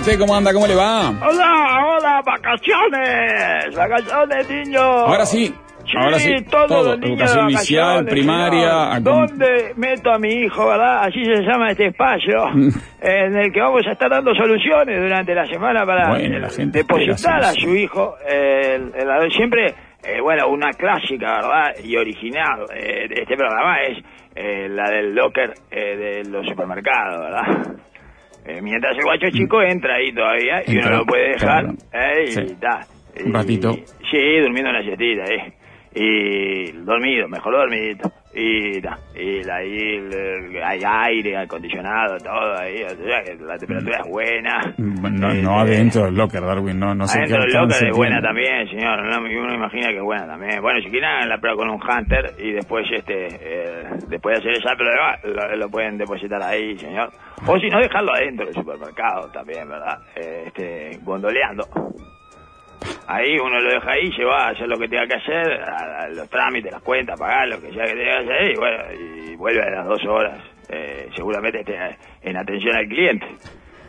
Usted. 0.00 0.18
¿Cómo 0.18 0.34
anda? 0.36 0.52
¿Cómo 0.52 0.66
le 0.66 0.74
va? 0.74 1.10
Hola, 1.10 1.86
hola, 1.86 2.22
vacaciones, 2.24 3.74
vacaciones, 3.76 4.50
niños. 4.50 4.82
Ahora 4.82 5.26
sí. 5.26 5.54
Sí, 5.84 5.96
Ahora 5.98 6.18
sí. 6.20 6.34
Todo. 6.48 6.96
niños 6.96 7.10
Educación 7.10 7.50
inicial, 7.50 8.04
primaria. 8.04 9.00
¿Dónde 9.00 9.72
meto 9.76 10.12
a 10.12 10.18
mi 10.18 10.28
hijo, 10.28 10.66
verdad? 10.68 11.04
Así 11.04 11.24
se 11.24 11.42
llama 11.42 11.70
este 11.70 11.86
espacio, 11.86 12.44
en 13.00 13.36
el 13.36 13.52
que 13.52 13.60
vamos 13.60 13.82
a 13.88 13.92
estar 13.92 14.08
dando 14.10 14.32
soluciones 14.34 15.00
durante 15.00 15.34
la 15.34 15.46
semana 15.46 15.84
para 15.84 16.10
Bueno, 16.10 16.38
la 16.38 16.48
gente 16.50 16.78
depositar 16.78 17.42
a 17.42 17.52
su 17.52 17.74
hijo. 17.74 18.14
eh, 18.28 18.76
el- 18.76 18.92
el- 18.94 19.32
siempre, 19.32 19.74
eh, 20.04 20.20
bueno, 20.22 20.48
una 20.48 20.70
clásica, 20.72 21.40
¿verdad? 21.40 21.74
Y 21.82 21.96
original 21.96 22.66
eh, 22.72 23.08
de 23.08 23.22
este 23.22 23.36
programa 23.36 23.76
es 23.82 23.98
eh, 24.36 24.68
la 24.68 24.88
del 24.90 25.12
locker 25.14 25.54
eh, 25.72 25.96
de 25.96 26.30
los 26.30 26.46
supermercados, 26.46 27.18
¿verdad? 27.20 27.74
Eh, 28.46 28.60
mientras 28.62 28.96
el 28.96 29.04
guacho 29.04 29.26
chico 29.30 29.60
entra 29.62 29.94
ahí 29.96 30.12
todavía 30.12 30.62
y 30.66 30.76
uno 30.78 30.90
lo 30.98 31.04
puede 31.06 31.28
dejar 31.32 31.64
claro. 31.64 31.74
eh, 31.92 32.24
y 32.24 32.26
Sí. 32.28 32.40
está. 32.40 32.80
Un 33.24 33.34
ratito. 33.34 33.72
Sí, 34.10 34.38
durmiendo 34.40 34.70
una 34.70 34.82
siestita, 34.82 35.24
eh. 35.24 35.52
Y 35.94 36.72
dormido, 36.84 37.28
mejor 37.28 37.52
dormido. 37.54 38.10
Y, 38.32 38.80
ta, 38.80 38.96
y 39.12 39.40
ahí 39.50 39.96
el- 39.96 40.62
hay 40.62 40.80
aire 40.84 41.36
acondicionado, 41.38 42.16
todo 42.18 42.56
ahí. 42.58 42.80
O 42.84 42.88
sea, 42.90 43.24
que 43.24 43.34
la 43.42 43.58
temperatura 43.58 43.98
es 44.04 44.08
buena. 44.08 44.74
No, 44.78 45.30
Eh, 45.32 45.42
no 45.42 45.58
adentro 45.58 46.04
del 46.04 46.14
locker, 46.14 46.40
Darwin. 46.40 46.78
No, 46.78 46.94
no 46.94 47.06
sé 47.08 47.18
qué 47.18 47.34
Adentro 47.34 47.42
del 47.42 47.52
locker 47.68 47.88
es 47.88 47.96
buena 47.96 48.22
también, 48.22 48.68
señor. 48.68 49.02
¿no? 49.04 49.18
Uno 49.18 49.54
imagina 49.54 49.88
que 49.88 49.96
es 49.96 50.02
buena 50.02 50.26
también. 50.28 50.62
Bueno, 50.62 50.80
si 50.80 50.90
quieren 50.90 51.28
la 51.28 51.38
prueba 51.38 51.56
con 51.56 51.70
un 51.70 51.80
hunter 51.82 52.32
y 52.38 52.52
después 52.52 52.86
este 52.92 53.26
eh, 53.40 53.84
después 54.08 54.36
de 54.36 54.50
hacer 54.50 54.62
esa 54.62 54.76
prueba 54.76 55.18
lo, 55.24 55.56
lo 55.56 55.68
pueden 55.68 55.98
depositar 55.98 56.40
ahí, 56.42 56.78
señor. 56.78 57.10
O 57.46 57.58
si 57.58 57.68
no, 57.68 57.80
dejarlo 57.80 58.12
adentro 58.14 58.46
del 58.46 58.54
supermercado 58.54 59.28
también, 59.32 59.68
¿verdad? 59.68 59.98
Eh, 60.14 60.44
este, 60.46 60.98
gondoleando. 61.02 61.64
Ahí 63.06 63.38
uno 63.38 63.60
lo 63.60 63.70
deja 63.70 63.90
ahí, 63.90 64.12
se 64.12 64.24
va 64.24 64.46
a 64.46 64.50
hacer 64.50 64.68
lo 64.68 64.78
que 64.78 64.88
tenga 64.88 65.06
que 65.06 65.14
hacer, 65.14 65.60
los 66.14 66.28
trámites, 66.30 66.70
las 66.70 66.82
cuentas, 66.82 67.18
pagar 67.18 67.48
lo 67.48 67.60
que 67.60 67.72
sea 67.72 67.84
que 67.84 67.94
tenga 67.94 68.22
que 68.22 68.32
hacer 68.32 68.50
y 68.52 68.56
bueno, 68.56 68.84
y 68.92 69.36
vuelve 69.36 69.62
a 69.62 69.70
las 69.70 69.86
dos 69.86 70.04
horas. 70.06 70.38
Eh, 70.68 71.08
seguramente 71.16 71.60
esté 71.60 71.76
en 72.22 72.36
atención 72.36 72.76
al 72.76 72.86
cliente. 72.86 73.26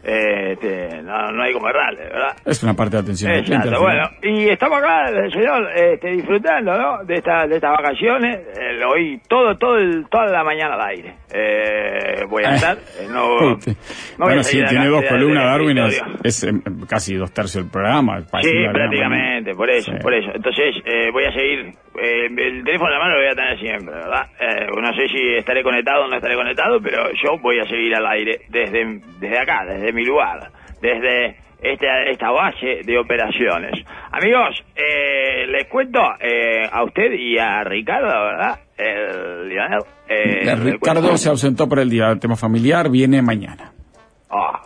Eh, 0.03 0.53
este, 0.53 1.01
no, 1.03 1.27
no 1.31 1.43
hay 1.43 1.53
como 1.53 1.69
errarle, 1.69 2.03
¿verdad? 2.05 2.35
Es 2.45 2.63
una 2.63 2.73
parte 2.73 2.95
de 2.97 3.01
atención. 3.03 3.31
cliente, 3.43 3.67
Exacto, 3.67 3.81
bueno, 3.83 4.09
y 4.23 4.49
estamos 4.49 4.79
acá, 4.79 5.09
el 5.09 5.31
señor, 5.31 5.69
este, 5.75 6.09
disfrutando, 6.11 6.77
¿no? 6.77 7.03
De, 7.05 7.15
esta, 7.15 7.45
de 7.47 7.55
estas 7.55 7.71
vacaciones, 7.71 8.39
eh, 8.59 8.73
lo 8.79 8.91
oí 8.91 9.19
todo, 9.29 9.55
todo 9.57 9.77
el, 9.77 10.05
toda 10.09 10.25
la 10.27 10.43
mañana 10.43 10.73
al 10.75 10.89
aire. 10.89 11.13
Eh, 11.33 12.25
voy 12.27 12.43
a 12.43 12.55
estar, 12.55 12.77
eh, 12.77 13.07
no, 13.09 13.59
Sí. 13.59 13.71
no 14.17 14.25
voy 14.25 14.33
bueno, 14.35 14.43
salir 14.43 14.65
tiene 14.67 14.87
dos 14.87 15.03
columnas, 15.07 15.43
Darwin. 15.45 15.77
Es, 15.77 16.01
es, 16.23 16.43
em, 16.45 16.61
casi 16.89 17.15
dos 17.15 17.31
tercios 17.33 17.63
del 17.63 17.71
programa. 17.71 18.19
Sí, 18.41 18.51
prácticamente, 18.71 19.53
por 19.55 19.69
eso, 19.69 19.91
Sí. 19.91 19.97
por 20.01 20.13
eso. 20.13 20.31
Entonces, 20.33 20.75
eh, 20.85 21.09
voy 21.11 21.25
a 21.25 21.31
seguir, 21.31 21.59
eh, 22.01 22.25
el 22.25 22.63
teléfono 22.63 22.89
en 22.91 22.93
la 22.93 22.99
mano 22.99 23.15
lo 23.15 23.21
voy 23.21 23.31
a 23.31 23.35
tener 23.35 23.59
siempre, 23.59 23.93
¿verdad? 23.93 24.27
Eh, 24.39 24.67
no 24.81 24.93
sé 24.93 25.07
si 25.07 25.35
estaré 25.37 25.63
conectado 25.63 26.05
o 26.05 26.07
no 26.07 26.15
estaré 26.15 26.35
conectado, 26.35 26.79
pero 26.81 27.03
yo 27.23 27.37
voy 27.41 27.59
a 27.59 27.65
seguir 27.65 27.95
al 27.95 28.05
aire 28.07 28.41
desde, 28.49 28.99
desde 29.19 29.39
acá, 29.39 29.63
desde 29.67 29.90
mi 29.93 30.03
lugar, 30.05 30.49
desde 30.81 31.37
esta, 31.61 32.03
esta 32.09 32.31
base 32.31 32.81
de 32.83 32.97
operaciones. 32.97 33.73
Amigos, 34.11 34.63
eh, 34.75 35.45
les 35.47 35.67
cuento 35.67 35.99
eh, 36.19 36.63
a 36.71 36.83
usted 36.83 37.11
y 37.13 37.37
a 37.37 37.63
Ricardo, 37.63 38.07
¿verdad? 38.07 38.59
El 38.77 39.47
Lionel. 39.49 39.81
eh, 40.09 40.43
Eh, 40.47 40.55
Ricardo 40.55 41.15
se 41.17 41.29
ausentó 41.29 41.69
por 41.69 41.79
el 41.79 41.89
día 41.89 42.07
del 42.09 42.19
tema 42.19 42.35
familiar, 42.35 42.89
viene 42.89 43.21
mañana. 43.21 43.71
Ah, 44.29 44.59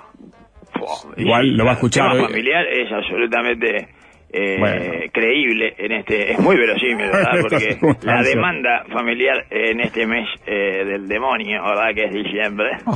Igual 1.17 1.45
y 1.47 1.51
lo 1.55 1.63
va 1.65 1.71
a 1.71 1.73
el 1.73 1.77
escuchar 1.77 2.11
tema 2.11 2.23
hoy. 2.25 2.27
familiar 2.31 2.65
es 2.67 2.91
absolutamente 2.91 3.87
eh, 4.31 4.57
Bueno. 4.59 4.83
creíble 5.13 5.73
en 5.77 5.91
este, 5.93 6.31
es 6.33 6.39
muy 6.39 6.55
verosímil, 6.57 7.07
¿verdad? 7.07 7.31
Porque 7.41 7.77
la 8.03 8.21
demanda 8.21 8.83
familiar 8.93 9.45
en 9.49 9.79
este 9.81 10.05
mes 10.05 10.27
eh, 10.45 10.83
del 10.85 11.07
demonio, 11.07 11.63
¿verdad? 11.63 11.93
Que 11.95 12.05
es 12.05 12.13
diciembre, 12.13 12.69
Oh. 12.85 12.95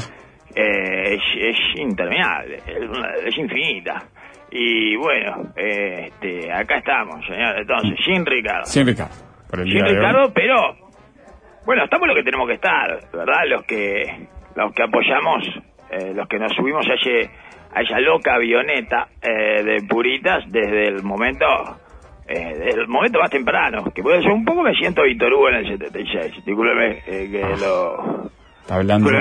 Eh, 0.55 1.15
es, 1.15 1.21
es 1.35 1.79
interminable, 1.79 2.57
es, 2.65 3.25
es 3.25 3.37
infinita. 3.37 4.03
Y 4.51 4.95
bueno, 4.95 5.51
eh, 5.55 6.07
este, 6.07 6.51
acá 6.51 6.77
estamos, 6.77 7.25
señor. 7.25 7.59
Entonces, 7.59 7.99
sin 8.03 8.25
Ricardo. 8.25 8.65
Sin 8.65 8.87
Ricardo. 8.87 9.13
Por 9.49 9.59
el 9.59 9.65
Sin 9.65 9.75
día 9.75 9.83
de 9.83 9.89
hoy. 9.89 9.95
Ricardo, 9.97 10.33
pero 10.33 10.55
bueno, 11.65 11.83
estamos 11.83 12.07
lo 12.07 12.15
que 12.15 12.23
tenemos 12.23 12.47
que 12.47 12.55
estar, 12.55 12.99
¿verdad? 13.13 13.43
Los 13.47 13.63
que 13.65 14.27
los 14.55 14.73
que 14.73 14.83
apoyamos, 14.83 15.43
eh, 15.91 16.13
los 16.13 16.27
que 16.27 16.39
nos 16.39 16.51
subimos 16.53 16.85
a 16.87 16.93
ese 16.95 17.29
a 17.73 17.81
esa 17.81 17.99
loca 17.99 18.33
avioneta 18.33 19.07
eh, 19.21 19.63
de 19.63 19.87
puritas 19.87 20.43
desde 20.51 20.87
el 20.87 21.03
momento 21.03 21.45
eh, 22.27 22.53
desde 22.57 22.81
el 22.81 22.87
momento 22.87 23.19
más 23.19 23.29
temprano, 23.29 23.83
que 23.93 24.01
puede 24.01 24.21
ser 24.21 24.31
un 24.31 24.45
poco 24.45 24.61
me 24.61 24.73
siento 24.75 25.03
Víctor 25.03 25.33
Hugo 25.33 25.49
en 25.49 25.55
el 25.55 25.67
76, 25.67 26.45
discúlpeme 26.45 27.01
eh, 27.07 27.29
que 27.31 27.41
lo 27.59 28.29
Está 28.69 28.75
hablando 28.75 29.09
me 29.09 29.17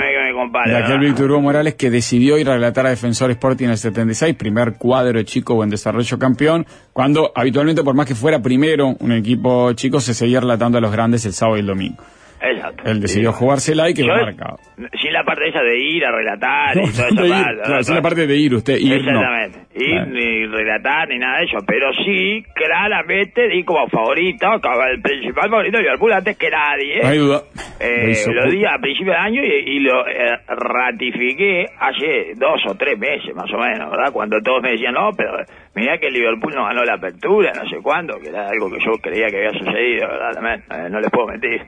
de 0.71 0.77
aquel. 0.77 0.99
Víctor 0.99 1.31
Hugo 1.31 1.41
Morales 1.41 1.73
que 1.73 1.89
decidió 1.89 2.37
ir 2.37 2.47
a 2.51 2.53
relatar 2.53 2.85
a 2.85 2.91
Defensor 2.91 3.31
Sporting 3.31 3.65
en 3.65 3.71
el 3.71 3.77
76, 3.79 4.35
primer 4.35 4.75
cuadro 4.75 5.23
chico 5.23 5.55
o 5.55 5.63
en 5.63 5.71
desarrollo 5.71 6.19
campeón, 6.19 6.67
cuando 6.93 7.31
habitualmente, 7.33 7.83
por 7.83 7.95
más 7.95 8.05
que 8.05 8.13
fuera 8.13 8.43
primero 8.43 8.95
un 8.99 9.11
equipo 9.11 9.73
chico, 9.73 10.01
se 10.01 10.13
seguía 10.13 10.39
relatando 10.39 10.77
a 10.77 10.81
los 10.81 10.91
grandes 10.91 11.25
el 11.25 11.33
sábado 11.33 11.57
y 11.57 11.61
el 11.61 11.65
domingo. 11.65 12.03
Exacto. 12.41 12.83
Él 12.85 13.01
decidió 13.01 13.31
jugársela 13.33 13.89
y 13.89 13.93
quedó 13.93 14.07
marcado. 14.07 14.57
Sin 15.01 15.11
la 15.13 15.23
parte 15.23 15.49
esa 15.49 15.61
de 15.61 15.77
ir 15.77 16.05
a 16.05 16.11
relatar 16.11 16.77
y 16.77 16.79
No, 16.79 16.85
ir, 16.87 16.95
parte, 16.95 17.15
claro, 17.15 17.57
¿verdad? 17.57 17.81
sin 17.81 17.95
la 17.95 18.01
parte 18.01 18.27
de 18.27 18.37
ir, 18.37 18.53
usted 18.55 18.77
ir 18.77 19.03
no. 19.03 19.19
Exactamente. 19.19 19.59
Ir 19.75 19.89
Claro. 19.89 20.05
ni 20.11 20.45
relatar 20.47 21.07
ni 21.09 21.19
nada 21.19 21.39
de 21.39 21.45
eso, 21.45 21.57
pero 21.65 21.91
sí, 22.05 22.43
claramente 22.55 23.47
di 23.49 23.63
como 23.63 23.87
favorito, 23.87 24.47
como 24.61 24.83
el 24.83 25.01
principal 25.01 25.49
favorito 25.49 25.77
de 25.77 25.83
Liverpool 25.83 26.13
antes 26.13 26.37
que 26.37 26.49
nadie. 26.49 27.01
No 27.01 27.07
hay 27.09 27.17
duda. 27.17 27.41
Eh, 27.79 28.13
Lo 28.33 28.49
di 28.51 28.65
a 28.65 28.77
principio 28.81 29.13
de 29.13 29.17
año 29.19 29.41
y, 29.43 29.47
y 29.77 29.79
lo 29.79 30.05
eh, 30.07 30.37
ratifiqué 30.47 31.65
hace 31.79 32.33
dos 32.35 32.59
o 32.67 32.75
tres 32.75 32.97
meses 32.99 33.33
más 33.35 33.51
o 33.53 33.57
menos, 33.57 33.89
¿verdad? 33.91 34.11
Cuando 34.11 34.37
todos 34.41 34.61
me 34.63 34.71
decían, 34.71 34.93
no, 34.93 35.11
pero 35.15 35.31
mirá 35.75 35.97
que 35.97 36.09
Liverpool 36.09 36.53
no 36.55 36.65
ganó 36.65 36.83
la 36.83 36.95
apertura, 36.95 37.51
no 37.53 37.69
sé 37.69 37.77
cuándo, 37.81 38.19
que 38.19 38.29
era 38.29 38.49
algo 38.49 38.69
que 38.69 38.79
yo 38.83 38.91
creía 39.01 39.27
que 39.27 39.37
había 39.47 39.59
sucedido, 39.59 40.07
¿verdad? 40.07 40.31
También, 40.33 40.63
eh, 40.71 40.89
no 40.89 40.99
les 40.99 41.09
puedo 41.11 41.27
mentir. 41.27 41.61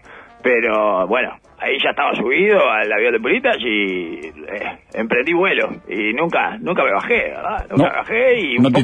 Pero 0.44 1.07
bueno, 1.07 1.38
ahí 1.59 1.78
ya 1.84 1.91
estaba 1.91 2.13
subido 2.16 2.59
al 2.69 2.91
avión 2.91 3.13
de 3.13 3.19
Pulitas 3.19 3.57
y 3.59 4.19
eh, 4.28 4.78
emprendí 4.94 5.34
vuelo. 5.34 5.69
Y 5.88 6.13
nunca 6.13 6.57
nunca 6.59 6.84
me 6.84 6.91
bajé, 6.94 7.29
¿verdad? 7.29 7.68
Nunca 7.69 7.84
No, 7.84 7.90
me 7.90 7.96
bajé 7.97 8.40
y 8.40 8.57
un 8.57 8.63
no 8.63 8.69
poco-. 8.69 8.80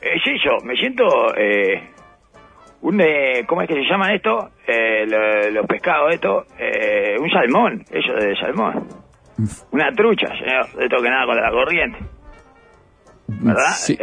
Es 0.00 0.22
eso, 0.26 0.58
me 0.64 0.74
siento... 0.76 1.34
Eh, 1.36 1.88
un 2.82 3.00
eh, 3.00 3.44
¿cómo 3.46 3.62
es 3.62 3.68
que 3.68 3.74
se 3.74 3.84
llaman 3.88 4.10
esto? 4.14 4.50
Eh, 4.66 5.06
lo- 5.08 5.50
los 5.52 5.66
pescados 5.66 6.12
esto, 6.12 6.44
eh, 6.58 7.16
un 7.18 7.30
salmón, 7.30 7.82
eso 7.90 8.12
de 8.12 8.36
salmón. 8.36 8.86
Una 9.72 9.90
trucha, 9.92 10.28
señor, 10.38 10.70
de 10.74 10.84
esto 10.84 10.98
que 11.02 11.08
nada 11.08 11.24
contra 11.24 11.44
la 11.46 11.50
corriente. 11.50 11.98
¿Verdad? 13.26 13.70
Sí, 13.72 13.96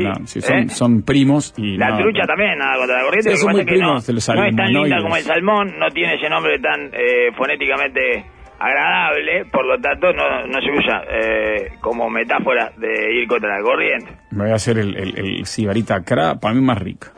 no. 0.00 0.68
Son, 0.68 1.02
primos 1.02 1.54
y 1.56 1.76
La 1.76 1.96
trucha 1.96 2.26
también, 2.26 2.58
nada 2.58 2.76
contra 2.78 2.98
la 2.98 3.04
corriente. 3.04 3.30
Sí, 3.30 3.36
son 3.36 3.52
muy 3.52 3.60
es 3.60 3.66
que 3.66 3.72
no, 3.76 3.78
primos 3.80 4.08
los 4.12 4.28
no 4.28 4.44
es 4.44 4.56
tan 4.56 4.72
linda 4.72 5.00
como 5.02 5.16
el 5.16 5.22
salmón, 5.22 5.78
no 5.78 5.88
tiene 5.90 6.14
ese 6.14 6.28
nombre 6.28 6.58
tan 6.58 6.86
eh, 6.92 7.30
fonéticamente 7.36 8.24
agradable, 8.58 9.44
por 9.52 9.66
lo 9.66 9.78
tanto 9.80 10.12
no, 10.12 10.46
no 10.46 10.60
se 10.60 10.70
usa 10.70 11.02
eh, 11.10 11.72
como 11.80 12.08
metáfora 12.10 12.72
de 12.76 13.14
ir 13.20 13.28
contra 13.28 13.56
la 13.58 13.62
corriente. 13.62 14.10
Me 14.30 14.44
voy 14.44 14.52
a 14.52 14.56
hacer 14.56 14.78
el, 14.78 14.96
el, 14.96 15.18
el 15.18 15.46
sibarita 15.46 16.02
cra, 16.02 16.34
para 16.36 16.54
mí 16.54 16.60
más 16.60 16.78
rico, 16.78 17.08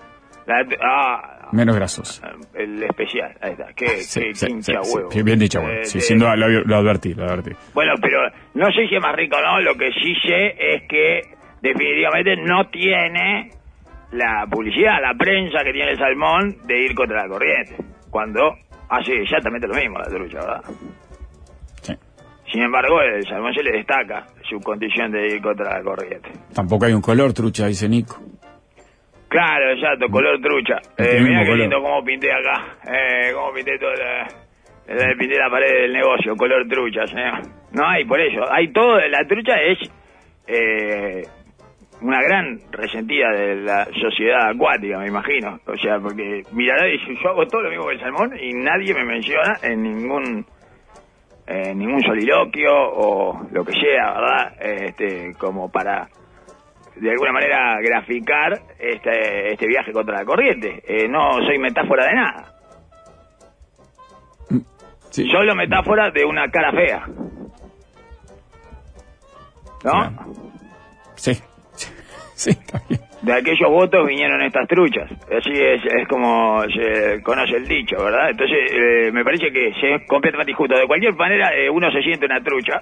La- 0.46 0.66
ah, 0.82 1.35
menos 1.52 1.76
grasoso. 1.76 2.22
el 2.54 2.82
especial, 2.82 3.36
ahí 3.40 3.52
está, 3.52 3.66
qué, 3.74 3.88
Sí, 3.98 4.20
qué 4.20 4.34
sí, 4.34 4.46
hincha 4.50 4.82
sí, 4.82 4.90
sí, 4.90 4.96
huevo. 4.98 5.08
bien 5.24 5.38
dicho, 5.38 5.60
bueno. 5.60 5.80
Eh, 5.80 5.84
sin 5.84 6.18
duda 6.18 6.36
lo, 6.36 6.48
lo 6.48 6.76
advertí, 6.76 7.14
lo 7.14 7.24
advertí. 7.24 7.50
Bueno, 7.74 7.92
pero 8.00 8.18
no 8.54 8.66
sé 8.72 8.86
si 8.88 8.94
es 8.96 9.02
más 9.02 9.14
rico 9.16 9.36
no, 9.40 9.60
lo 9.60 9.74
que 9.74 9.90
sí 9.92 10.14
sé 10.26 10.54
es 10.58 10.82
que 10.88 11.20
definitivamente 11.62 12.36
no 12.36 12.68
tiene 12.68 13.50
la 14.12 14.46
publicidad, 14.50 15.00
la 15.02 15.14
prensa 15.18 15.64
que 15.64 15.72
tiene 15.72 15.90
el 15.92 15.98
salmón 15.98 16.56
de 16.66 16.82
ir 16.84 16.94
contra 16.94 17.22
la 17.22 17.28
corriente, 17.28 17.76
cuando 18.10 18.54
hace 18.88 19.20
exactamente 19.22 19.66
lo 19.66 19.74
mismo 19.74 19.98
la 19.98 20.06
trucha, 20.06 20.38
¿verdad? 20.38 20.62
Sin 22.52 22.62
embargo, 22.62 23.02
el 23.02 23.26
salmón 23.26 23.52
se 23.54 23.62
le 23.62 23.72
destaca 23.72 24.24
su 24.48 24.60
condición 24.60 25.10
de 25.10 25.34
ir 25.34 25.42
contra 25.42 25.78
la 25.78 25.82
corriente. 25.82 26.30
Tampoco 26.54 26.84
hay 26.86 26.92
un 26.92 27.02
color 27.02 27.32
trucha, 27.32 27.66
dice 27.66 27.88
Nico. 27.88 28.20
Claro, 29.28 29.70
exacto, 29.72 30.06
color 30.08 30.40
trucha. 30.40 30.76
Eh, 30.98 31.20
mirá 31.20 31.40
qué 31.40 31.46
color. 31.46 31.58
lindo 31.58 31.82
cómo 31.82 32.04
pinté 32.04 32.28
acá. 32.32 32.76
Eh, 32.86 33.32
cómo 33.34 33.52
pinté 33.52 33.78
toda 33.78 33.94
la, 33.96 34.28
la- 34.94 35.14
pinté 35.18 35.36
la 35.38 35.50
pared 35.50 35.82
del 35.82 35.92
negocio, 35.92 36.36
color 36.36 36.66
trucha, 36.68 37.06
señor. 37.06 37.40
No 37.72 37.86
hay, 37.88 38.04
por 38.04 38.20
eso. 38.20 38.40
Hay 38.50 38.72
todo, 38.72 38.98
la 39.08 39.26
trucha 39.26 39.60
es 39.60 39.78
eh, 40.46 41.22
una 42.00 42.22
gran 42.22 42.58
resentida 42.70 43.30
de 43.32 43.56
la 43.56 43.84
sociedad 44.00 44.48
acuática, 44.50 44.98
me 44.98 45.08
imagino. 45.08 45.58
O 45.66 45.76
sea, 45.76 45.98
porque 45.98 46.42
mirará 46.52 46.88
y 46.88 46.98
yo 47.22 47.28
hago 47.30 47.46
todo 47.46 47.62
lo 47.62 47.70
mismo 47.70 47.86
que 47.86 47.94
el 47.94 48.00
salmón 48.00 48.32
y 48.40 48.52
nadie 48.52 48.94
me 48.94 49.04
menciona 49.04 49.54
en 49.62 49.82
ningún 49.82 50.46
en 51.48 51.78
ningún 51.78 52.02
soliloquio 52.02 52.72
o 52.72 53.46
lo 53.52 53.64
que 53.64 53.72
sea, 53.72 54.12
¿verdad? 54.14 54.52
Este, 54.60 55.32
como 55.38 55.70
para 55.70 56.08
de 56.96 57.10
alguna 57.10 57.32
manera 57.32 57.80
graficar 57.80 58.60
este, 58.78 59.52
este 59.52 59.66
viaje 59.66 59.92
contra 59.92 60.18
la 60.18 60.24
corriente. 60.24 60.82
Eh, 60.86 61.08
no 61.08 61.44
soy 61.44 61.58
metáfora 61.58 62.06
de 62.06 62.14
nada. 62.14 62.52
Sí. 65.10 65.28
Solo 65.30 65.54
metáfora 65.54 66.10
de 66.10 66.24
una 66.24 66.50
cara 66.50 66.72
fea. 66.72 67.06
¿No? 69.84 70.34
Sí. 71.16 71.32
Sí, 72.36 72.50
está 72.50 72.78
bien. 72.86 73.00
De 73.22 73.32
aquellos 73.32 73.70
votos 73.70 74.06
vinieron 74.06 74.42
estas 74.42 74.68
truchas. 74.68 75.10
Así 75.10 75.52
es, 75.52 75.82
es 75.86 76.06
como 76.06 76.62
se 76.64 77.22
conoce 77.22 77.56
el 77.56 77.66
dicho, 77.66 77.96
¿verdad? 77.96 78.28
Entonces, 78.28 78.58
eh, 78.70 79.10
me 79.10 79.24
parece 79.24 79.50
que 79.50 79.68
es 79.68 80.06
completamente 80.06 80.52
injusto. 80.52 80.76
De 80.76 80.86
cualquier 80.86 81.14
manera, 81.14 81.56
eh, 81.56 81.70
uno 81.70 81.90
se 81.90 82.02
siente 82.02 82.26
una 82.26 82.42
trucha 82.42 82.78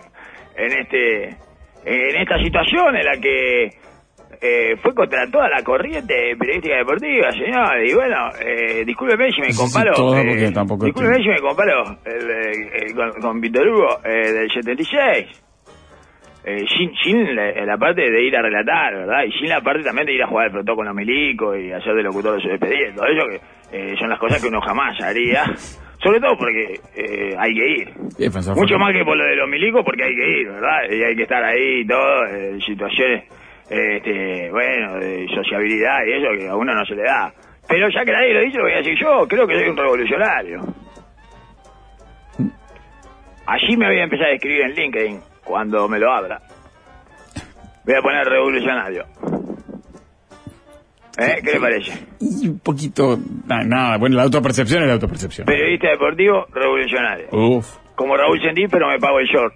en 0.57 0.73
este 0.77 1.37
en 1.85 2.17
esta 2.17 2.37
situación 2.39 2.97
en 2.97 3.05
la 3.05 3.17
que 3.21 3.71
eh, 4.45 4.77
fue 4.83 4.95
contra 4.95 5.27
toda 5.31 5.49
la 5.49 5.63
corriente 5.63 6.37
periodística 6.39 6.77
deportiva, 6.77 7.31
señor. 7.33 7.83
Y 7.83 7.95
bueno, 7.95 8.29
eh, 8.45 8.85
discúlpeme 8.85 9.31
si 9.33 9.41
me 9.41 9.55
comparo. 9.57 9.95
todo, 9.95 10.19
eh, 10.19 10.25
porque 10.29 10.51
tampoco 10.53 10.85
discúlpeme 10.85 11.23
si 11.23 11.29
me 11.31 11.41
comparo 11.41 11.83
el, 12.05 12.31
eh, 12.31 12.71
eh, 12.75 12.95
con, 12.95 13.11
con 13.23 13.41
Víctor 13.41 13.69
Hugo 13.69 13.89
eh, 14.05 14.33
del 14.33 14.51
76. 14.53 15.41
Eh, 16.47 16.67
sin, 16.77 16.93
sin 17.03 17.35
la, 17.35 17.53
la 17.65 17.79
parte 17.79 18.03
de 18.03 18.23
ir 18.23 18.37
a 18.37 18.43
relatar, 18.43 18.95
¿verdad? 18.95 19.25
Y 19.27 19.33
sin 19.33 19.49
la 19.49 19.63
parte 19.63 19.83
también 19.83 20.07
de 20.07 20.13
ir 20.13 20.23
a 20.23 20.27
jugar 20.27 20.47
al 20.47 20.53
protocolo 20.53 20.77
con 20.77 20.87
los 20.87 20.95
milicos 20.95 21.57
y 21.59 21.73
hacer 21.73 21.95
de 21.95 22.03
locutor 22.03 22.37
de 22.37 22.43
su 22.43 22.49
despedida. 22.49 22.95
Todo 22.95 23.07
eso 23.07 23.27
que 23.31 23.41
eh, 23.73 23.97
son 23.99 24.11
las 24.11 24.19
cosas 24.19 24.43
que 24.43 24.49
uno 24.49 24.61
jamás 24.61 25.01
haría. 25.01 25.43
Sobre 26.03 26.21
todo 26.21 26.37
porque 26.37 26.75
eh, 26.97 27.35
hay 27.39 27.55
que 27.55 27.67
ir. 27.81 27.89
Defensor 28.19 28.55
Mucho 28.57 28.77
más 28.77 28.93
que 28.93 29.03
por 29.05 29.17
lo 29.17 29.25
de 29.25 29.37
los 29.37 29.49
milicos 29.49 29.83
porque 29.87 30.05
hay 30.05 30.15
que 30.15 30.41
ir, 30.43 30.49
¿verdad? 30.49 30.91
Y 30.91 31.03
hay 31.03 31.17
que 31.17 31.23
estar 31.23 31.43
ahí 31.43 31.81
y 31.81 31.87
todo, 31.87 32.27
eh, 32.27 32.59
situaciones, 32.61 33.25
eh, 33.25 33.29
este, 33.69 34.51
bueno, 34.51 34.95
de 34.99 35.27
sociabilidad 35.35 35.99
y 36.07 36.13
eso 36.13 36.27
que 36.39 36.49
a 36.49 36.57
uno 36.57 36.75
no 36.75 36.85
se 36.85 36.95
le 36.95 37.03
da. 37.03 37.33
Pero 37.67 37.89
ya 37.89 38.05
que 38.05 38.13
nadie 38.13 38.35
lo 38.35 38.41
dice, 38.41 38.59
lo 38.59 38.65
voy 38.65 38.73
a 38.75 38.77
decir 38.77 38.99
yo, 39.01 39.27
creo 39.29 39.47
que 39.47 39.55
soy 39.59 39.69
un 39.69 39.77
revolucionario. 39.77 40.61
Allí 43.47 43.77
me 43.77 43.87
voy 43.87 43.99
a 44.01 44.05
empezar 44.05 44.27
a 44.27 44.33
escribir 44.35 44.63
en 44.63 44.73
LinkedIn 44.73 45.21
cuando 45.45 45.89
me 45.89 45.99
lo 45.99 46.11
abra. 46.13 46.41
Voy 47.85 47.95
a 47.95 48.01
poner 48.03 48.27
revolucionario. 48.27 49.05
¿Eh? 51.19 51.41
¿Qué 51.45 51.53
le 51.53 51.61
parece? 51.61 52.07
Un 52.21 52.59
poquito. 52.59 53.19
na- 53.47 53.63
Nada, 53.63 53.99
bueno, 53.99 54.17
la 54.17 54.23
autopercepción 54.25 54.83
es 54.83 54.89
la 54.89 54.95
autopercepción. 54.95 55.47
Periodista 55.47 55.91
deportivo, 55.91 56.47
revolucionario. 56.53 57.29
Uf. 57.31 57.77
Como 57.95 58.17
Raúl 58.17 58.41
Sendí, 58.41 58.67
pero 58.67 58.89
me 58.89 58.99
pago 58.99 59.21
el 59.21 59.27
short 59.27 59.55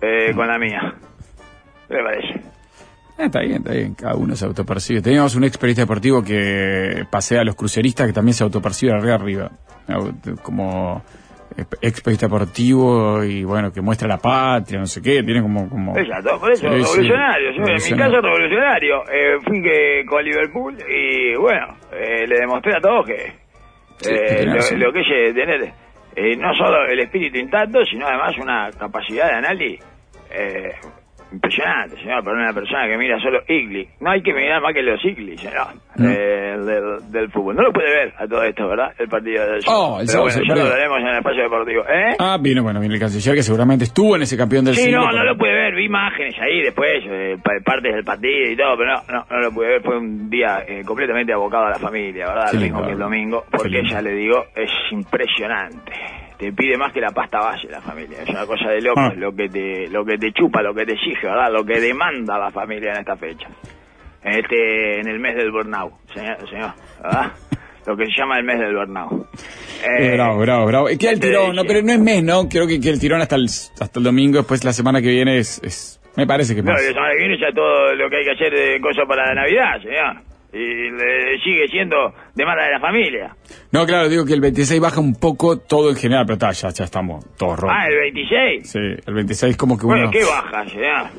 eh, 0.00 0.32
con 0.34 0.48
la 0.48 0.58
mía. 0.58 0.94
¿Qué 1.88 1.94
le 1.94 2.02
parece? 2.02 2.40
Eh, 3.18 3.24
está 3.26 3.40
bien, 3.40 3.56
está 3.56 3.72
bien, 3.72 3.94
cada 3.94 4.14
uno 4.14 4.34
se 4.36 4.44
autopercibe. 4.44 5.00
Teníamos 5.02 5.34
un 5.36 5.44
ex 5.44 5.56
periodista 5.58 5.82
deportivo 5.82 6.22
que 6.22 7.04
pasea 7.10 7.40
a 7.40 7.44
los 7.44 7.54
cruceristas 7.54 8.06
que 8.06 8.12
también 8.12 8.34
se 8.34 8.44
autopercibe 8.44 8.92
arriba 8.92 9.14
arriba. 9.14 9.50
Como 10.42 11.02
ex 11.80 12.00
periodista 12.02 12.26
deportivo 12.26 13.24
y 13.24 13.44
bueno, 13.44 13.72
que 13.72 13.80
muestra 13.80 14.06
la 14.08 14.18
patria, 14.18 14.78
no 14.80 14.86
sé 14.86 15.00
qué, 15.00 15.22
tiene 15.22 15.40
como... 15.40 15.68
como 15.70 15.96
Exacto, 15.96 16.38
por 16.38 16.52
eso, 16.52 16.62
Sí, 16.62 16.68
sí. 16.68 16.82
revolucionario. 16.82 17.50
Yo, 17.52 17.64
en 17.64 17.74
mi 17.74 17.98
caso, 17.98 18.20
revolucionario. 18.20 19.02
Eh, 19.10 19.38
fui 19.46 19.62
que, 19.62 20.04
con 20.06 20.22
Liverpool 20.24 20.76
y 20.88 21.34
bueno, 21.36 21.66
eh, 21.92 22.26
le 22.26 22.38
demostré 22.40 22.76
a 22.76 22.80
todos 22.80 23.06
que 23.06 23.46
Sí, 23.98 24.10
eh, 24.12 24.44
lo, 24.44 24.54
lo 24.86 24.92
que 24.92 25.00
es 25.00 25.06
eh, 25.10 25.32
tener 25.32 25.72
eh, 26.16 26.36
no 26.36 26.54
solo 26.54 26.84
el 26.86 27.00
espíritu 27.00 27.38
intacto, 27.38 27.82
sino 27.84 28.06
además 28.06 28.36
una 28.38 28.70
capacidad 28.78 29.28
de 29.30 29.34
análisis 29.36 29.80
eh, 30.30 30.72
impresionante, 31.32 31.96
señor, 31.96 32.22
para 32.24 32.36
una 32.36 32.52
persona 32.52 32.86
que 32.86 32.96
mira 32.96 33.18
solo 33.20 33.40
Igli. 33.48 33.88
No 34.00 34.10
hay 34.10 34.22
que 34.22 34.32
mirar 34.32 34.62
más 34.62 34.72
que 34.72 34.82
los 34.82 35.04
Igli, 35.04 35.36
señor, 35.36 35.66
Mm. 35.96 36.04
eh, 36.06 36.56
del, 36.58 37.10
del 37.12 37.30
fútbol. 37.30 37.56
No 37.56 37.62
lo 37.62 37.72
puede 37.72 37.90
ver 37.90 38.14
a 38.18 38.26
todo 38.26 38.42
esto, 38.44 38.68
¿verdad? 38.68 38.92
El 38.98 39.08
partido 39.08 39.44
de 39.44 39.60
Oh, 39.66 39.98
el 40.00 40.06
Pero 40.06 40.22
bueno, 40.22 40.40
ya 40.46 40.54
lo 40.54 40.64
veremos 40.70 40.98
en 41.00 41.06
el 41.08 41.16
espacio 41.18 41.42
deportivo. 41.42 41.82
¿Eh? 41.88 42.14
Ah, 42.18 42.38
vino, 42.40 42.62
bueno, 42.62 42.80
viene 42.80 42.94
el 42.94 43.00
canciller 43.00 43.34
que 43.34 43.42
seguramente 43.42 43.84
estuvo 43.84 44.16
en 44.16 44.22
ese 44.22 44.36
campeón 44.36 44.64
del 44.64 44.74
Sí, 44.76 44.82
siglo. 44.84 45.00
no, 45.00 45.12
no 45.12 45.24
lo 45.24 45.36
pude 45.36 45.52
ver, 45.52 45.74
vi 45.74 45.84
imágenes 45.86 46.34
ahí 46.40 46.62
después, 46.62 47.02
eh, 47.08 47.36
pa- 47.42 47.52
partes 47.64 47.94
del 47.94 48.04
partido 48.04 48.50
y 48.50 48.56
todo, 48.56 48.76
pero 48.76 48.92
no, 48.94 49.02
no, 49.12 49.26
no 49.30 49.40
lo 49.40 49.50
pude 49.52 49.66
ver, 49.68 49.82
fue 49.82 49.98
un 49.98 50.30
día 50.30 50.64
eh, 50.66 50.82
completamente 50.84 51.32
abocado 51.32 51.66
a 51.66 51.70
la 51.70 51.78
familia, 51.78 52.26
¿verdad? 52.28 52.52
Lo 52.52 52.60
lindo. 52.60 52.76
mismo 52.76 52.86
que 52.86 52.92
el 52.92 52.98
domingo, 52.98 53.44
porque 53.50 53.82
ya 53.88 54.00
le 54.02 54.12
digo, 54.12 54.44
es 54.54 54.70
impresionante. 54.92 55.92
Te 56.38 56.52
pide 56.52 56.76
más 56.76 56.92
que 56.92 57.00
la 57.00 57.10
pasta 57.10 57.38
base 57.38 57.66
la 57.68 57.80
familia, 57.80 58.18
es 58.22 58.28
una 58.28 58.44
cosa 58.46 58.68
de 58.68 58.80
loco, 58.82 59.00
Ah. 59.00 59.12
lo 59.16 59.34
que 59.34 59.48
te 59.48 59.88
lo 59.88 60.04
que 60.04 60.18
te 60.18 60.32
chupa, 60.32 60.60
lo 60.62 60.74
que 60.74 60.84
te 60.84 60.92
exige, 60.92 61.26
¿verdad? 61.26 61.50
Lo 61.50 61.64
que 61.64 61.80
demanda 61.80 62.38
la 62.38 62.50
familia 62.50 62.92
en 62.92 62.98
esta 62.98 63.16
fecha. 63.16 63.48
En 64.22 64.32
este 64.40 65.00
en 65.00 65.08
el 65.08 65.18
mes 65.18 65.34
del 65.36 65.50
burnout, 65.50 65.92
señor, 66.14 66.36
señor 66.48 66.72
¿verdad? 67.02 67.32
Lo 67.86 67.96
que 67.96 68.04
se 68.06 68.12
llama 68.18 68.36
el 68.38 68.44
mes 68.44 68.58
del 68.58 68.74
burnout. 68.74 69.28
Eh, 69.86 70.12
bravo, 70.14 70.40
bravo, 70.40 70.66
bravo. 70.66 70.88
Eh, 70.88 70.98
Queda 70.98 71.10
el 71.10 71.14
este, 71.16 71.28
tirón, 71.28 71.54
no, 71.54 71.62
pero 71.64 71.80
no 71.82 71.92
es 71.92 72.00
mes, 72.00 72.22
¿no? 72.24 72.48
Creo 72.48 72.66
que, 72.66 72.80
que 72.80 72.88
el 72.90 72.98
tirón 72.98 73.20
hasta 73.20 73.36
el, 73.36 73.44
hasta 73.44 73.98
el 74.00 74.04
domingo, 74.04 74.38
después 74.38 74.64
la 74.64 74.72
semana 74.72 75.00
que 75.00 75.08
viene 75.08 75.38
es... 75.38 75.62
es 75.62 76.00
me 76.16 76.26
parece 76.26 76.54
que 76.54 76.62
No, 76.62 76.72
la 76.72 76.78
semana 76.78 77.10
que 77.12 77.18
viene 77.18 77.38
ya 77.38 77.52
todo 77.54 77.94
lo 77.94 78.08
que 78.10 78.16
hay 78.16 78.24
que 78.24 78.30
hacer 78.32 78.52
de 78.52 78.80
cosas 78.80 79.04
para 79.06 79.26
la 79.26 79.34
Navidad, 79.42 79.80
señor. 79.82 80.16
Y 80.52 80.90
le 80.90 81.38
sigue 81.44 81.68
siendo 81.68 81.96
demanda 82.34 82.64
de 82.64 82.72
la 82.72 82.80
familia. 82.80 83.36
No, 83.72 83.84
claro, 83.84 84.08
digo 84.08 84.24
que 84.24 84.32
el 84.32 84.40
26 84.40 84.80
baja 84.80 85.00
un 85.00 85.14
poco 85.14 85.58
todo 85.58 85.90
en 85.90 85.96
general, 85.96 86.24
pero 86.26 86.34
está, 86.34 86.52
ya, 86.52 86.70
ya 86.70 86.84
estamos 86.84 87.24
todos 87.36 87.58
rotos. 87.58 87.76
Ah, 87.78 87.86
el 87.88 87.96
26. 88.12 88.70
Sí, 88.70 88.78
el 88.78 89.14
26 89.14 89.56
como 89.56 89.76
que 89.76 89.86
uno... 89.86 89.96
Bueno, 89.96 90.10
¿qué 90.10 90.24
baja, 90.24 90.64
señor? 90.68 91.10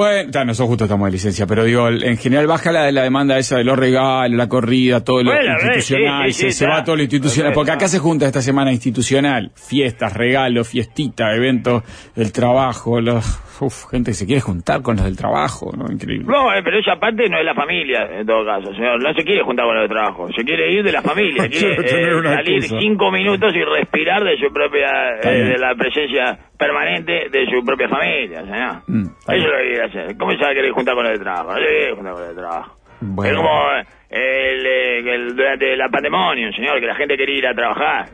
Bueno, 0.00 0.30
nosotros 0.46 0.68
justo 0.70 0.84
estamos 0.84 1.08
de 1.08 1.12
licencia, 1.12 1.46
pero 1.46 1.62
digo, 1.64 1.86
en 1.90 2.16
general 2.16 2.46
baja 2.46 2.72
la, 2.72 2.90
la 2.90 3.02
demanda 3.02 3.36
esa 3.36 3.58
de 3.58 3.64
los 3.64 3.78
regalos, 3.78 4.34
la 4.34 4.48
corrida, 4.48 5.04
todo 5.04 5.22
lo 5.22 5.30
Bueno, 5.30 5.52
institucional, 5.52 6.26
sí, 6.28 6.32
sí, 6.32 6.40
se, 6.40 6.52
sí, 6.52 6.58
se 6.58 6.66
va 6.66 6.82
todo 6.82 6.96
lo 6.96 7.02
institucional, 7.02 7.52
porque 7.52 7.72
acá 7.72 7.86
se 7.86 7.98
junta 7.98 8.24
esta 8.24 8.40
semana 8.40 8.72
institucional, 8.72 9.52
fiestas, 9.54 10.16
regalos, 10.16 10.70
fiestita, 10.70 11.36
eventos, 11.36 11.82
el 12.16 12.32
trabajo, 12.32 12.98
los, 13.02 13.26
uf, 13.60 13.90
gente 13.90 14.12
que 14.12 14.14
se 14.14 14.24
quiere 14.24 14.40
juntar 14.40 14.80
con 14.80 14.96
los 14.96 15.04
del 15.04 15.18
trabajo, 15.18 15.70
¿no? 15.76 15.84
Increíble. 15.92 16.24
No, 16.26 16.50
eh, 16.50 16.62
pero 16.64 16.78
esa 16.78 16.98
parte 16.98 17.28
no 17.28 17.38
es 17.38 17.44
la 17.44 17.54
familia, 17.54 18.08
en 18.20 18.26
todo 18.26 18.42
caso, 18.46 18.72
señor. 18.72 19.02
No 19.02 19.12
se 19.12 19.22
quiere 19.22 19.42
juntar 19.42 19.66
con 19.66 19.74
los 19.74 19.86
de 19.86 19.94
trabajo. 19.94 20.28
Se 20.34 20.42
quiere 20.44 20.72
ir 20.72 20.82
de 20.82 20.92
la 20.92 21.02
familia. 21.02 21.46
Quiere 21.50 21.74
eh, 21.74 22.22
salir 22.22 22.56
excusa. 22.56 22.80
cinco 22.80 23.10
minutos 23.12 23.52
y 23.54 23.62
respirar 23.62 24.24
de 24.24 24.38
su 24.38 24.50
propia... 24.50 24.88
Eh, 25.22 25.44
de 25.44 25.58
la 25.58 25.74
presencia 25.74 26.49
permanente 26.60 27.28
de 27.30 27.46
su 27.46 27.64
propia 27.64 27.88
familia, 27.88 28.42
señor. 28.42 28.82
Mm, 28.86 29.06
Eso 29.06 29.32
es 29.32 29.42
lo 29.44 29.56
que 29.56 29.68
quiere 29.68 29.84
hacer. 29.84 30.16
¿Cómo 30.18 30.30
se 30.32 30.38
va 30.44 30.50
a 30.50 30.54
querer 30.54 30.70
juntar 30.72 30.94
con 30.94 31.04
de 31.06 31.18
trabajo? 31.18 31.50
No 31.52 31.58
se 31.58 31.64
quiere 31.66 31.94
juntar 31.94 32.12
con 32.14 32.28
de 32.28 32.34
trabajo. 32.34 32.76
Bueno. 33.00 33.30
Es 33.32 33.36
como 33.36 33.70
el, 34.10 34.66
eh, 34.66 35.14
el- 35.14 35.34
durante 35.34 35.76
la 35.76 35.88
pandemia, 35.88 36.52
señor, 36.52 36.78
que 36.80 36.86
la 36.86 36.94
gente 36.94 37.16
quería 37.16 37.38
ir 37.38 37.46
a 37.46 37.54
trabajar. 37.54 38.04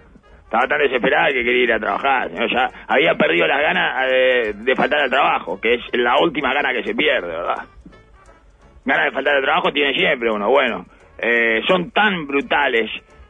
Estaba 0.45 0.69
tan 0.69 0.79
desesperada 0.79 1.26
que 1.33 1.43
quería 1.43 1.65
ir 1.65 1.73
a 1.73 1.81
trabajar. 1.81 2.29
Señor, 2.31 2.49
ya 2.53 2.71
había 2.87 3.15
perdido 3.15 3.47
las 3.49 3.61
ganas 3.61 4.12
eh, 4.12 4.53
de 4.55 4.76
faltar 4.76 5.00
al 5.00 5.11
trabajo, 5.11 5.61
que 5.61 5.75
es 5.75 5.81
la 5.95 6.15
última 6.23 6.55
gana 6.55 6.73
que 6.73 6.85
se 6.85 6.95
pierde, 6.95 7.26
¿verdad? 7.26 7.65
Ganas 8.85 9.07
de 9.07 9.11
faltar 9.11 9.35
al 9.35 9.43
trabajo 9.43 9.73
tiene 9.73 9.93
siempre 9.95 10.31
uno. 10.31 10.49
Bueno, 10.49 10.87
eh, 11.19 11.62
son 11.67 11.91
tan 11.91 12.26
brutales 12.29 12.88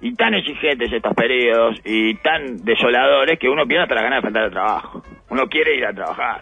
y 0.08 0.14
tan 0.14 0.34
exigentes 0.34 0.92
estos 0.92 1.14
periodos 1.14 1.80
y 1.84 2.14
tan 2.16 2.64
desoladores 2.64 3.38
que 3.38 3.48
uno 3.48 3.66
pierde 3.66 3.82
hasta 3.84 3.94
las 3.94 4.04
ganas 4.04 4.18
de 4.18 4.22
faltar 4.22 4.42
al 4.44 4.50
trabajo. 4.50 5.02
Uno 5.30 5.46
quiere 5.48 5.76
ir 5.76 5.84
a 5.86 5.92
trabajar. 5.92 6.40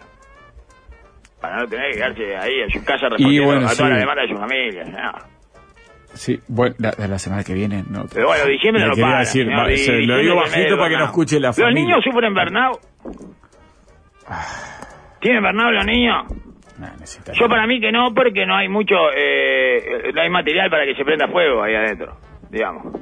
Para 1.41 1.57
no 1.57 1.67
tener 1.67 1.91
que 1.91 1.97
quedarse 1.97 2.37
ahí 2.37 2.59
en 2.61 2.69
su 2.71 2.83
casa 2.85 3.07
respondiendo 3.09 3.45
bueno, 3.51 3.65
a 3.67 3.69
sí. 3.69 3.77
toda 3.77 3.89
la 3.91 3.97
demanda 3.97 4.21
de 4.23 4.27
su 4.29 4.37
familia. 4.37 5.13
Sí, 6.13 6.39
bueno, 6.47 6.75
la, 6.79 6.93
la 7.07 7.19
semana 7.19 7.43
que 7.43 7.53
viene, 7.53 7.83
no. 7.89 8.05
Pero 8.13 8.27
bueno, 8.27 8.45
diciembre 8.45 8.83
no 8.85 8.91
quería 8.91 9.05
para. 9.05 9.19
decir, 9.19 9.45
se- 9.77 10.01
lo 10.05 10.17
digo 10.17 10.35
bajito 10.37 10.77
para 10.77 10.89
que 10.89 10.97
no 10.97 11.05
escuche 11.05 11.39
la 11.41 11.49
¿Los 11.49 11.57
familia. 11.59 11.83
niños 11.83 12.03
sufren 12.05 12.33
burnout? 12.33 12.79
¿Tienen 15.19 15.43
burnout 15.43 15.73
los 15.73 15.85
niños? 15.85 16.23
Nah, 16.79 16.89
Yo 17.39 17.47
para 17.47 17.65
mí 17.67 17.79
que 17.79 17.91
no, 17.91 18.13
porque 18.13 18.45
no 18.45 18.55
hay 18.55 18.67
mucho, 18.67 18.95
eh, 19.15 20.11
no 20.13 20.21
hay 20.21 20.29
material 20.29 20.69
para 20.69 20.85
que 20.85 20.95
se 20.95 21.05
prenda 21.05 21.27
fuego 21.27 21.63
ahí 21.63 21.73
adentro, 21.75 22.17
digamos. 22.49 22.93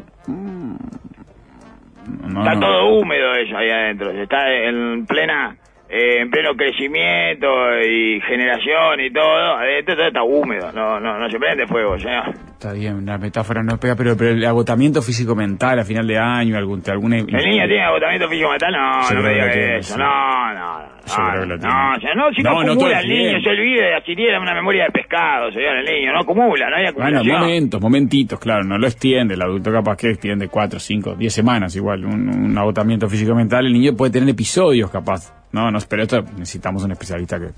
No, 2.23 2.39
Está 2.41 2.55
no. 2.55 2.59
todo 2.61 2.85
húmedo 2.95 3.33
eso 3.35 3.57
ahí 3.57 3.69
adentro, 3.69 4.11
está 4.11 4.51
en 4.51 5.05
plena 5.05 5.55
eh, 5.93 6.21
en 6.21 6.29
pleno 6.31 6.55
crecimiento 6.55 7.47
y 7.87 8.19
generación 8.21 8.99
y 8.99 9.11
todo, 9.11 9.57
adentro 9.57 9.95
todo 9.95 10.07
está 10.07 10.23
húmedo, 10.23 10.71
no, 10.71 10.99
no, 10.99 11.19
no 11.19 11.29
se 11.29 11.37
prende 11.37 11.67
fuego, 11.67 11.97
señor. 11.99 12.33
Está 12.53 12.73
bien, 12.73 13.05
la 13.05 13.17
metáfora 13.17 13.61
no 13.61 13.77
pega, 13.77 13.95
pero, 13.95 14.15
pero 14.17 14.31
el 14.31 14.45
agotamiento 14.45 15.01
físico-mental 15.01 15.79
a 15.79 15.83
final 15.83 16.07
de 16.07 16.17
año, 16.17 16.57
algún, 16.57 16.81
alguna... 16.87 17.17
¿El 17.17 17.25
niño 17.27 17.65
tiene 17.67 17.83
agotamiento 17.83 18.27
físico-mental? 18.29 18.71
No, 18.73 19.09
no 19.13 19.21
me 19.21 19.27
que 19.29 19.33
diga 19.35 19.51
tiene, 19.51 19.77
eso, 19.79 19.93
sí. 19.93 19.99
no, 19.99 20.53
no, 20.53 20.79
no. 20.79 20.93
Seguro 21.05 21.39
que 21.41 21.45
lo 21.45 21.57
No, 21.57 21.59
tiene. 21.59 21.73
no, 21.75 21.91
o 21.95 21.99
sea, 21.99 22.13
no, 22.15 22.31
si 22.33 22.41
no, 22.41 22.51
No, 22.51 22.63
no 22.63 22.71
acumula 22.71 22.99
el 23.01 23.11
el 23.11 23.17
niño, 23.17 23.41
se 23.43 23.49
olvida 23.49 23.85
de 23.87 23.95
adquirir 23.95 24.29
una 24.39 24.53
memoria 24.53 24.85
de 24.85 24.91
pescado, 24.91 25.51
señor, 25.51 25.75
el 25.77 25.85
niño, 25.85 26.13
no 26.13 26.19
acumula, 26.21 26.69
no 26.69 26.75
hay 26.77 26.83
Bueno, 26.93 27.19
acumulación. 27.19 27.39
momentos, 27.41 27.81
momentitos, 27.81 28.39
claro, 28.39 28.63
no 28.63 28.77
lo 28.77 28.87
extiende. 28.87 29.33
El 29.33 29.41
adulto 29.41 29.71
capaz 29.71 29.97
que 29.97 30.11
extiende 30.11 30.47
cuatro, 30.47 30.79
cinco, 30.79 31.15
diez 31.15 31.33
semanas 31.33 31.75
igual, 31.75 32.05
un, 32.05 32.29
un 32.29 32.57
agotamiento 32.57 33.09
físico-mental. 33.09 33.65
El 33.65 33.73
niño 33.73 33.91
puede 33.97 34.13
tener 34.13 34.29
episodios 34.29 34.89
capaz. 34.89 35.42
No, 35.53 35.69
no, 35.69 35.77
pero 35.87 36.01
esto 36.01 36.21
necesitamos 36.35 36.83
un 36.83 36.91
especialista 36.93 37.37
que, 37.39 37.49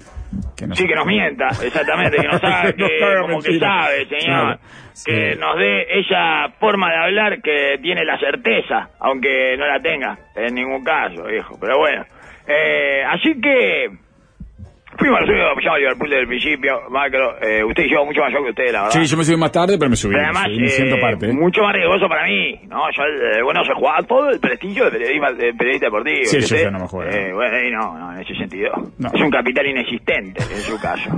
que 0.56 0.68
nos... 0.68 0.78
Sí, 0.78 0.86
que 0.86 0.96
nos 0.96 1.06
mienta, 1.06 1.48
exactamente, 1.48 2.18
que 2.18 2.28
nos 2.28 2.36
haga, 2.44 2.74
que, 2.74 3.58
sabe, 3.58 4.06
señor. 4.08 4.60
Sí. 4.92 5.12
Que 5.12 5.36
nos 5.38 5.58
dé 5.58 6.00
esa 6.00 6.50
forma 6.60 6.90
de 6.90 6.98
hablar 6.98 7.42
que 7.42 7.78
tiene 7.82 8.04
la 8.04 8.20
certeza, 8.20 8.90
aunque 9.00 9.56
no 9.58 9.66
la 9.66 9.82
tenga 9.82 10.18
en 10.36 10.56
ningún 10.56 10.84
caso, 10.84 11.24
viejo. 11.24 11.58
Pero 11.60 11.78
bueno, 11.78 12.06
eh, 12.48 13.04
así 13.08 13.40
que 13.40 13.90
fuimos 14.98 15.20
al 15.20 15.26
suyo, 15.26 15.44
ya 15.64 15.78
Liverpool 15.78 16.10
desde 16.10 16.22
el 16.22 16.28
principio, 16.28 16.82
Macro. 16.90 17.38
Eh, 17.42 17.64
usted 17.64 17.84
y 17.84 17.92
yo 17.92 18.06
mucho 18.06 18.22
mayor 18.22 18.44
que 18.44 18.50
usted, 18.50 18.72
la 18.72 18.84
verdad. 18.84 19.02
Sí, 19.02 19.06
yo 19.06 19.18
me 19.18 19.24
subí 19.24 19.38
más 19.38 19.52
tarde, 19.52 19.78
pero 19.78 19.90
me 19.90 19.96
subí. 19.96 20.14
Pero 20.14 20.26
además, 20.26 20.48
me 20.50 20.68
siento 20.68 20.96
eh, 20.96 21.02
parte. 21.02 21.30
¿eh? 21.30 21.34
mucho 21.34 21.62
más 21.62 21.74
riesgoso 21.74 22.08
para 22.08 22.26
mí. 22.26 22.60
No, 22.68 22.80
yo, 22.92 23.04
eh, 23.04 23.44
bueno, 23.44 23.64
se 23.64 23.74
jugaba 23.74 24.00
todo 24.04 24.30
el 24.30 24.40
prestigio 24.40 24.86
de 24.86 24.92
periodismo, 24.92 25.28
de 25.34 25.54
periodista 25.54 25.88
deportivo. 25.88 26.26
Sí, 26.26 26.38
¿y 26.38 26.42
yo 26.42 26.56
ya 26.58 26.72
no 26.72 26.80
me 26.80 26.88
juego. 26.88 27.12
Eh, 27.12 27.34
bueno, 27.34 27.58
no, 27.72 28.00
no, 28.00 28.14
en 28.14 28.22
ese 28.22 28.36
sentido. 28.36 28.72
No. 28.98 29.10
Es 29.14 29.22
un 29.22 29.30
capital 29.30 29.66
inexistente 29.68 30.42
en 30.42 30.62
su 30.62 30.80
caso. 30.80 31.10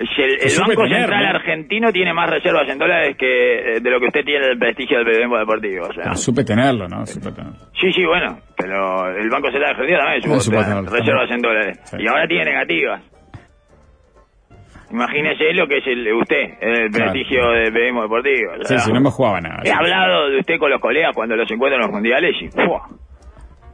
Ah, 0.00 0.04
el, 0.22 0.30
el 0.42 0.58
Banco 0.60 0.82
tener, 0.84 1.00
Central 1.00 1.22
¿no? 1.24 1.28
Argentino 1.38 1.92
tiene 1.92 2.12
más 2.14 2.30
reservas 2.30 2.68
en 2.68 2.78
dólares 2.78 3.16
que 3.18 3.26
eh, 3.76 3.80
de 3.80 3.90
lo 3.90 3.98
que 3.98 4.06
usted 4.06 4.24
tiene 4.24 4.46
del 4.46 4.58
prestigio 4.58 4.98
del 4.98 5.06
periodismo 5.06 5.38
deportivo. 5.38 5.86
O 5.86 5.92
sea. 5.92 6.02
pero 6.04 6.14
supe 6.16 6.44
tenerlo, 6.44 6.86
¿no? 6.88 7.04
Supe 7.06 7.32
tenerlo. 7.32 7.58
Sí, 7.80 7.92
sí, 7.92 8.04
bueno, 8.04 8.38
pero 8.56 9.08
el 9.16 9.28
Banco 9.28 9.50
Central 9.50 9.70
Argentino 9.72 9.98
también 9.98 10.22
supo 10.40 10.58
Ah, 10.58 10.64
tenerlo, 10.64 10.90
reservas 10.90 11.28
también. 11.28 11.34
en 11.34 11.42
dólares. 11.42 11.80
Sí. 11.84 11.96
Y 12.00 12.06
ahora 12.06 12.26
tiene 12.28 12.44
negativas. 12.44 13.02
Imagínese 14.90 15.52
lo 15.52 15.66
que 15.66 15.78
es 15.78 15.86
el, 15.86 16.12
usted, 16.14 16.54
el 16.60 16.90
Claro. 16.90 17.12
prestigio 17.12 17.50
del 17.50 17.72
periodismo 17.72 18.02
deportivo. 18.02 18.52
o 18.52 18.56
Sí, 18.62 18.68
sea. 18.68 18.78
sí, 18.78 18.92
no 18.92 19.00
me 19.00 19.10
jugaba 19.10 19.40
nada. 19.40 19.60
He 19.64 19.70
hablado 19.70 20.30
de 20.30 20.38
usted 20.38 20.58
con 20.58 20.70
los 20.70 20.80
colegas 20.80 21.12
cuando 21.14 21.36
los 21.36 21.50
encuentro 21.50 21.76
en 21.76 21.82
los 21.82 21.90
mundiales 21.92 22.34
y. 22.40 22.48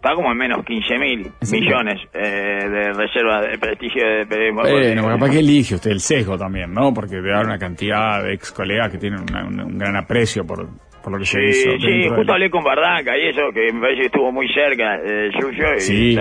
está 0.04 0.14
como 0.14 0.30
en 0.32 0.36
menos 0.36 0.64
15 0.66 0.98
mil 0.98 1.26
millones 1.50 2.00
eh, 2.12 2.68
de 2.68 2.92
reservas 2.92 3.48
de 3.50 3.58
prestigio 3.58 4.06
de 4.06 4.26
periodismo 4.26 4.60
Bueno, 4.60 4.76
deportivo. 4.78 5.08
capaz 5.08 5.30
que 5.30 5.38
elige 5.38 5.74
usted 5.76 5.90
el 5.92 6.00
sesgo 6.00 6.36
también, 6.36 6.72
¿no? 6.74 6.92
Porque 6.92 7.16
debe 7.16 7.32
haber 7.34 7.46
una 7.46 7.58
cantidad 7.58 8.22
de 8.22 8.34
ex 8.34 8.52
colegas 8.52 8.90
que 8.90 8.98
tienen 8.98 9.20
una- 9.20 9.44
un, 9.46 9.58
un 9.60 9.78
gran 9.78 9.96
aprecio 9.96 10.44
por, 10.46 10.68
por 11.02 11.12
lo 11.12 11.18
que 11.18 11.24
Sí, 11.24 11.38
hizo. 11.40 11.70
sí, 11.80 12.02
justo 12.08 12.16
del- 12.20 12.30
hablé 12.30 12.50
con 12.50 12.62
Bardanca 12.62 13.16
y 13.16 13.28
eso, 13.28 13.40
que 13.54 13.72
me 13.72 13.80
parece 13.80 14.00
que 14.00 14.06
estuvo 14.06 14.30
muy 14.30 14.46
cerca 14.52 14.96
eh, 15.02 15.30
suyo 15.40 15.74
y, 15.76 15.80
Sí. 15.80 16.18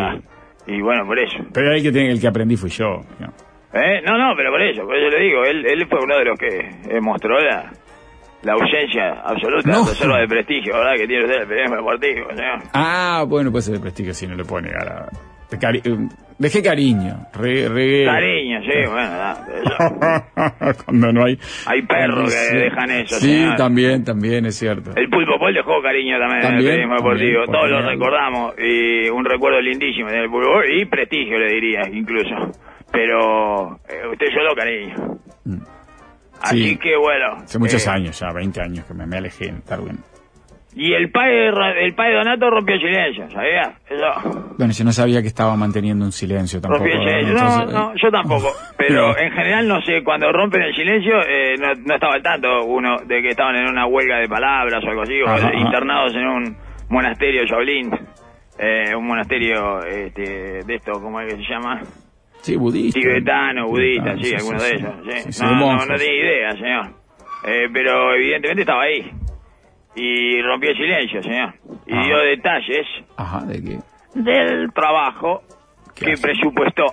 y 0.67 0.81
bueno, 0.81 1.05
por 1.05 1.19
eso. 1.19 1.37
Pero 1.53 1.73
el 1.73 1.83
que, 1.83 1.91
tiene- 1.91 2.11
el 2.11 2.21
que 2.21 2.27
aprendí 2.27 2.55
fui 2.55 2.69
yo. 2.69 3.01
¿no? 3.19 3.27
¿Eh? 3.73 4.01
No, 4.05 4.17
no, 4.17 4.33
pero 4.37 4.51
por 4.51 4.61
eso, 4.61 4.83
por 4.85 4.95
eso 4.95 5.09
le 5.09 5.23
digo, 5.25 5.43
él, 5.43 5.65
él 5.65 5.87
fue 5.89 5.99
uno 6.03 6.15
de 6.17 6.25
los 6.25 6.37
que 6.39 6.47
eh, 6.95 7.01
mostró 7.01 7.39
la, 7.39 7.71
la 8.43 8.53
ausencia 8.53 9.21
absoluta 9.23 9.69
No. 9.71 9.83
de 9.85 9.89
reserva 9.91 10.19
de 10.19 10.27
prestigio, 10.27 10.73
¿verdad? 10.73 10.93
Que 10.97 11.07
tiene 11.07 11.23
usted 11.25 11.41
el 11.41 11.47
periodismo 11.47 11.75
deportivo, 11.77 12.27
señor. 12.35 12.59
Ah, 12.73 13.23
bueno, 13.27 13.51
puede 13.51 13.61
ser 13.63 13.73
de 13.75 13.79
prestigio, 13.79 14.13
si 14.13 14.27
no 14.27 14.35
le 14.35 14.43
puedo 14.43 14.61
negar. 14.61 14.87
A... 14.87 15.09
cari- 15.57 15.81
eh, 15.85 16.07
Dejé 16.39 16.63
cariño. 16.63 17.15
Re. 17.33 18.03
Cariño, 18.05 18.59
sí, 18.63 18.77
bueno, 18.89 19.07
nada, 19.07 19.45
eso. 19.63 20.75
Cuando 20.85 21.13
no 21.13 21.25
hay. 21.25 21.37
Hay 21.67 21.81
perros 21.83 22.25
que 22.33 22.39
Sí. 22.39 22.57
dejan 22.57 22.89
eso, 22.91 23.15
Sí, 23.17 23.27
señor. 23.37 23.55
también, 23.55 24.03
también, 24.03 24.45
es 24.47 24.55
cierto. 24.57 24.91
El 24.95 25.09
Pulpo 25.09 25.37
Pol 25.37 25.53
dejó 25.53 25.79
cariño 25.81 26.17
también, 26.19 26.43
en 26.45 26.53
el 26.57 26.63
periodismo 26.65 26.95
deportivo. 26.95 27.43
también, 27.45 27.51
Todos 27.51 27.69
lo 27.69 27.81
recordamos. 27.87 28.55
Y 28.57 29.09
un 29.09 29.23
recuerdo 29.23 29.61
lindísimo 29.61 30.09
del 30.09 30.27
Pulpo 30.29 30.47
Pol 30.53 30.65
y 30.73 30.85
prestigio, 30.85 31.37
le 31.37 31.47
diría, 31.53 31.81
incluso. 31.93 32.35
Pero 32.91 33.75
eh, 33.87 34.07
usted 34.11 34.27
lloró 34.35 34.55
cariño. 34.55 34.95
Así 36.43 36.69
Sí. 36.69 36.77
que 36.77 36.95
bueno. 36.97 37.37
Hace 37.43 37.57
muchos 37.59 37.85
eh, 37.87 37.89
años, 37.89 38.19
ya 38.19 38.31
20 38.33 38.61
años 38.61 38.85
que 38.85 38.93
me, 38.93 39.05
me 39.07 39.17
alejé 39.17 39.47
en 39.49 39.63
Darwin. 39.67 39.97
Y 40.75 40.91
el 40.93 41.11
padre, 41.11 41.49
el 41.85 41.93
padre 41.93 42.15
Donato 42.15 42.49
rompió 42.49 42.73
el 42.73 42.81
silencio, 42.81 43.29
¿sabía? 43.29 43.75
Eso. 43.87 44.55
Bueno, 44.57 44.73
yo 44.73 44.83
no 44.83 44.91
sabía 44.91 45.21
que 45.21 45.27
estaba 45.27 45.55
manteniendo 45.55 46.03
un 46.03 46.11
silencio 46.11 46.59
tampoco. 46.59 46.83
Rompió 46.85 46.99
el 46.99 47.07
silencio. 47.07 47.31
entonces, 47.37 47.73
no, 47.73 47.89
no, 47.89 47.93
yo 47.95 48.09
tampoco. 48.09 48.47
Pero 48.77 49.15
en 49.17 49.31
general, 49.31 49.67
no 49.67 49.81
sé, 49.83 50.03
cuando 50.03 50.31
rompen 50.31 50.63
el 50.63 50.73
silencio, 50.75 51.13
eh, 51.27 51.55
no, 51.59 51.73
no 51.85 51.93
estaba 51.93 52.15
al 52.15 52.23
tanto 52.23 52.65
uno 52.65 52.97
de 53.05 53.21
que 53.21 53.29
estaban 53.29 53.55
en 53.55 53.67
una 53.69 53.85
huelga 53.85 54.17
de 54.17 54.27
palabras 54.27 54.83
o 54.83 54.89
algo 54.89 55.03
así, 55.03 55.21
o 55.21 55.27
ajá. 55.29 55.53
internados 55.53 56.15
en 56.15 56.25
un 56.27 56.57
monasterio 56.89 57.45
Shaolin. 57.45 57.91
Eh, 58.57 58.95
un 58.95 59.05
monasterio 59.05 59.83
este, 59.85 60.63
de 60.65 60.75
esto, 60.75 60.93
¿cómo 60.93 61.19
es 61.21 61.33
que 61.35 61.43
se 61.43 61.51
llama? 61.53 61.81
Sí, 62.43 62.55
budista. 62.57 62.99
Tibetano, 62.99 63.67
budista, 63.67 64.15
Tibetano, 64.15 64.23
sí, 64.23 64.35
alguno 64.35 64.61
de 64.63 64.69
ellos. 64.69 64.93
sí. 65.05 65.21
Sí, 65.23 65.33
sí, 65.33 65.43
no, 65.43 65.55
no, 65.55 65.85
no 65.85 65.95
tenía 65.97 66.13
idea, 66.13 66.51
señor. 66.53 66.85
Eh, 67.45 67.67
pero 67.73 68.13
evidentemente 68.15 68.61
estaba 68.61 68.83
ahí. 68.83 69.11
Y 69.95 70.41
rompió 70.41 70.69
el 70.71 70.77
silencio, 70.77 71.23
señor. 71.23 71.53
Y 71.87 72.05
dio 72.05 72.17
detalles 72.19 72.87
Ajá, 73.17 73.41
¿de 73.45 73.61
qué? 73.63 73.79
del 74.15 74.71
trabajo 74.73 75.41
¿Qué 75.95 76.05
que 76.05 76.11
hace? 76.13 76.21
presupuestó. 76.21 76.85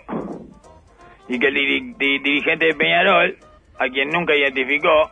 Y 1.29 1.39
que 1.39 1.47
el 1.49 1.55
diri- 1.55 1.97
di- 1.97 2.19
dirigente 2.19 2.67
de 2.67 2.75
Peñarol, 2.75 3.37
a 3.79 3.89
quien 3.89 4.09
nunca 4.11 4.35
identificó, 4.35 5.11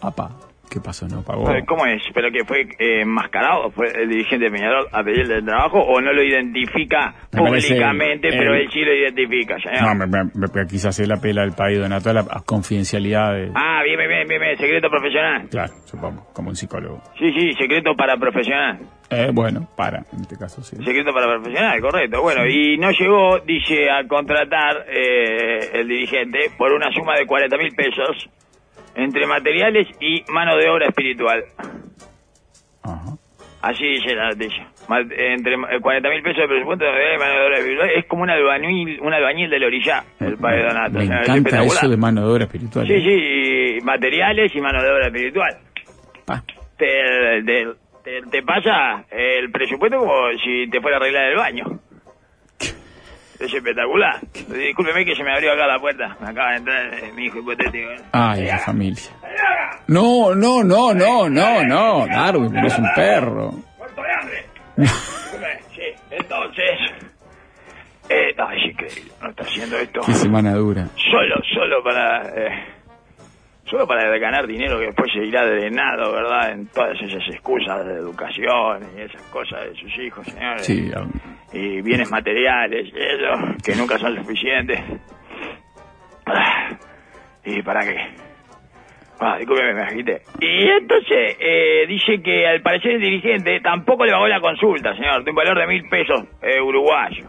Apa, 0.00 0.30
¿qué 0.72 0.80
pasó? 0.80 1.06
¿No 1.06 1.22
pagó? 1.22 1.44
¿cómo 1.66 1.84
es? 1.86 2.02
¿Pero 2.14 2.30
que 2.30 2.44
fue 2.44 2.62
eh, 2.78 3.02
enmascarado? 3.02 3.70
¿Fue 3.70 3.88
el 3.90 4.08
dirigente 4.08 4.46
de 4.46 4.50
Peñarol 4.50 4.86
a 4.90 5.02
pedirle 5.04 5.36
el 5.36 5.44
trabajo 5.44 5.78
o 5.80 6.00
no 6.00 6.12
lo 6.12 6.22
identifica 6.22 7.14
públicamente, 7.30 8.28
el- 8.28 8.38
pero 8.38 8.54
el- 8.54 8.62
él 8.62 8.68
sí 8.72 8.80
lo 8.80 8.94
identifica, 8.94 9.58
señor? 9.60 9.82
No, 9.82 9.94
me, 9.94 10.06
me, 10.06 10.24
me- 10.34 10.66
quizás 10.68 10.96
se 10.96 11.06
la 11.06 11.16
pela 11.16 11.42
del 11.42 11.52
país 11.52 11.78
Donato 11.78 12.10
a 12.10 12.12
la 12.14 12.20
a 12.20 12.40
confidencialidad 12.44 13.34
de... 13.34 13.50
Ah, 13.54 13.82
bien, 13.84 13.98
bien, 13.98 14.08
bien, 14.08 14.28
bien, 14.28 14.40
bien, 14.40 14.56
secreto 14.56 14.88
profesional. 14.88 15.48
Claro, 15.50 15.72
supongo, 15.84 16.26
como 16.32 16.48
un 16.50 16.56
psicólogo. 16.56 17.02
Sí, 17.18 17.30
sí, 17.32 17.52
secreto 17.54 17.94
para 17.94 18.16
profesional. 18.16 18.78
Eh, 19.10 19.28
bueno, 19.32 19.68
para, 19.76 19.98
en 20.12 20.20
este 20.22 20.36
caso 20.38 20.62
sí. 20.62 20.76
Secreto 20.76 21.12
para 21.12 21.26
profesional, 21.26 21.78
correcto. 21.80 22.22
Bueno, 22.22 22.46
y 22.46 22.78
no 22.78 22.90
llegó, 22.92 23.38
dice, 23.40 23.90
a 23.90 24.06
contratar 24.08 24.86
eh, 24.88 25.80
el 25.80 25.88
dirigente 25.88 26.50
por 26.56 26.72
una 26.72 26.90
suma 26.92 27.16
de 27.16 27.26
40 27.26 27.56
mil 27.58 27.74
pesos 27.74 28.30
entre 28.94 29.26
materiales 29.26 29.88
y 30.00 30.22
mano 30.30 30.56
de 30.56 30.68
obra 30.68 30.86
espiritual. 30.86 31.44
Ajá. 32.82 33.16
Así 33.62 33.84
dice 33.86 34.14
la 34.14 34.30
noticia. 34.30 34.66
Entre 35.16 35.54
eh, 35.54 35.80
40 35.80 36.08
mil 36.10 36.22
pesos 36.22 36.42
de 36.42 36.48
presupuesto 36.48 36.84
de 36.84 37.18
mano 37.18 37.32
de 37.32 37.46
obra 37.46 37.58
espiritual. 37.58 37.90
Es 37.96 38.06
como 38.06 38.22
un 38.24 38.30
albañil, 38.30 39.00
un 39.00 39.12
albañil 39.14 39.48
del 39.50 39.64
Orillá, 39.64 40.02
el 40.20 40.36
padre 40.36 40.64
Donato. 40.64 40.98
Me 40.98 41.04
es 41.04 41.10
encanta 41.10 41.34
espectacular. 41.36 41.76
eso 41.78 41.88
de 41.88 41.96
mano 41.96 42.20
de 42.26 42.32
obra 42.32 42.44
espiritual. 42.44 42.86
Sí, 42.86 42.92
¿eh? 42.94 43.00
sí, 43.00 43.76
y 43.78 43.80
materiales 43.84 44.54
y 44.54 44.60
mano 44.60 44.82
de 44.82 44.90
obra 44.90 45.06
espiritual. 45.06 45.56
Pa. 46.26 46.42
Te, 46.76 46.86
te, 47.46 47.66
te- 48.02 48.22
te 48.30 48.42
pasa 48.42 49.04
el 49.10 49.50
presupuesto 49.52 49.98
como 49.98 50.12
si 50.44 50.68
te 50.68 50.80
fuera 50.80 50.96
a 50.96 51.00
arreglar 51.00 51.30
el 51.30 51.36
baño. 51.36 51.64
Es 53.40 53.52
espectacular. 53.52 54.20
Discúlpeme 54.48 55.04
que 55.04 55.14
se 55.16 55.24
me 55.24 55.32
abrió 55.32 55.52
acá 55.52 55.66
la 55.66 55.78
puerta. 55.78 56.16
Me 56.20 56.28
acaba 56.30 56.50
de 56.52 56.56
entrar 56.58 56.94
eh, 56.94 57.12
mi 57.14 57.24
hijo 57.26 57.38
hipotético. 57.40 57.90
¿eh? 57.90 57.96
Ay, 58.12 58.46
la 58.46 58.58
familia. 58.58 59.02
No, 59.88 60.34
no, 60.34 60.62
no, 60.62 60.94
no, 60.94 61.28
no, 61.28 61.64
no. 61.64 62.06
Darwin, 62.06 62.56
eres 62.56 62.78
un 62.78 62.88
perro. 62.94 63.52
¡Muerto 63.78 64.02
de 64.02 64.12
hambre! 64.12 64.46
Sí, 65.74 65.82
entonces... 66.10 66.78
Eh, 68.08 68.34
ay, 68.36 68.58
es 68.58 68.70
increíble. 68.72 69.12
No 69.22 69.30
está 69.30 69.42
haciendo 69.42 69.76
esto. 69.78 70.00
Qué 70.04 70.12
semana 70.12 70.52
dura. 70.54 70.86
Solo, 71.10 71.34
solo 71.54 71.82
para... 71.82 72.22
eh, 72.36 72.64
solo 73.72 73.86
para 73.86 74.18
ganar 74.18 74.46
dinero 74.46 74.78
que 74.78 74.86
después 74.86 75.10
se 75.10 75.24
irá 75.24 75.46
drenado, 75.46 76.12
¿verdad? 76.12 76.52
En 76.52 76.66
todas 76.66 77.00
esas 77.00 77.26
excusas 77.26 77.86
de 77.86 77.94
educación 77.94 78.82
y 78.94 79.00
esas 79.00 79.22
cosas 79.30 79.64
de 79.64 79.74
sus 79.76 79.98
hijos, 79.98 80.26
señores. 80.26 80.66
Sí, 80.66 80.90
Darwin. 80.90 81.10
y 81.54 81.80
bienes 81.80 82.10
materiales, 82.10 82.92
y 82.92 82.98
eso, 82.98 83.56
que 83.64 83.74
nunca 83.74 83.96
son 83.96 84.14
suficientes. 84.16 84.78
¿Y 87.46 87.62
para 87.62 87.80
qué? 87.80 87.96
Ah, 89.18 89.38
discúlpeme, 89.38 89.72
me 89.72 89.82
agité. 89.82 90.20
Y 90.38 90.68
entonces 90.68 91.36
eh, 91.40 91.86
dice 91.88 92.22
que 92.22 92.46
al 92.46 92.60
parecer 92.60 92.92
el 92.92 93.00
dirigente 93.00 93.58
tampoco 93.60 94.04
le 94.04 94.12
pagó 94.12 94.28
la 94.28 94.40
consulta, 94.40 94.94
señor, 94.94 95.24
de 95.24 95.30
un 95.30 95.36
valor 95.36 95.58
de 95.58 95.66
mil 95.66 95.88
pesos 95.88 96.24
eh, 96.42 96.60
uruguayos. 96.60 97.26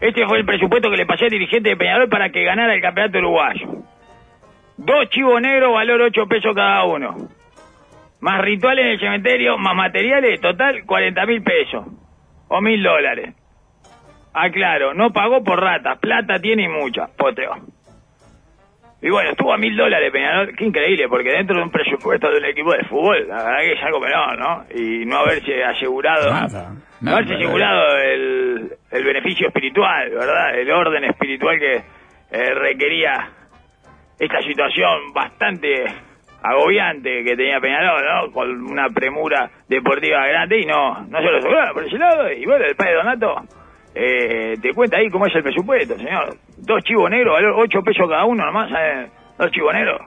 Este 0.00 0.24
fue 0.28 0.38
el 0.38 0.46
presupuesto 0.46 0.90
que 0.90 0.96
le 0.96 1.06
pasé 1.06 1.24
al 1.24 1.30
dirigente 1.30 1.70
de 1.70 1.76
Peñarol 1.76 2.08
para 2.08 2.30
que 2.30 2.44
ganara 2.44 2.72
el 2.72 2.80
campeonato 2.80 3.18
uruguayo. 3.18 3.88
Dos 4.78 5.10
chivos 5.10 5.40
negros, 5.40 5.72
valor 5.72 6.00
ocho 6.02 6.26
pesos 6.26 6.54
cada 6.54 6.84
uno. 6.84 7.16
Más 8.20 8.40
rituales 8.42 8.84
en 8.84 8.90
el 8.92 9.00
cementerio, 9.00 9.58
más 9.58 9.74
materiales, 9.74 10.40
total 10.40 10.84
40 10.86 11.26
mil 11.26 11.42
pesos. 11.42 11.84
o 12.48 12.60
mil 12.60 12.82
dólares. 12.82 13.34
Aclaro, 14.32 14.94
no 14.94 15.10
pagó 15.12 15.42
por 15.42 15.60
ratas, 15.60 15.98
plata 15.98 16.38
tiene 16.40 16.64
y 16.64 16.68
mucha, 16.68 17.08
poteo. 17.16 17.56
Y 19.02 19.10
bueno, 19.10 19.30
estuvo 19.30 19.52
a 19.52 19.58
mil 19.58 19.76
dólares 19.76 20.10
Peñarol, 20.12 20.56
qué 20.56 20.64
increíble, 20.64 21.08
porque 21.08 21.30
dentro 21.30 21.56
de 21.56 21.62
un 21.62 21.70
presupuesto 21.70 22.30
de 22.30 22.38
un 22.38 22.44
equipo 22.46 22.72
de 22.72 22.84
fútbol, 22.84 23.28
la 23.28 23.36
verdad 23.44 23.58
que 23.60 23.72
es 23.72 23.82
algo 23.84 24.00
menor, 24.00 24.38
¿no? 24.38 24.64
Y 24.74 25.04
no 25.06 25.18
haberse 25.18 25.62
asegurado, 25.64 26.30
Nada, 26.32 26.72
no 27.00 27.10
haberse 27.12 27.32
nada. 27.34 27.44
asegurado 27.44 27.96
el, 27.98 28.72
el 28.90 29.04
beneficio 29.04 29.48
espiritual, 29.48 30.10
¿verdad? 30.10 30.58
El 30.58 30.70
orden 30.70 31.04
espiritual 31.04 31.58
que 31.58 31.74
eh, 31.76 32.54
requería 32.54 33.28
esta 34.18 34.42
situación 34.42 35.12
bastante 35.12 35.84
agobiante 36.42 37.24
que 37.24 37.36
tenía 37.36 37.60
Peñarol, 37.60 38.02
¿no? 38.04 38.32
Con 38.32 38.70
una 38.70 38.88
premura 38.88 39.50
deportiva 39.68 40.26
grande 40.26 40.60
y 40.60 40.66
no, 40.66 41.04
no 41.06 41.18
se 41.18 41.30
lo 41.30 41.40
sobraba 41.40 41.72
por 41.72 41.84
ese 41.84 41.98
lado. 41.98 42.30
Y 42.32 42.44
bueno, 42.46 42.64
el 42.64 42.76
padre 42.76 42.94
Donato 42.94 43.34
eh, 43.94 44.54
te 44.60 44.72
cuenta 44.72 44.98
ahí 44.98 45.08
cómo 45.10 45.26
es 45.26 45.34
el 45.34 45.42
presupuesto, 45.42 45.96
señor. 45.96 46.36
Dos 46.56 46.82
chivos 46.84 47.10
negros, 47.10 47.34
valor 47.34 47.54
ocho 47.58 47.82
pesos 47.82 48.08
cada 48.08 48.24
uno 48.24 48.44
nomás, 48.44 48.70
¿sabes? 48.70 49.10
Dos 49.38 49.50
chivos 49.50 49.74
negros. 49.74 50.00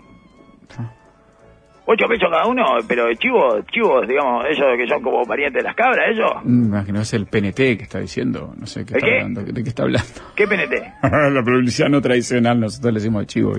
Ocho 1.85 2.05
pesos 2.07 2.29
cada 2.31 2.45
uno, 2.45 2.63
pero 2.87 3.11
chivos, 3.15 3.65
chivos, 3.71 4.07
digamos, 4.07 4.45
esos 4.49 4.65
que 4.77 4.87
son 4.87 5.01
como 5.01 5.23
parientes 5.25 5.61
de 5.61 5.67
las 5.67 5.75
cabras, 5.75 6.05
eso. 6.13 6.39
Mm, 6.43 6.61
Me 6.61 6.67
imagino 6.67 7.01
es 7.01 7.13
el 7.13 7.25
PNT 7.25 7.55
que 7.55 7.83
está 7.83 7.99
diciendo, 7.99 8.53
no 8.55 8.67
sé 8.67 8.85
qué 8.85 8.93
¿El 8.93 8.97
está 8.97 9.07
qué? 9.07 9.13
hablando, 9.17 9.41
¿de 9.43 9.63
qué 9.63 9.69
está 9.69 9.83
hablando? 9.83 10.09
¿Qué 10.35 10.47
PNT? 10.47 10.73
la 11.33 11.43
publicidad 11.43 11.89
no 11.89 11.99
tradicional, 12.01 12.59
nosotros 12.59 12.93
le 12.93 12.99
decimos 12.99 13.25
chivo. 13.25 13.53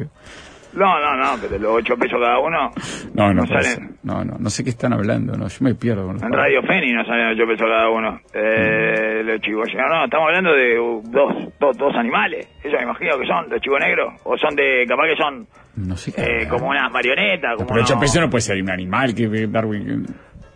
No, 0.74 0.98
no, 1.00 1.16
no, 1.16 1.32
pero 1.40 1.58
los 1.58 1.72
ocho 1.76 1.96
pesos 1.96 2.18
cada 2.20 2.38
uno 2.38 2.70
No, 3.14 3.34
no, 3.34 3.42
no 3.42 3.46
salen. 3.46 3.96
no, 4.02 4.24
no, 4.24 4.36
no 4.38 4.50
sé 4.50 4.64
qué 4.64 4.70
están 4.70 4.92
hablando, 4.94 5.36
no, 5.36 5.46
yo 5.48 5.56
me 5.60 5.74
pierdo 5.74 6.04
con 6.06 6.14
los 6.14 6.22
En 6.22 6.32
Radio 6.32 6.62
Feni 6.62 6.92
no 6.92 7.04
salen 7.04 7.28
8 7.28 7.42
pesos 7.46 7.66
cada 7.68 7.90
uno. 7.90 8.20
Eh, 8.34 9.22
los 9.24 9.40
chivos. 9.40 9.68
No, 9.74 9.88
no, 9.88 10.04
estamos 10.04 10.26
hablando 10.28 10.52
de 10.54 10.80
uh, 10.80 11.02
dos, 11.04 11.34
dos, 11.60 11.76
dos 11.76 11.94
animales. 11.96 12.48
Eso 12.64 12.76
me 12.76 12.82
imagino 12.84 13.18
que 13.18 13.26
son, 13.26 13.50
los 13.50 13.60
chivos 13.60 13.80
negros. 13.80 14.14
O 14.24 14.36
son 14.38 14.54
de, 14.56 14.84
capaz 14.88 15.04
que 15.08 15.16
son 15.16 15.46
No 15.76 15.96
sé 15.96 16.12
qué. 16.12 16.22
eh, 16.42 16.48
como 16.48 16.68
unas 16.68 16.90
marionetas. 16.90 17.56
Como 17.56 17.68
Pero 17.68 17.82
8 17.82 17.92
unos- 17.94 18.00
pesos 18.00 18.20
no 18.22 18.30
puede 18.30 18.42
ser 18.42 18.62
un 18.62 18.70
animal 18.70 19.14
que 19.14 19.28
Darwin. 19.48 20.06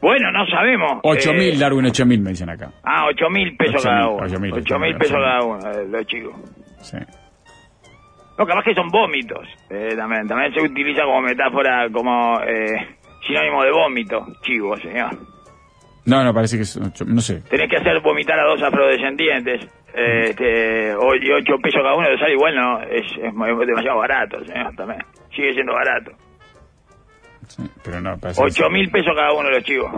Bueno, 0.01 0.31
no 0.33 0.47
sabemos. 0.47 1.01
8 1.03 1.31
Eh, 1.31 1.35
mil, 1.39 1.59
Darwin 1.59 1.87
8 1.87 2.07
mil 2.07 2.21
me 2.21 2.31
dicen 2.31 2.49
acá. 2.51 2.71
Ah, 2.85 3.07
8 3.09 3.29
mil 3.31 3.57
pesos 3.57 3.85
8.000, 3.85 3.85
cada 3.85 4.09
uno. 4.09 4.27
8.000, 4.27 4.53
8 4.63 4.79
mil 4.79 4.97
pesos 4.97 5.17
cada 5.17 5.43
uno, 5.45 5.59
los 5.91 6.07
chicos. 6.07 6.35
Sí. 6.83 6.99
No, 8.39 8.47
capaz 8.47 8.65
que 8.65 8.75
son 8.75 8.89
vómitos. 8.89 9.49
Eh, 9.71 9.95
también, 9.97 10.27
también 10.29 10.53
se 10.53 10.61
utiliza 10.61 11.03
como 11.05 11.23
metáfora, 11.23 11.89
como 11.91 12.39
eh, 12.43 12.97
sinónimo 13.27 13.63
de 13.65 13.71
vómito. 13.73 14.27
Chivo, 14.43 14.77
señor. 14.77 15.11
No, 16.05 16.23
no, 16.23 16.33
parece 16.33 16.57
que 16.57 16.63
es 16.63 16.77
ocho- 16.77 17.05
no 17.05 17.21
sé. 17.21 17.41
tenés 17.51 17.69
que 17.69 17.79
hacer 17.79 18.01
vomitar 18.01 18.39
a 18.39 18.45
dos 18.45 18.63
afrodescendientes 18.63 19.65
eh, 19.93 20.29
este, 20.31 20.91
y 20.93 21.31
ocho 21.33 21.59
pesos 21.61 21.81
cada 21.83 21.97
uno 21.97 22.09
de 22.09 22.17
sal 22.19 22.31
igual 22.31 22.55
no 22.55 22.81
es, 22.83 23.03
demasiado 23.67 23.99
barato 23.99 24.39
señor 24.45 24.73
también 24.77 25.01
sigue 25.35 25.53
siendo 25.55 25.73
barato 25.73 26.13
Sí, 27.49 27.63
pero 27.83 28.01
no, 28.01 28.17
parece 28.19 28.41
ocho 28.41 28.71
mil 28.71 28.89
pesos 28.91 29.13
cada 29.17 29.33
uno 29.33 29.51
los 29.51 29.65
chivos 29.65 29.91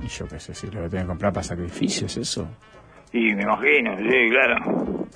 Y 0.00 0.06
yo 0.06 0.28
qué 0.28 0.38
sé, 0.38 0.54
si 0.54 0.66
lo 0.68 0.88
tienen 0.88 1.02
que 1.02 1.06
comprar 1.08 1.32
para 1.32 1.42
sacrificios, 1.42 2.16
eso. 2.16 2.46
y 3.12 3.34
me 3.34 3.42
imagino 3.42 3.96
sí 3.96 4.30
claro 4.30 5.06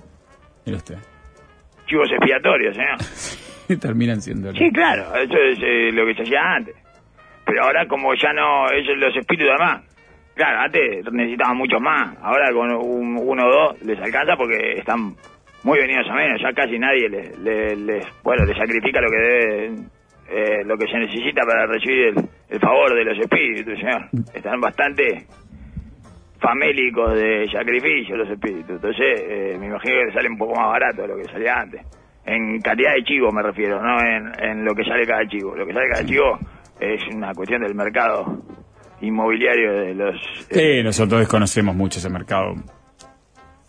Mire 0.66 0.76
usted. 0.78 0.98
Chivos 1.88 2.08
expiatorios 2.12 2.76
señor 2.76 2.98
Y 3.70 3.76
terminan 3.76 4.20
siendo. 4.22 4.52
sí 4.54 4.70
claro 4.72 5.14
eso 5.16 5.36
es 5.36 5.58
eh, 5.62 5.90
lo 5.92 6.06
que 6.06 6.14
se 6.14 6.22
hacía 6.22 6.40
antes. 6.54 6.74
Pero 7.44 7.64
ahora 7.64 7.86
como 7.86 8.14
ya 8.14 8.32
no 8.32 8.70
ellos 8.70 8.96
los 8.96 9.14
espíritus 9.16 9.50
además 9.50 9.82
claro 10.34 10.60
antes 10.60 11.04
necesitaban 11.12 11.56
muchos 11.56 11.80
más. 11.80 12.16
Ahora 12.22 12.52
con 12.52 12.70
un, 12.72 13.18
uno 13.20 13.46
o 13.46 13.50
dos 13.50 13.82
les 13.82 13.98
alcanza 14.00 14.36
porque 14.36 14.74
están 14.78 15.14
muy 15.64 15.78
venidos 15.80 16.06
a 16.08 16.14
menos. 16.14 16.40
Ya 16.40 16.52
casi 16.52 16.78
nadie 16.78 17.08
les, 17.10 17.38
les, 17.40 17.78
les- 17.78 18.22
bueno 18.22 18.44
les 18.46 18.56
sacrifica 18.56 19.00
lo 19.00 19.10
que 19.10 19.16
debe 19.16 19.66
eh, 20.30 20.62
lo 20.64 20.76
que 20.78 20.86
se 20.86 20.98
necesita 20.98 21.42
para 21.44 21.66
recibir 21.66 22.06
el, 22.08 22.14
el 22.50 22.60
favor 22.60 22.94
de 22.94 23.04
los 23.04 23.18
espíritus 23.18 23.78
señor. 23.80 24.08
Están 24.34 24.60
bastante 24.60 25.26
famélicos 26.40 27.14
de 27.14 27.48
sacrificio 27.50 28.16
los 28.16 28.30
espíritus. 28.30 28.70
Entonces 28.70 29.20
eh, 29.28 29.56
me 29.58 29.66
imagino 29.66 29.94
que 30.06 30.12
sale 30.12 30.28
un 30.28 30.38
poco 30.38 30.54
más 30.54 30.68
barato 30.68 31.02
de 31.02 31.08
lo 31.08 31.16
que 31.16 31.24
salía 31.24 31.54
antes. 31.60 31.82
En 32.24 32.60
calidad 32.60 32.94
de 32.94 33.04
chivo 33.04 33.32
me 33.32 33.42
refiero 33.42 33.80
no 33.82 34.00
en, 34.00 34.32
en 34.40 34.64
lo 34.64 34.74
que 34.74 34.84
sale 34.84 35.06
cada 35.06 35.26
chivo. 35.26 35.54
Lo 35.56 35.66
que 35.66 35.72
sale 35.72 35.88
cada 35.90 36.04
chivo 36.04 36.38
es 36.80 37.00
una 37.14 37.32
cuestión 37.34 37.62
del 37.62 37.74
mercado 37.74 38.42
inmobiliario 39.00 39.72
de 39.72 39.94
los 39.94 40.16
Sí, 40.50 40.82
nosotros 40.82 41.20
desconocemos 41.20 41.74
mucho 41.74 41.98
ese 41.98 42.10
mercado. 42.10 42.54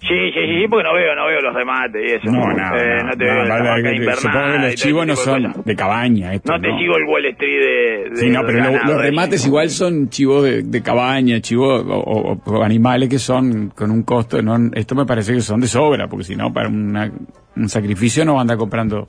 Sí, 0.01 0.15
sí, 0.33 0.39
sí, 0.61 0.67
porque 0.69 0.85
no 0.87 0.93
veo, 0.93 1.13
no 1.13 1.27
veo 1.27 1.41
los 1.41 1.53
remates 1.53 2.01
y 2.01 2.13
eso. 2.15 2.31
No, 2.31 2.47
no, 2.47 2.77
Eh, 2.77 3.03
no, 3.03 3.11
te 3.17 3.25
no, 3.25 3.33
veo 3.33 3.43
la 3.45 3.75
que- 3.83 3.95
invernal 3.95 4.15
Supongo 4.15 4.51
que 4.53 4.59
los 4.59 4.75
chivos 4.75 5.07
no 5.07 5.15
son 5.17 5.53
de 5.65 5.75
cabaña. 5.75 6.33
Esto, 6.33 6.53
No 6.53 6.61
te 6.61 6.69
sigo 6.77 6.95
el 6.97 7.03
Wall 7.03 7.25
Street 7.25 7.59
de... 7.59 8.09
de 8.11 8.15
Sí, 8.15 8.29
no, 8.29 8.41
pero 8.45 8.59
lo- 8.63 8.71
los 8.85 9.01
remates 9.01 9.45
igual 9.45 9.69
son 9.69 10.09
chivos 10.09 10.43
de, 10.45 10.63
de 10.63 10.81
cabaña, 10.81 11.41
chivos 11.41 11.83
o, 11.85 11.97
o- 11.99 12.41
o 12.45 12.63
animales 12.63 13.09
que 13.09 13.19
son 13.19 13.71
con 13.75 13.91
un 13.91 14.03
costo. 14.03 14.41
No, 14.41 14.57
esto 14.73 14.95
me 14.95 15.05
parece 15.05 15.33
que 15.33 15.41
son 15.41 15.59
de 15.59 15.67
sobra, 15.67 16.07
porque 16.07 16.23
si 16.23 16.35
no, 16.35 16.53
para 16.53 16.69
una- 16.69 17.11
un 17.57 17.67
sacrificio 17.67 18.23
no 18.23 18.39
anda 18.39 18.55
comprando. 18.55 19.05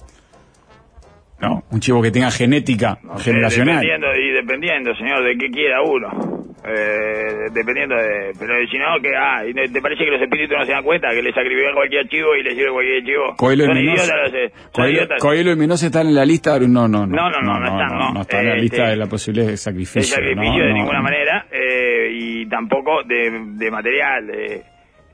No, 1.40 1.62
un 1.70 1.80
chivo 1.80 2.02
que 2.02 2.10
tenga 2.10 2.30
genética 2.32 2.98
generacional. 3.18 3.76
dependiendo, 3.80 4.08
y 4.14 4.30
dependiendo, 4.32 4.94
señor, 4.96 5.24
de 5.24 5.36
qué 5.38 5.50
quiera 5.50 5.82
uno. 5.82 6.39
Eh, 6.62 7.48
dependiendo 7.54 7.94
de... 7.96 8.32
Pero 8.38 8.54
si 8.70 8.76
no, 8.78 8.86
que... 9.02 9.16
Ah, 9.16 9.42
¿y 9.46 9.54
¿te 9.54 9.80
parece 9.80 10.04
que 10.04 10.10
los 10.10 10.20
espíritus 10.20 10.58
no 10.58 10.64
se 10.66 10.72
dan 10.72 10.84
cuenta 10.84 11.08
que 11.10 11.22
le 11.22 11.32
sacrifican 11.32 11.74
cualquier 11.74 12.06
chivo 12.08 12.34
y 12.36 12.42
le 12.42 12.50
sirve 12.54 12.70
cualquier 12.70 13.04
chivo? 13.04 13.34
Coelho 13.36 13.64
y 13.64 13.66
son 13.68 13.78
idiotas 13.78 14.10
los... 14.24 14.34
eh, 14.34 14.52
Coelho, 14.72 14.92
idiotas. 14.98 15.18
Coelho 15.22 15.52
y 15.52 15.56
están 15.86 16.06
en 16.08 16.14
la 16.14 16.24
lista. 16.26 16.58
No, 16.60 16.86
no, 16.86 17.06
no. 17.06 17.16
No, 17.16 17.30
no, 17.30 17.40
no, 17.40 17.60
no 17.60 17.64
están, 17.66 17.98
no. 17.98 18.12
No 18.12 18.20
están 18.20 18.40
en 18.40 18.46
la 18.46 18.52
Este, 18.56 18.62
lista 18.62 18.88
de 18.88 18.96
la 18.96 19.06
posibilidad 19.06 19.46
de 19.48 19.56
sacrificio. 19.56 20.00
de 20.00 20.06
sacrificio 20.06 20.52
no, 20.58 20.64
de 20.64 20.68
no, 20.68 20.74
ninguna 20.74 20.98
no. 20.98 21.04
manera 21.04 21.46
eh, 21.50 22.08
y 22.12 22.46
tampoco 22.46 23.02
de, 23.04 23.30
de 23.56 23.70
material 23.70 24.26
de, 24.26 24.62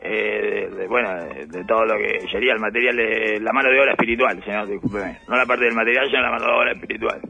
eh, 0.02 0.68
de- 0.70 0.76
de- 0.76 0.86
bueno 0.88 1.14
de, 1.14 1.46
de 1.46 1.64
todo 1.64 1.84
lo 1.84 1.96
que 1.98 2.26
sería 2.30 2.54
el 2.54 2.60
material 2.60 2.96
de 2.96 3.38
la 3.40 3.52
mano 3.52 3.70
de 3.70 3.80
obra 3.80 3.92
espiritual 3.92 4.42
señor 4.44 4.66
discúlpeme 4.68 5.18
no 5.28 5.36
la 5.36 5.46
parte 5.46 5.64
del 5.64 5.74
material 5.74 6.06
sino 6.08 6.20
la 6.22 6.30
mano 6.30 6.44
de 6.46 6.52
obra 6.52 6.72
espiritual. 6.72 7.20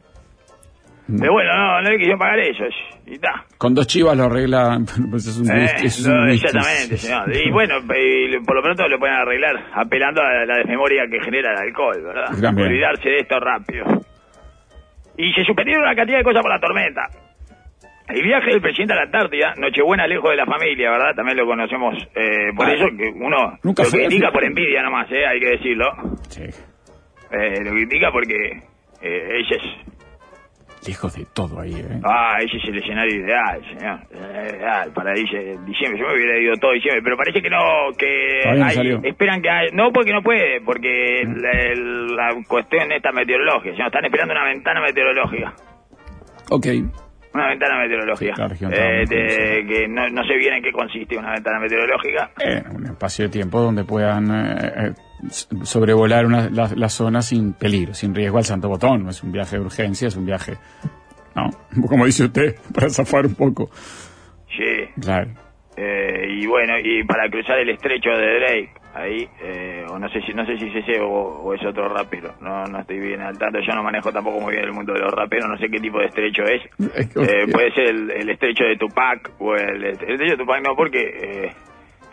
Pero 1.07 1.33
bueno 1.33 1.53
no 1.55 1.83
no 1.83 1.91
le 1.91 1.97
quisieron 1.97 2.19
pagar 2.19 2.39
ellos 2.41 2.75
y 3.07 3.15
está 3.15 3.45
Con 3.59 3.75
dos 3.75 3.87
chivas 3.87 4.17
lo 4.17 4.25
arregla. 4.25 4.79
Pues 5.11 5.27
es 5.27 5.39
un 5.39 5.51
Eh, 5.51 5.65
es 5.85 6.07
no, 6.07 6.15
un 6.23 6.29
exactamente 6.31 6.97
señor 6.97 7.37
y 7.37 7.51
bueno 7.51 7.75
y 7.79 8.45
por 8.45 8.57
lo 8.57 8.63
pronto 8.63 8.89
lo 8.89 8.99
pueden 8.99 9.15
arreglar 9.17 9.55
apelando 9.75 10.21
a 10.23 10.45
la 10.45 10.57
desmemoria 10.59 11.05
que 11.11 11.21
genera 11.23 11.53
el 11.53 11.69
alcohol 11.69 12.03
verdad 12.03 12.31
También. 12.41 12.69
olvidarse 12.69 13.09
de 13.09 13.19
esto 13.21 13.39
rápido 13.41 13.85
y 15.19 15.33
se 15.33 15.45
suspendieron 15.45 15.85
una 15.85 15.95
cantidad 15.95 16.19
de 16.19 16.25
cosas 16.25 16.43
por 16.43 16.51
la 16.53 16.61
tormenta 16.61 17.03
El 18.09 18.23
viaje 18.23 18.51
del 18.51 18.61
presidente 18.61 18.93
a 18.93 18.97
la 18.97 19.03
Antártida, 19.03 19.55
Nochebuena 19.57 20.07
lejos 20.07 20.31
de 20.31 20.37
la 20.37 20.47
familia, 20.47 20.91
¿verdad? 20.91 21.15
También 21.17 21.37
lo 21.39 21.47
conocemos 21.47 21.95
eh, 22.15 22.53
por 22.55 22.67
Ah, 22.69 22.75
eso 22.75 22.87
que 22.97 23.09
uno 23.17 23.59
nunca 23.65 23.83
lo 23.83 23.91
critica 23.91 24.31
por 24.31 24.45
envidia 24.45 24.83
nomás, 24.83 25.11
¿eh? 25.11 25.27
Hay 25.27 25.41
que 25.41 25.51
decirlo. 25.57 25.87
Sí, 26.29 26.43
Eh, 27.33 27.65
lo 27.65 27.71
critica 27.73 28.13
porque 28.13 28.37
eh, 29.03 29.41
es, 29.41 29.49
lejos 30.87 31.15
de 31.15 31.27
todo 31.35 31.61
ahí, 31.61 31.75
¿eh? 31.75 32.01
ah, 32.05 32.37
ese 32.41 32.57
es 32.59 32.65
el 32.69 32.79
escenario 32.79 33.15
ideal, 33.17 33.61
señor. 33.67 33.99
Eh, 34.13 34.51
ideal 34.57 34.93
para 34.93 35.13
dice, 35.13 35.57
diciembre. 35.67 36.01
Yo 36.01 36.07
me 36.09 36.15
hubiera 36.15 36.39
ido 36.39 36.55
todo 36.57 36.73
diciembre, 36.73 37.03
pero 37.03 37.17
parece 37.17 37.43
que 37.43 37.51
no, 37.51 37.59
que 37.99 38.41
no 38.57 38.65
hay- 38.65 38.75
salió. 38.75 39.01
esperan 39.03 39.43
que 39.43 39.51
hay, 39.51 39.69
no 39.73 39.93
porque 39.93 40.13
no 40.13 40.23
puede, 40.23 40.61
porque 40.63 41.25
la, 41.27 42.29
la 42.33 42.35
cuestión 42.49 42.93
esta 42.93 43.13
meteorológica, 43.13 43.73
señor, 43.75 43.87
están 43.89 44.05
esperando 44.05 44.33
una 44.35 44.45
ventana 44.45 44.81
meteorológica. 44.81 45.53
Ok. 46.51 46.67
Una 47.35 47.49
ventana 47.49 47.79
meteorológica. 47.81 48.35
La 48.39 48.49
región 48.49 48.73
Eh, 48.73 49.05
de- 49.07 49.67
que 49.69 49.89
no, 49.89 50.09
no 50.09 50.25
sé 50.25 50.37
bien 50.37 50.55
en 50.55 50.63
qué 50.63 50.73
consiste 50.73 51.19
una 51.19 51.33
ventana 51.33 51.59
meteorológica. 51.61 52.31
Eh, 52.43 52.63
un 52.75 52.87
espacio 52.87 53.27
de 53.27 53.31
tiempo 53.31 53.61
donde 53.61 53.85
puedan 53.85 54.31
eh, 54.31 54.73
eh, 54.77 54.93
sobrevolar 55.63 56.27
una, 56.27 56.49
la, 56.51 56.71
la 56.75 56.89
zona 56.89 57.23
sin 57.23 57.53
peligro, 57.55 57.95
sin 57.95 58.15
riesgo 58.15 58.39
al 58.39 58.45
santo 58.45 58.69
botón. 58.69 59.05
No 59.05 59.11
es 59.11 59.23
un 59.23 59.33
viaje 59.33 59.57
de 59.57 59.63
urgencia, 59.65 60.09
es 60.09 60.17
un 60.17 60.27
viaje, 60.27 60.55
no, 61.35 61.51
como 61.89 62.07
dice 62.07 62.25
usted, 62.25 62.57
para 62.75 62.89
zafar 62.91 63.27
un 63.27 63.35
poco. 63.35 63.71
Sí. 64.49 65.01
Claro. 65.01 65.31
Eh, 65.77 66.27
y 66.31 66.47
bueno, 66.47 66.75
y 66.83 67.05
para 67.05 67.29
cruzar 67.29 67.59
el 67.59 67.69
estrecho 67.69 68.09
de 68.11 68.39
Drake, 68.41 68.71
ahí, 68.95 69.29
eh, 69.43 69.85
o 69.91 69.99
no 69.99 70.09
sé 70.09 70.23
si 70.23 70.33
no 70.33 70.47
sé 70.47 70.57
si 70.57 70.69
es 70.69 70.77
ese 70.77 71.01
o, 71.01 71.11
o 71.11 71.53
es 71.53 71.63
otro 71.67 71.87
rapero, 71.89 72.35
no 72.41 72.65
no 72.65 72.81
estoy 72.81 72.99
bien 72.99 73.21
al 73.21 73.37
tanto, 73.37 73.59
yo 73.61 73.75
no 73.75 73.83
manejo 73.83 74.11
tampoco 74.11 74.41
muy 74.41 74.55
bien 74.55 74.65
el 74.65 74.73
mundo 74.73 74.95
de 74.95 75.01
los 75.01 75.13
raperos, 75.13 75.51
no 75.51 75.59
sé 75.59 75.69
qué 75.69 75.79
tipo 75.79 75.99
de 75.99 76.07
estrecho 76.07 76.43
es. 76.45 76.63
Eh, 77.17 77.47
puede 77.51 77.73
ser 77.73 77.89
el, 77.89 78.11
el 78.11 78.31
estrecho 78.31 78.65
de 78.65 78.77
Tupac 78.77 79.33
o 79.39 79.55
el, 79.55 79.85
el 79.85 79.93
estrecho 79.93 80.33
de 80.33 80.37
Tupac 80.37 80.63
no 80.63 80.77
porque 80.77 81.01
eh, 81.01 81.53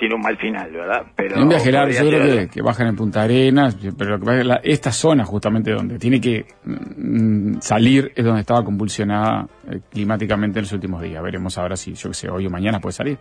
tiene 0.04 0.16
un 0.16 0.22
mal 0.22 0.38
final, 0.38 0.72
¿verdad? 0.72 1.02
Pero 1.16 1.42
un 1.42 1.50
viaje 1.50 1.72
largo, 1.72 1.92
yo 1.94 2.08
creo 2.10 2.38
que, 2.40 2.48
que 2.50 2.62
bajan 2.62 2.88
en 2.88 2.96
Punta 2.96 3.24
Arenas, 3.24 3.78
pero 3.98 4.12
lo 4.12 4.20
que 4.20 4.26
pasa 4.26 4.38
es 4.38 4.42
que 4.44 4.48
la- 4.48 4.62
esta 4.64 4.92
zona 4.92 5.24
justamente 5.26 5.72
donde 5.72 5.98
tiene 5.98 6.20
que 6.20 6.46
mm, 6.66 7.60
salir 7.60 8.12
es 8.16 8.24
donde 8.26 8.42
estaba 8.42 8.64
convulsionada 8.64 9.48
eh, 9.72 9.80
climáticamente 9.92 10.60
en 10.60 10.64
los 10.64 10.74
últimos 10.74 11.02
días. 11.02 11.22
Veremos 11.24 11.58
ahora 11.58 11.76
si, 11.76 11.94
yo 11.94 12.10
que 12.10 12.14
sé, 12.16 12.30
hoy 12.30 12.46
o 12.46 12.50
mañana 12.50 12.80
puede 12.80 12.94
salir. 12.94 13.18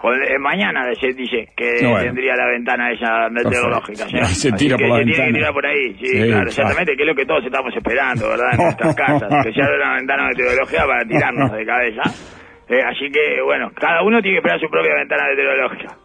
Con, 0.00 0.12
eh, 0.12 0.38
mañana 0.38 0.86
dice 0.90 1.48
que 1.56 1.82
No, 1.82 1.90
bueno. 1.92 2.04
tendría 2.04 2.36
la 2.36 2.46
ventana 2.48 2.92
esa 2.92 3.28
meteorológica. 3.30 4.06
Se 4.08 4.18
Así 4.18 4.52
tira 4.52 4.76
que 4.76 4.84
por 4.86 4.98
la 4.98 4.98
se 4.98 5.04
tiene 5.04 5.16
ventana. 5.16 5.26
que 5.26 5.32
tirar 5.38 5.52
por 5.54 5.66
ahí, 5.66 5.94
sí, 5.98 6.06
Sí, 6.06 6.12
claro, 6.12 6.28
claro. 6.32 6.48
exactamente, 6.48 6.96
que 6.96 7.02
es 7.02 7.08
lo 7.08 7.14
que 7.14 7.24
todos 7.26 7.44
estamos 7.46 7.74
esperando, 7.74 8.28
¿verdad? 8.28 8.48
En 8.52 8.58
nuestras 8.58 8.94
casas, 8.94 9.28
que 9.44 9.52
se 9.52 9.62
abra 9.62 9.76
una 9.86 9.94
ventana 9.96 10.28
meteorológica 10.28 10.86
para 10.86 11.04
tirarnos 11.08 11.50
de 11.52 11.64
cabeza. 11.64 12.02
Eh, 12.68 12.82
así 12.82 13.10
que, 13.10 13.40
bueno, 13.42 13.70
cada 13.74 14.02
uno 14.02 14.20
tiene 14.20 14.36
que 14.36 14.38
esperar 14.38 14.60
su 14.60 14.68
propia 14.68 14.94
ventana 14.94 15.28
meteorológica. 15.28 15.96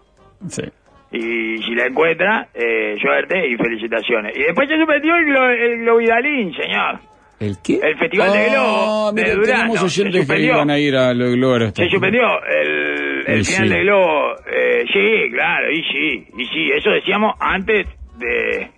Sí. 0.47 0.63
Y 1.11 1.57
si 1.63 1.75
la 1.75 1.87
encuentra, 1.87 2.47
eh, 2.53 2.95
suerte 3.01 3.47
y 3.47 3.57
felicitaciones. 3.57 4.35
Y 4.37 4.43
después 4.43 4.69
se 4.69 4.77
suspendió 4.77 5.15
el, 5.15 5.25
glo 5.25 5.49
el 5.49 5.79
Glovidalín, 5.81 6.53
señor. 6.53 6.99
¿El 7.39 7.57
qué? 7.63 7.79
El 7.81 7.97
Festival 7.97 8.31
de 8.31 8.49
Globo 8.49 9.11
de 9.13 9.23
mira, 9.23 9.41
tenemos 9.41 9.79
se 9.79 9.85
oyentes 9.85 10.27
que 10.29 10.39
iban 10.41 10.69
a 10.69 10.77
ir 10.77 10.95
a 10.95 11.13
lo 11.13 11.25
de 11.25 11.35
Globo. 11.35 11.71
Se 11.73 11.89
suspendió 11.89 12.21
el, 12.45 13.23
el 13.25 13.45
final 13.45 13.67
sí. 13.67 13.73
de 13.73 13.81
Globo. 13.81 14.35
Eh, 14.45 14.85
sí, 14.93 15.31
claro, 15.31 15.71
y 15.71 15.83
sí, 15.83 16.27
y 16.37 16.45
sí. 16.45 16.71
Eso 16.71 16.91
decíamos 16.91 17.33
antes 17.39 17.87
de 18.19 18.69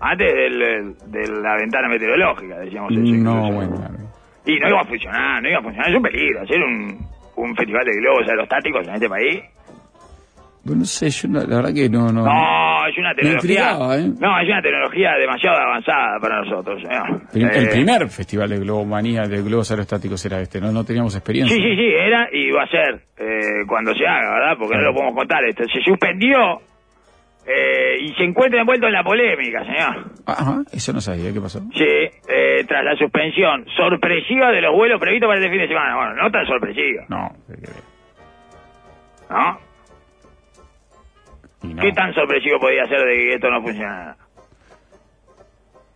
antes 0.00 0.34
del, 0.34 0.96
de 1.06 1.40
la 1.40 1.56
ventana 1.56 1.88
meteorológica, 1.88 2.58
decíamos 2.58 2.92
eso. 2.92 3.00
No, 3.00 3.52
bueno. 3.52 3.76
claro. 3.76 4.07
Y 4.48 4.58
no 4.58 4.68
iba 4.68 4.80
a 4.80 4.84
funcionar, 4.84 5.42
no 5.42 5.48
iba 5.48 5.58
a 5.58 5.62
funcionar. 5.62 5.90
Es 5.90 5.96
un 5.96 6.02
peligro 6.02 6.40
hacer 6.42 6.58
un, 6.60 6.98
un 7.36 7.54
festival 7.56 7.84
de 7.84 7.92
globos 8.00 8.28
aerostáticos 8.28 8.88
en 8.88 8.94
este 8.94 9.08
país. 9.08 9.40
Bueno, 10.64 10.80
no 10.80 10.84
sé, 10.86 11.08
yo 11.08 11.28
no- 11.28 11.40
la 11.46 11.56
verdad 11.56 11.72
que 11.74 11.88
no... 11.88 12.12
no, 12.12 12.24
No, 12.24 12.86
es 12.86 12.98
una 12.98 13.14
tecnología. 13.14 13.32
intrigaba, 13.52 13.96
¿eh? 13.96 14.06
No, 14.20 14.40
es 14.40 14.48
una 14.48 14.60
tecnología 14.60 15.12
demasiado 15.18 15.56
avanzada 15.56 16.18
para 16.20 16.40
nosotros. 16.42 16.82
señor. 16.82 17.22
Prim- 17.32 17.48
El 17.52 17.64
Eh, 17.64 17.70
primer 17.70 18.08
festival 18.08 18.48
de 18.50 18.58
globomanía 18.58 19.22
de 19.22 19.42
globos 19.42 19.70
aerostáticos 19.70 20.24
era 20.26 20.40
este, 20.40 20.60
¿no? 20.60 20.72
No 20.72 20.84
teníamos 20.84 21.14
experiencia. 21.14 21.56
Sí, 21.56 21.62
sí, 21.62 21.76
sí, 21.76 21.86
era 21.94 22.28
y 22.32 22.50
va 22.50 22.64
a 22.64 22.68
ser 22.68 23.00
eh, 23.18 23.64
cuando 23.66 23.94
se 23.94 24.06
haga, 24.06 24.34
¿verdad? 24.34 24.56
Porque 24.58 24.76
no 24.76 24.82
lo 24.82 24.92
podemos 24.94 25.14
contar. 25.14 25.44
Esto 25.44 25.64
se 25.72 25.80
suspendió 25.80 26.36
eh, 27.48 27.96
y 28.00 28.12
se 28.14 28.24
encuentra 28.24 28.60
envuelto 28.60 28.86
en 28.86 28.92
la 28.92 29.02
polémica, 29.02 29.64
señor. 29.64 30.04
Ajá, 30.26 30.62
eso 30.72 30.92
no 30.92 31.00
sabía, 31.00 31.32
¿qué 31.32 31.40
pasó? 31.40 31.60
Sí, 31.74 31.84
eh, 32.28 32.64
tras 32.68 32.84
la 32.84 32.94
suspensión 32.96 33.64
sorpresiva 33.76 34.50
de 34.52 34.60
los 34.60 34.74
vuelos 34.74 35.00
previstos 35.00 35.26
para 35.28 35.38
este 35.40 35.50
fin 35.50 35.60
de 35.60 35.68
semana. 35.68 35.96
Bueno, 35.96 36.14
no 36.22 36.30
tan 36.30 36.46
sorpresiva, 36.46 37.04
No. 37.08 37.32
¿no? 39.30 39.58
Y 41.62 41.74
no. 41.74 41.82
¿Qué 41.82 41.92
tan 41.92 42.14
sorpresivo 42.14 42.60
podía 42.60 42.84
ser 42.86 43.00
de 43.00 43.14
que 43.14 43.34
esto 43.34 43.50
no 43.50 43.60
funcionara? 43.62 44.16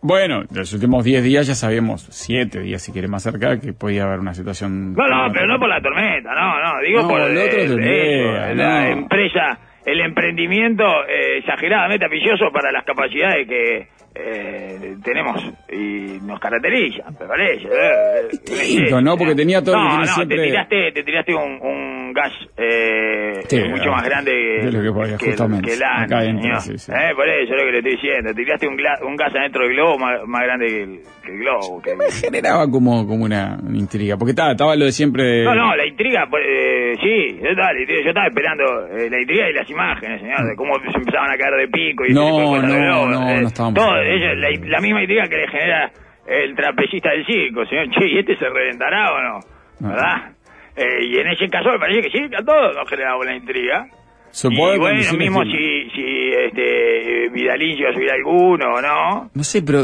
Bueno, 0.01 0.41
en 0.41 0.47
los 0.57 0.73
últimos 0.73 1.05
10 1.05 1.23
días 1.23 1.47
ya 1.47 1.55
sabemos, 1.55 2.05
7 2.11 2.59
días 2.59 2.81
si 2.81 2.91
quiere 2.91 3.07
más 3.07 3.23
cerca, 3.23 3.57
que 3.61 3.71
podía 3.71 4.03
haber 4.03 4.19
una 4.19 4.33
situación... 4.33 4.93
No, 4.93 5.07
no, 5.07 5.31
pero 5.31 5.47
no 5.47 5.57
por 5.57 5.69
la 5.69 5.79
tormenta, 5.81 6.33
no, 6.35 6.59
no, 6.61 6.81
digo 6.85 7.01
No, 7.03 7.07
por 7.07 7.21
el 7.21 7.37
otro 7.37 7.59
el- 7.61 8.57
la 8.57 8.81
no. 8.83 8.87
empresa, 8.99 9.57
el 9.85 9.99
emprendimiento 10.01 10.83
eh, 11.07 11.39
exageradamente 11.39 12.05
ambicioso 12.05 12.51
para 12.51 12.71
las 12.71 12.85
capacidades 12.85 13.47
que 13.47 13.87
eh, 14.15 14.95
tenemos 15.03 15.43
y 15.71 16.19
nos 16.25 16.39
caracteriza, 16.39 17.03
me 17.11 17.25
parece. 17.27 17.67
eh, 17.67 18.87
eh, 18.89 19.01
¿no? 19.01 19.17
Porque 19.17 19.35
tenía 19.35 19.61
todo 19.63 19.75
no, 19.77 19.89
que 19.89 19.97
no, 19.97 20.05
siempre- 20.05 20.37
te 20.37 20.43
tiraste, 20.43 20.91
te 20.93 21.03
tiraste 21.03 21.33
un, 21.35 21.59
un 21.61 22.13
gas 22.13 22.31
eh, 22.57 23.41
Sí, 23.47 23.59
mucho 23.69 23.89
más 23.91 24.03
grande 24.05 24.31
lo 24.71 24.81
que 24.81 24.91
podía, 24.91 25.17
que, 25.17 25.25
justamente, 25.27 25.67
que 25.67 25.73
el 25.73 25.83
ano, 25.83 26.19
señor. 26.21 26.61
sí, 26.61 26.77
sí. 26.77 26.91
Eh, 26.91 27.15
por 27.15 27.27
eso 27.27 27.53
es 27.55 27.59
lo 27.59 27.65
que 27.65 27.71
le 27.71 27.77
estoy 27.79 27.91
diciendo. 27.93 28.33
Tiraste 28.33 28.67
un, 28.67 28.77
un 29.07 29.15
gas 29.15 29.33
adentro 29.35 29.63
del 29.63 29.73
globo 29.73 29.97
más, 29.97 30.21
más 30.27 30.43
grande 30.43 30.67
que 30.67 30.83
el, 30.83 30.99
que 31.25 31.31
el 31.31 31.37
globo. 31.39 31.81
que- 31.81 31.95
Me 31.95 32.11
generaba 32.11 32.69
como, 32.69 33.07
como 33.07 33.25
una, 33.25 33.57
intriga, 33.73 34.15
porque 34.17 34.31
estaba, 34.31 34.51
estaba 34.51 34.75
lo 34.75 34.85
de 34.85 34.91
siempre... 34.91 35.23
de- 35.23 35.43
no, 35.43 35.55
no, 35.55 35.75
la 35.75 35.87
intriga, 35.87 36.27
pues, 36.29 36.43
eh, 36.47 36.93
sí, 37.01 37.39
yo 37.41 37.49
estaba, 37.49 37.69
yo 37.73 38.09
estaba 38.09 38.27
esperando 38.27 38.87
eh, 38.95 39.09
la 39.09 39.19
intriga 39.19 39.49
y 39.49 39.53
las 39.53 39.69
imágenes, 39.69 40.21
señor, 40.21 40.45
de 40.47 40.55
cómo 40.55 40.73
se 40.79 40.97
empezaban 40.97 41.31
a 41.31 41.37
caer 41.37 41.55
de 41.61 41.67
pico 41.67 42.05
y 42.05 42.13
No, 42.13 42.61
no, 42.61 43.07
no, 43.07 43.29
eh, 43.29 43.41
no 43.41 43.47
estábamos 43.47 43.73
todo. 43.83 44.02
Ella- 44.07 44.35
la, 44.35 44.49
la 44.67 44.79
misma 44.79 45.01
intriga 45.01 45.27
que 45.27 45.37
le 45.37 45.47
genera 45.47 45.91
el 46.27 46.55
trapecista 46.55 47.11
del 47.11 47.25
circo, 47.25 47.65
señor, 47.65 47.89
che, 47.89 48.07
¿y 48.07 48.19
este 48.19 48.37
se 48.37 48.47
reventará 48.49 49.11
o 49.13 49.21
no? 49.21 49.39
¿Verdad? 49.79 50.31
Eh, 50.75 51.05
y 51.05 51.17
en 51.19 51.27
ese 51.27 51.47
caso 51.49 51.69
me 51.71 51.79
parece 51.79 52.01
que 52.09 52.17
sí, 52.17 52.29
que 52.29 52.37
a 52.37 52.43
todos 52.45 52.75
nos 52.75 52.89
generaba 52.89 53.23
la 53.25 53.35
intriga. 53.35 53.85
Supongo 54.33 54.73
y 54.75 54.79
bueno, 54.79 55.13
mismo 55.17 55.43
si, 55.43 55.89
si 55.91 56.31
este, 56.33 57.29
Vidalín 57.29 57.77
iba 57.77 57.89
a 57.91 57.93
subir 57.93 58.09
alguno 58.11 58.65
o 58.73 58.81
no. 58.81 59.29
No 59.33 59.43
sé, 59.43 59.61
pero 59.61 59.83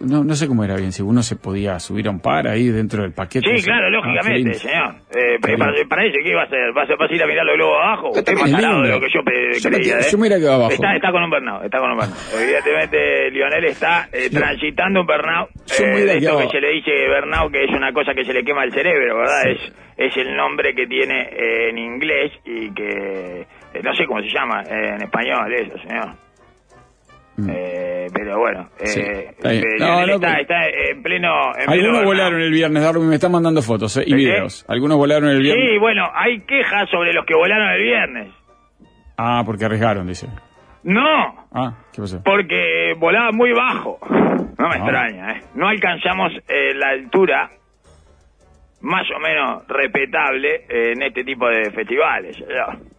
no, 0.00 0.24
no 0.24 0.34
sé 0.34 0.48
cómo 0.48 0.64
era 0.64 0.76
bien, 0.76 0.92
si 0.92 1.02
uno 1.02 1.22
se 1.22 1.36
podía 1.36 1.78
subir 1.78 2.08
a 2.08 2.10
un 2.10 2.20
par 2.20 2.48
ahí 2.48 2.68
dentro 2.68 3.02
del 3.02 3.12
paquete. 3.12 3.54
Sí, 3.58 3.62
claro, 3.64 3.86
Ah, 3.88 3.90
lógicamente, 3.90 4.54
señor. 4.54 4.94
Eh, 5.14 5.38
para, 5.40 5.72
para 5.88 6.06
eso, 6.06 6.16
¿qué 6.24 6.30
iba 6.30 6.40
a 6.40 6.44
hacer? 6.44 6.72
¿Vas 6.74 6.88
a, 6.88 6.96
vas 6.96 7.10
a 7.10 7.14
ir 7.14 7.22
a 7.22 7.26
mirar 7.26 7.44
los 7.44 7.56
globos 7.56 7.76
abajo? 7.82 8.10
Usted 8.10 8.34
más 8.34 8.50
de 8.50 8.88
lo 8.88 9.00
que 9.00 9.06
yo 9.12 9.20
Yo 9.20 9.70
me 9.70 9.76
creía, 9.76 9.94
quedé- 9.98 10.00
¿eh? 10.00 10.08
yo 10.10 10.18
me 10.18 10.28
abajo. 10.48 10.70
Está, 10.72 10.94
está 10.96 11.12
con 11.12 11.22
un 11.24 11.30
burnout, 11.30 11.64
está 11.64 11.78
con 11.78 11.90
un 11.90 11.96
burnout. 11.98 12.18
Evidentemente, 12.40 13.30
Lionel 13.30 13.64
está 13.66 14.08
eh, 14.12 14.30
transitando 14.30 15.00
un 15.02 15.06
burnout. 15.06 15.50
Me 15.80 15.86
Eh, 16.00 16.04
de 16.06 16.16
esto 16.18 16.38
que 16.38 16.48
se 16.48 16.60
le 16.60 16.68
dice 16.72 16.90
burnout, 17.08 17.52
que 17.52 17.64
es 17.64 17.70
una 17.70 17.92
cosa 17.92 18.14
que 18.14 18.24
se 18.24 18.32
le 18.32 18.42
quema 18.42 18.64
el 18.64 18.72
cerebro, 18.72 19.18
¿verdad? 19.18 19.50
Es, 19.50 19.72
es 19.98 20.16
el 20.16 20.34
nombre 20.34 20.74
que 20.74 20.86
tiene 20.86 21.28
eh, 21.30 21.68
en 21.70 21.78
inglés 21.78 22.32
y 22.46 22.72
que 22.72 23.46
no 23.82 23.94
sé 23.94 24.06
cómo 24.06 24.20
se 24.20 24.28
llama 24.28 24.62
eh, 24.62 24.94
en 24.96 25.02
español 25.02 25.52
eso, 25.52 25.78
señor. 25.78 26.08
Mm. 27.36 27.48
Eh, 27.50 28.06
pero 28.12 28.38
bueno, 28.38 28.68
eh, 28.78 28.86
Sí, 28.86 29.00
está 29.00 29.54
eh, 29.54 29.62
No, 29.78 29.86
Lionel 29.86 30.06
no, 30.08 30.14
está, 30.16 30.38
está 30.40 30.54
en 30.68 31.02
pleno... 31.02 31.28
En 31.58 31.70
Algunos 31.70 32.04
volaron 32.04 32.40
el 32.42 32.50
viernes, 32.50 32.82
Darwin 32.82 33.08
me 33.08 33.14
están 33.14 33.32
mandando 33.32 33.62
fotos 33.62 33.96
eh, 33.96 34.04
y 34.06 34.14
videos. 34.14 34.64
Algunos 34.68 34.98
volaron 34.98 35.30
el 35.30 35.40
viernes. 35.40 35.64
Sí, 35.72 35.78
bueno, 35.78 36.08
hay 36.14 36.40
quejas 36.42 36.90
sobre 36.90 37.12
los 37.14 37.24
que 37.24 37.34
volaron 37.34 37.70
el 37.70 37.82
viernes. 37.82 38.28
Ah, 39.16 39.42
porque 39.46 39.64
arriesgaron, 39.64 40.06
dice. 40.06 40.28
No, 40.84 41.46
Ah, 41.54 41.74
¿qué 41.92 42.02
pasó? 42.02 42.20
porque 42.24 42.92
volaba 42.98 43.30
muy 43.32 43.52
bajo. 43.52 43.98
No 44.58 44.68
me 44.68 44.74
Ah. 44.74 44.78
extraña, 44.78 45.32
¿eh? 45.32 45.42
No 45.54 45.68
alcanzamos 45.68 46.32
eh, 46.48 46.74
la 46.74 46.88
altura 46.90 47.50
más 48.82 49.06
o 49.14 49.18
menos 49.20 49.66
respetable 49.68 50.66
eh, 50.68 50.92
en 50.92 51.02
este 51.02 51.24
tipo 51.24 51.48
de 51.48 51.70
festivales. 51.70 52.36
¿no? 52.40 52.91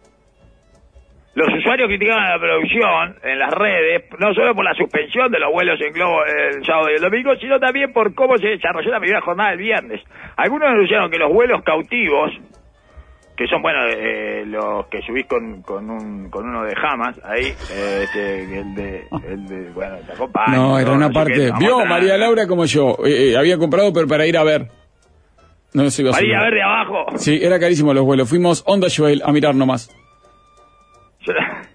Los 1.34 1.48
usuarios 1.58 1.88
criticaban 1.88 2.24
a 2.26 2.36
la 2.36 2.38
producción 2.38 3.16
en 3.24 3.38
las 3.40 3.50
redes, 3.52 4.04
no 4.20 4.32
solo 4.34 4.54
por 4.54 4.64
la 4.64 4.74
suspensión 4.74 5.32
de 5.32 5.40
los 5.40 5.50
vuelos 5.52 5.80
en 5.80 5.92
globo 5.92 6.18
el 6.24 6.64
sábado 6.64 6.90
y 6.90 6.94
el 6.94 7.02
domingo, 7.02 7.34
sino 7.40 7.58
también 7.58 7.92
por 7.92 8.14
cómo 8.14 8.38
se 8.38 8.48
desarrolló 8.48 8.90
la 8.90 9.00
primera 9.00 9.20
jornada 9.20 9.50
del 9.50 9.58
viernes. 9.58 10.00
Algunos 10.36 10.70
denunciaron 10.70 11.10
que 11.10 11.18
los 11.18 11.32
vuelos 11.32 11.62
cautivos, 11.64 12.30
que 13.36 13.48
son, 13.48 13.62
bueno, 13.62 13.80
eh, 13.88 14.44
los 14.46 14.86
que 14.86 15.02
subís 15.02 15.26
con, 15.26 15.60
con, 15.62 15.90
un, 15.90 16.30
con 16.30 16.48
uno 16.48 16.62
de 16.62 16.74
Hamas, 16.80 17.20
ahí, 17.24 17.46
eh, 17.72 18.04
este, 18.04 18.58
el 18.60 18.74
de, 18.76 19.02
el 19.28 19.46
de, 19.48 19.70
bueno, 19.72 19.96
te 20.06 20.12
acompaña, 20.12 20.56
No, 20.56 20.78
era 20.78 20.92
una 20.92 21.10
parte. 21.10 21.50
Vio, 21.58 21.84
María 21.84 22.16
Laura 22.16 22.46
como 22.46 22.64
yo. 22.64 22.96
eh, 23.04 23.32
eh, 23.32 23.36
había 23.36 23.58
comprado, 23.58 23.92
pero 23.92 24.06
para 24.06 24.24
ir 24.24 24.36
a 24.38 24.44
ver. 24.44 24.68
No 25.72 25.90
se 25.90 26.02
iba 26.02 26.12
a 26.12 26.14
subir. 26.14 26.32
a 26.36 26.44
ver 26.44 26.54
de 26.54 26.62
abajo. 26.62 27.06
Sí, 27.16 27.40
era 27.42 27.58
carísimo 27.58 27.92
los 27.92 28.04
vuelos. 28.04 28.28
Fuimos 28.28 28.62
Onda 28.68 28.86
Joel 28.96 29.20
a 29.24 29.32
mirar 29.32 29.56
nomás. 29.56 29.90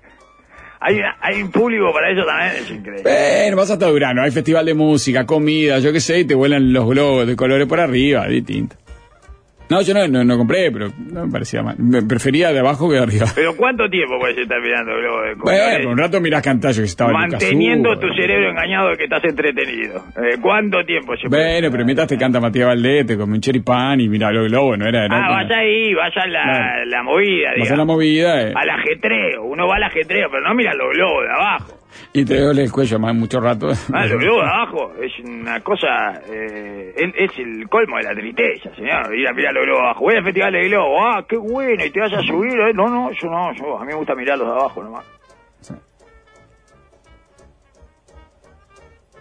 Hay, 0.81 0.95
hay 1.19 1.41
un 1.41 1.51
público 1.51 1.91
para 1.91 2.09
eso 2.09 2.25
también, 2.25 2.63
es 2.63 2.71
increíble. 2.71 3.03
Bueno, 3.03 3.57
vas 3.57 3.69
hasta 3.69 3.88
Durano. 3.88 4.21
Hay 4.21 4.31
festival 4.31 4.65
de 4.65 4.73
música, 4.73 5.25
comida, 5.25 5.79
yo 5.79 5.91
qué 5.91 5.99
sé, 5.99 6.19
y 6.19 6.25
te 6.25 6.35
vuelan 6.35 6.71
los 6.71 6.88
globos 6.88 7.27
de 7.27 7.35
colores 7.35 7.67
por 7.67 7.81
arriba, 7.81 8.25
distinto. 8.29 8.77
No, 9.69 9.82
yo 9.82 9.93
no, 9.93 10.08
no, 10.08 10.23
no 10.23 10.38
compré, 10.38 10.71
pero 10.71 10.88
no 11.12 11.25
me 11.27 11.32
parecía 11.32 11.62
mal. 11.62 11.75
Me 11.77 12.01
prefería 12.01 12.51
de 12.51 12.60
abajo 12.60 12.89
que 12.89 12.95
de 12.95 13.01
arriba. 13.03 13.25
Pero 13.36 13.55
¿cuánto 13.55 13.88
tiempo 13.89 14.17
puedes 14.19 14.38
estar 14.38 14.60
mirando 14.62 14.91
globo 14.97 15.21
de 15.21 15.34
Bueno, 15.36 15.91
un 15.91 15.97
rato 15.97 16.19
mirás 16.19 16.41
Cantallo 16.41 16.79
que 16.82 16.86
estaba 16.86 17.12
en 17.12 17.17
Manteniendo 17.17 17.97
tu 17.99 18.08
cerebro 18.13 18.49
engañado 18.49 18.89
de 18.89 18.97
que 18.97 19.03
estás 19.03 19.23
entretenido. 19.25 20.03
Eh, 20.17 20.38
¿Cuánto 20.41 20.84
tiempo 20.86 21.15
se 21.17 21.29
puede? 21.29 21.43
Bueno, 21.60 21.71
pero 21.71 21.86
mientras 21.86 22.08
te 22.08 22.17
canta 22.17 22.39
Matías 22.39 22.67
Valdés, 22.67 23.05
te 23.05 23.17
come 23.17 23.34
un 23.36 23.41
choripán 23.41 23.99
y 24.01 24.10
mira 24.10 24.32
los 24.32 24.47
globos, 24.49 24.77
no 24.79 24.88
era... 24.88 25.03
Ah, 25.03 25.05
era 25.05 25.29
vaya 25.29 25.58
ahí, 25.60 25.93
vaya 25.93 26.21
a 26.23 26.27
la, 26.27 26.43
Claro. 26.43 26.86
la 26.86 27.03
movida, 27.03 27.49
Vas 27.49 27.55
a 27.55 27.58
la 27.60 27.63
digamos. 27.63 27.88
movida 27.88 28.41
eh, 28.41 28.53
Al 28.55 28.69
ajetreo. 28.69 29.43
Uno 29.43 29.67
va 29.67 29.75
al 29.75 29.84
ajetreo, 29.84 30.29
pero 30.32 30.43
no 30.47 30.55
mira 30.55 30.73
los 30.73 30.89
globos 30.95 31.23
de 31.25 31.32
abajo. 31.32 31.78
Y 32.13 32.25
te 32.25 32.39
duele 32.39 32.63
el 32.63 32.71
cuello 32.71 32.99
más 32.99 33.15
mucho 33.15 33.39
rato. 33.39 33.67
Ah, 33.93 34.06
de 34.08 34.13
abajo 34.15 34.93
es 35.02 35.12
una 35.23 35.60
cosa... 35.62 36.21
Eh, 36.30 36.93
es, 36.95 37.32
es 37.32 37.39
el 37.39 37.67
colmo 37.69 37.97
de 37.97 38.04
la 38.04 38.13
tristeza, 38.13 38.73
señor. 38.75 39.15
Ir 39.15 39.28
a 39.28 39.34
mirar 39.34 39.54
los 39.54 39.65
globos 39.65 39.82
abajo. 39.84 40.02
Voy 40.02 40.15
al 40.15 40.23
festival 40.23 40.54
de 40.54 40.67
globos. 40.69 40.99
Ah, 41.04 41.23
qué 41.28 41.38
bueno. 41.38 41.86
Y 41.86 41.91
te 41.91 41.99
vas 41.99 42.13
a 42.13 42.21
subir. 42.21 42.60
eh. 42.60 42.73
No, 42.73 42.88
no, 42.88 43.12
yo 43.12 43.30
no. 43.30 43.54
Yo, 43.54 43.78
a 43.78 43.82
mí 43.82 43.88
me 43.88 43.95
gusta 43.95 44.15
mirarlos 44.15 44.47
de 44.47 44.54
abajo 44.54 44.84
nomás. 44.84 45.06
Sí. 45.62 45.73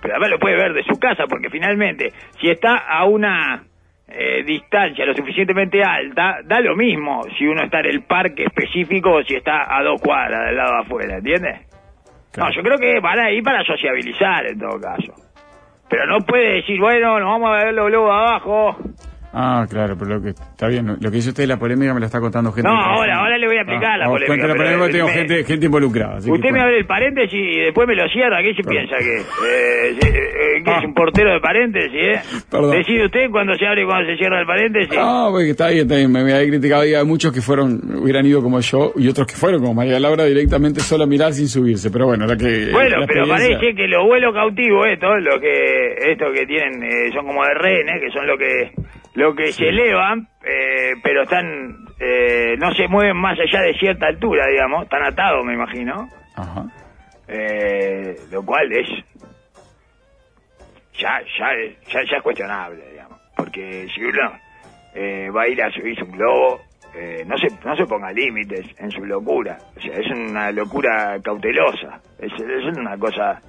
pero 0.01 0.15
además 0.15 0.31
lo 0.31 0.39
puede 0.39 0.57
ver 0.57 0.73
de 0.75 0.85
su 0.85 0.99
casa, 0.99 1.25
porque 1.29 1.51
finalmente, 1.51 2.13
si 2.41 2.49
está 2.51 2.77
a 2.77 3.05
una 3.05 3.65
eh, 4.09 4.43
distancia 4.45 5.05
lo 5.05 5.15
suficientemente 5.15 5.83
alta, 5.83 6.39
da 6.45 6.61
lo 6.61 6.77
mismo 6.77 7.23
si 7.37 7.47
uno 7.47 7.65
está 7.65 7.81
en 7.81 7.87
el 7.87 8.03
parque 8.05 8.45
específico 8.45 9.11
o 9.11 9.23
si 9.23 9.35
está 9.37 9.77
a 9.77 9.83
dos 9.83 10.01
cuadras 10.01 10.47
del 10.47 10.57
lado 10.57 10.73
de 10.77 10.81
afuera, 10.83 11.17
¿entiendes? 11.19 11.68
Claro. 12.39 12.51
No, 12.51 12.57
yo 12.57 12.63
creo 12.63 12.79
que 12.79 13.01
van 13.01 13.19
ahí 13.19 13.43
para 13.43 13.65
sociabilizar 13.65 14.47
en 14.47 14.59
todo 14.59 14.81
caso. 14.81 15.13
Pero 15.89 16.07
no 16.07 16.21
puede 16.25 16.57
decir, 16.57 16.79
bueno, 16.81 17.19
nos 17.19 17.29
vamos 17.29 17.51
a 17.51 17.65
ver 17.65 17.75
los 17.75 17.87
globos 17.87 18.11
abajo. 18.11 18.77
Ah, 19.33 19.67
claro, 19.69 19.95
pero 19.99 20.17
lo 20.17 20.23
que 20.23 20.31
está 20.31 20.69
bien, 20.69 20.87
lo 20.87 21.11
que 21.11 21.17
dice 21.17 21.29
usted 21.29 21.43
de 21.43 21.49
la 21.49 21.59
polémica 21.59 21.93
me 21.93 22.01
lo 22.01 22.07
está 22.07 22.19
contando 22.19 22.51
gente. 22.51 22.69
No, 22.69 22.75
que- 22.77 22.83
ahora, 22.85 23.17
ahora 23.19 23.37
le 23.39 23.47
voy 23.47 23.57
a 23.57 23.61
explicar 23.61 23.93
Ah, 23.93 23.97
la 23.99 24.05
ah, 24.07 24.09
polémica. 24.09 24.27
cuente 24.27 24.49
la 24.49 24.55
polémica, 24.55 24.91
tengo 24.91 25.07
me- 25.07 25.13
gente, 25.13 25.45
gente 25.45 25.67
involucrada. 25.67 26.17
así 26.17 26.27
que 26.27 26.33
Usted 26.33 26.51
me 26.51 26.61
abre 26.61 26.79
el 26.79 26.87
paréntesis 26.87 27.35
y 27.39 27.61
después 27.61 27.87
me 27.87 27.95
lo 27.95 28.09
cierra. 28.09 28.43
¿Qué 28.43 28.55
se 28.55 28.63
piensa 28.63 28.97
que 28.97 29.17
es? 29.17 29.23
Eh, 29.23 29.99
eh, 30.03 30.63
¿qué 30.65 30.71
es 30.79 30.85
un 30.85 30.95
portero 30.95 31.33
de 31.33 31.41
paréntesis, 31.41 31.95
eh? 31.95 32.15
Ah. 32.17 32.39
Perdón. 32.51 32.71
Decide 32.79 33.05
usted 33.05 33.31
cuando 33.31 33.55
se 33.55 33.67
abre 33.67 33.83
y 33.83 33.85
cuando 33.85 34.11
se 34.11 34.17
cierra 34.17 34.41
el 34.41 34.47
paréntesis. 34.47 34.95
No, 34.97 35.29
porque 35.31 35.51
está 35.51 35.69
bien, 35.69 35.83
está 35.83 35.97
bien. 35.97 36.11
Me 36.11 36.21
había 36.21 36.47
criticado. 36.49 36.83
Había 36.83 37.05
muchos 37.05 37.33
que 37.33 37.43
fueron, 37.43 37.81
hubieran 38.03 38.25
ido 38.25 38.43
como 38.43 38.61
yo 38.61 38.93
y 38.97 39.09
otros 39.09 39.27
que 39.27 39.35
fueron 39.35 39.61
como 39.61 39.75
María 39.75 40.01
Laura 40.01 40.25
directamente 40.25 40.81
solo 40.81 41.05
a 41.05 41.07
mirar 41.07 41.33
sin 41.35 41.49
subirse. 41.49 41.91
Pero 41.91 42.07
bueno, 42.07 42.27
la 42.27 42.37
que. 42.37 42.71
Bueno, 42.73 42.99
la 43.01 43.07
pero 43.07 43.25
experiencia- 43.25 43.59
parece 43.59 43.75
que 43.77 43.87
los 43.89 44.07
vuelos 44.07 44.33
cautivos, 44.33 44.87
estos, 44.89 45.11
lo 45.23 45.39
que, 45.39 45.95
estos 46.13 46.33
que 46.33 46.47
tienen, 46.47 46.83
eh, 46.83 47.11
son 47.13 47.27
como 47.27 47.45
de 47.45 47.55
rehenes, 47.55 48.01
que 48.01 48.11
son 48.11 48.27
lo 48.27 48.39
que, 48.39 48.71
lo 49.19 49.35
que 49.35 49.53
se 49.53 49.69
elevan, 49.69 50.29
eh, 50.45 50.95
pero 51.03 51.23
están, 51.23 51.77
eh, 51.99 52.55
no 52.59 52.73
se 52.75 52.87
mueven 52.89 53.17
más 53.17 53.39
allá 53.39 53.63
de 53.63 53.75
cierta 53.75 54.07
altura, 54.07 54.47
digamos, 54.47 54.85
están 54.85 55.03
atados, 55.05 55.45
me 55.45 55.55
imagino, 55.55 56.09
Ajá. 56.37 56.67
eh, 57.27 58.27
lo 58.31 58.45
cual 58.45 58.73
es, 58.73 58.87
ya, 60.99 61.21
ya, 61.39 61.49
ya, 61.93 62.01
ya 62.11 62.17
es 62.17 62.23
cuestionable, 62.23 62.91
digamos, 62.91 63.21
porque 63.37 63.89
si 63.95 64.03
uno 64.05 64.39
eh, 64.95 65.31
va 65.35 65.43
a 65.43 65.49
ir 65.49 65.63
a 65.63 65.71
subirse 65.71 66.03
un 66.05 66.13
globo, 66.13 66.65
eh, 66.95 67.25
no 67.27 67.37
se 67.39 67.51
no 67.65 67.77
se 67.77 67.87
ponga 67.87 68.11
límites 68.13 68.67
en 68.79 68.91
su 68.91 69.05
locura, 69.05 69.61
o 69.77 69.81
sea, 69.81 69.97
es 69.99 70.07
una 70.11 70.51
locura 70.53 71.19
cautelosa, 71.23 72.01
es, 72.19 72.33
es 72.33 72.65
una 72.65 72.97
cosa, 72.99 73.43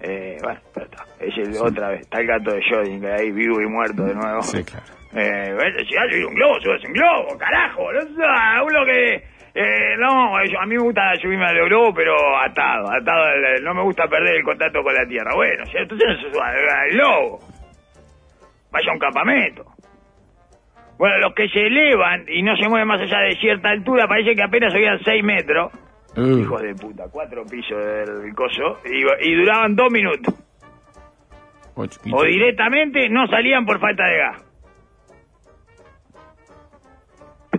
eh, 0.00 0.38
bueno, 0.42 0.60
pero 0.74 0.86
está, 0.86 1.06
es 1.20 1.36
el- 1.38 1.56
otra 1.58 1.88
vez, 1.90 2.02
está 2.02 2.18
el 2.20 2.26
gato 2.26 2.50
de 2.50 2.60
Schrödinger 2.62 3.12
ahí 3.12 3.30
vivo 3.30 3.60
y 3.62 3.66
muerto 3.66 4.04
de 4.04 4.14
nuevo. 4.14 4.42
Sí, 4.42 4.64
claro. 4.64 4.86
Eh, 5.14 5.54
si 5.86 5.94
subir 5.94 6.26
un 6.26 6.34
globo, 6.34 6.60
subes 6.60 6.84
un 6.84 6.92
globo, 6.92 7.36
carajo. 7.38 7.92
No 7.92 8.00
sé, 8.00 8.62
uno 8.64 8.84
que... 8.86 9.32
Eh, 9.54 9.96
no, 9.98 10.42
yo- 10.46 10.60
a 10.60 10.64
mí 10.66 10.76
me 10.76 10.82
gusta 10.82 11.14
subirme 11.20 11.44
al 11.44 11.68
globo, 11.68 11.92
pero 11.94 12.14
atado, 12.38 12.90
atado. 12.90 13.24
al- 13.24 13.62
no 13.62 13.74
me 13.74 13.82
gusta 13.82 14.08
perder 14.08 14.36
el 14.36 14.42
contacto 14.44 14.82
con 14.82 14.94
la 14.94 15.06
tierra. 15.06 15.34
Bueno, 15.34 15.66
si 15.66 15.76
entonces 15.76 16.08
no 16.08 16.16
se 16.22 16.30
suba 16.32 16.48
al 16.48 16.90
globo. 16.92 17.38
Vaya 18.70 18.90
a 18.90 18.94
un 18.94 18.98
campamento. 18.98 19.64
Bueno, 20.96 21.18
los 21.18 21.34
que 21.34 21.48
se 21.48 21.60
elevan 21.66 22.24
y 22.28 22.42
no 22.42 22.56
se 22.56 22.66
mueven 22.68 22.88
más 22.88 23.00
allá 23.02 23.18
de 23.18 23.36
cierta 23.36 23.68
altura, 23.68 24.06
parece 24.08 24.34
que 24.34 24.42
apenas 24.42 24.72
subían 24.72 24.98
6 25.04 25.22
metros. 25.24 25.70
Uh, 26.16 26.38
Hijos 26.38 26.62
de 26.62 26.74
puta, 26.74 27.04
cuatro 27.10 27.44
pisos 27.44 27.76
del 27.84 28.34
coso. 28.34 28.80
Y, 28.86 29.02
y 29.28 29.34
duraban 29.34 29.74
dos 29.76 29.90
minutos. 29.90 30.34
O 32.12 32.22
directamente 32.24 33.08
no 33.10 33.26
salían 33.26 33.66
por 33.66 33.80
falta 33.80 34.04
de 34.06 34.16
gas. 34.18 34.44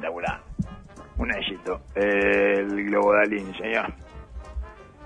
Espectacular. 0.04 0.40
Un 1.18 1.32
éxito. 1.32 1.80
el 1.96 2.86
Globo 2.86 3.14
Dalín, 3.14 3.54
señor. 3.56 3.94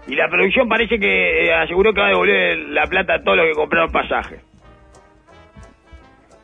Y 0.07 0.15
la 0.15 0.29
producción 0.29 0.67
parece 0.69 0.97
que 0.97 1.45
eh, 1.45 1.53
aseguró 1.53 1.93
que 1.93 1.99
va 1.99 2.07
a 2.07 2.11
devolver 2.11 2.57
la 2.69 2.85
plata 2.87 3.15
a 3.15 3.23
todos 3.23 3.37
los 3.37 3.47
que 3.47 3.53
compraron 3.53 3.91
pasaje. 3.91 4.39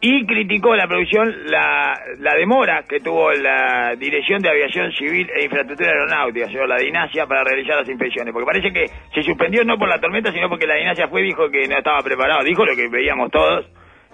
Y 0.01 0.25
criticó 0.25 0.75
la 0.75 0.85
producción 0.85 1.33
la, 1.45 1.97
la 2.19 2.35
demora 2.35 2.83
que 2.83 2.99
tuvo 2.99 3.31
la 3.31 3.95
Dirección 3.95 4.41
de 4.41 4.49
Aviación 4.49 4.91
Civil 4.91 5.29
e 5.33 5.45
Infraestructura 5.45 5.91
Aeronáutica, 5.91 6.47
señor, 6.47 6.67
la 6.67 6.77
DINASIA, 6.77 7.25
para 7.25 7.45
realizar 7.45 7.77
las 7.77 7.87
inspecciones. 7.87 8.33
Porque 8.33 8.45
parece 8.45 8.73
que 8.73 8.87
se 9.13 9.23
suspendió 9.23 9.63
no 9.63 9.77
por 9.77 9.87
la 9.87 10.01
tormenta, 10.01 10.33
sino 10.33 10.49
porque 10.49 10.67
la 10.67 10.75
DINASIA 10.75 11.07
fue 11.07 11.21
y 11.21 11.27
dijo 11.27 11.49
que 11.49 11.69
no 11.69 11.77
estaba 11.77 12.01
preparado. 12.01 12.43
Dijo 12.43 12.65
lo 12.65 12.75
que 12.75 12.89
veíamos 12.89 13.31
todos 13.31 13.65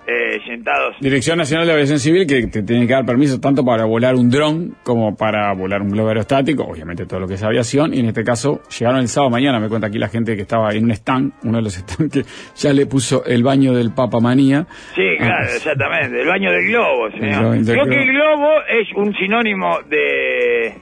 eh, 0.07 0.39
sentados. 0.45 0.95
Dirección 0.99 1.37
Nacional 1.37 1.67
de 1.67 1.73
Aviación 1.73 1.99
Civil 1.99 2.25
que 2.25 2.47
te 2.47 2.63
tiene 2.63 2.87
que 2.87 2.93
dar 2.93 3.05
permiso 3.05 3.39
tanto 3.39 3.63
para 3.63 3.85
volar 3.85 4.15
un 4.15 4.29
dron 4.29 4.75
como 4.83 5.15
para 5.15 5.53
volar 5.53 5.81
un 5.81 5.89
globo 5.91 6.07
aerostático, 6.09 6.63
obviamente 6.63 7.05
todo 7.05 7.19
lo 7.19 7.27
que 7.27 7.35
es 7.35 7.43
aviación, 7.43 7.93
y 7.93 7.99
en 7.99 8.07
este 8.07 8.23
caso 8.23 8.61
llegaron 8.77 9.01
el 9.01 9.07
sábado 9.07 9.29
mañana, 9.29 9.59
me 9.59 9.69
cuenta 9.69 9.87
aquí 9.87 9.99
la 9.99 10.07
gente 10.09 10.35
que 10.35 10.41
estaba 10.41 10.71
en 10.71 10.85
un 10.85 10.91
stand, 10.91 11.33
uno 11.43 11.57
de 11.57 11.63
los 11.63 11.73
stands 11.77 12.11
que 12.11 12.23
ya 12.55 12.73
le 12.73 12.85
puso 12.87 13.23
el 13.25 13.43
baño 13.43 13.73
del 13.73 13.91
Papa 13.93 14.19
Manía. 14.19 14.65
Sí, 14.95 15.01
Ah, 15.19 15.25
claro, 15.25 15.43
exactamente. 15.45 16.21
El 16.21 16.27
baño 16.27 16.51
del 16.51 16.67
globo, 16.67 17.11
señor. 17.11 17.57
Creo 17.65 17.85
que 17.85 18.01
el 18.01 18.07
globo 18.13 18.49
es 18.69 18.87
un 18.95 19.13
sinónimo 19.15 19.79
de, 19.89 20.73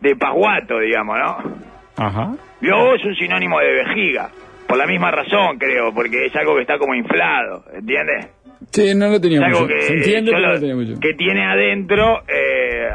de 0.00 0.16
pasguato, 0.16 0.78
digamos, 0.80 1.16
¿no? 1.18 1.54
Ajá. 1.96 2.34
Globo 2.60 2.94
es 2.96 3.04
un 3.04 3.14
sinónimo 3.14 3.60
de 3.60 3.72
vejiga. 3.72 4.30
Por 4.66 4.78
la 4.78 4.86
misma 4.86 5.10
razón, 5.10 5.58
creo, 5.58 5.92
porque 5.94 6.26
es 6.26 6.34
algo 6.36 6.54
que 6.56 6.62
está 6.62 6.78
como 6.78 6.94
inflado, 6.94 7.64
¿entiendes? 7.74 8.28
Sí, 8.70 8.94
no 8.94 9.08
lo 9.08 9.20
tenía 9.20 9.46
Es 9.46 9.52
mucho. 9.60 9.66
que, 9.68 9.80
Se 9.82 9.92
entiende, 9.94 10.32
no 10.32 10.38
lo- 10.40 10.58
tenía 10.60 10.74
mucho. 10.74 11.00
que 11.00 11.14
tiene 11.14 11.44
adentro 11.44 12.22
eh, 12.28 12.88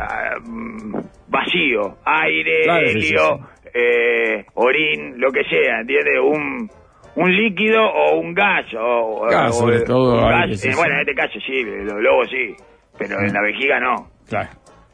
vacío, 1.28 1.98
aire, 2.06 2.62
Claro, 2.64 2.88
sí, 2.88 3.02
sí, 3.02 3.08
helio, 3.08 3.40
eh, 3.74 4.46
orín, 4.56 5.20
lo 5.20 5.32
que 5.32 5.44
sea, 5.44 5.82
¿entiendes? 5.82 6.16
Un, 6.24 6.70
un 7.16 7.36
líquido 7.36 7.82
o 7.86 8.20
un 8.20 8.34
gas. 8.34 8.66
O, 8.78 9.28
Gas, 9.30 9.50
o- 9.56 9.60
sobre 9.66 9.82
todo, 9.82 10.28
aire, 10.28 10.52
gas, 10.52 10.66
eh. 10.66 10.72
Bueno, 10.76 10.96
en 10.96 11.00
este 11.02 11.16
caso 11.16 11.40
sí, 11.46 11.64
los 11.64 11.94
globos 11.96 12.30
sí, 12.30 12.56
pero 12.98 13.20
en 13.20 13.34
la 13.34 13.42
vejiga 13.42 13.80
no. 13.80 14.08
Claro. 14.28 14.50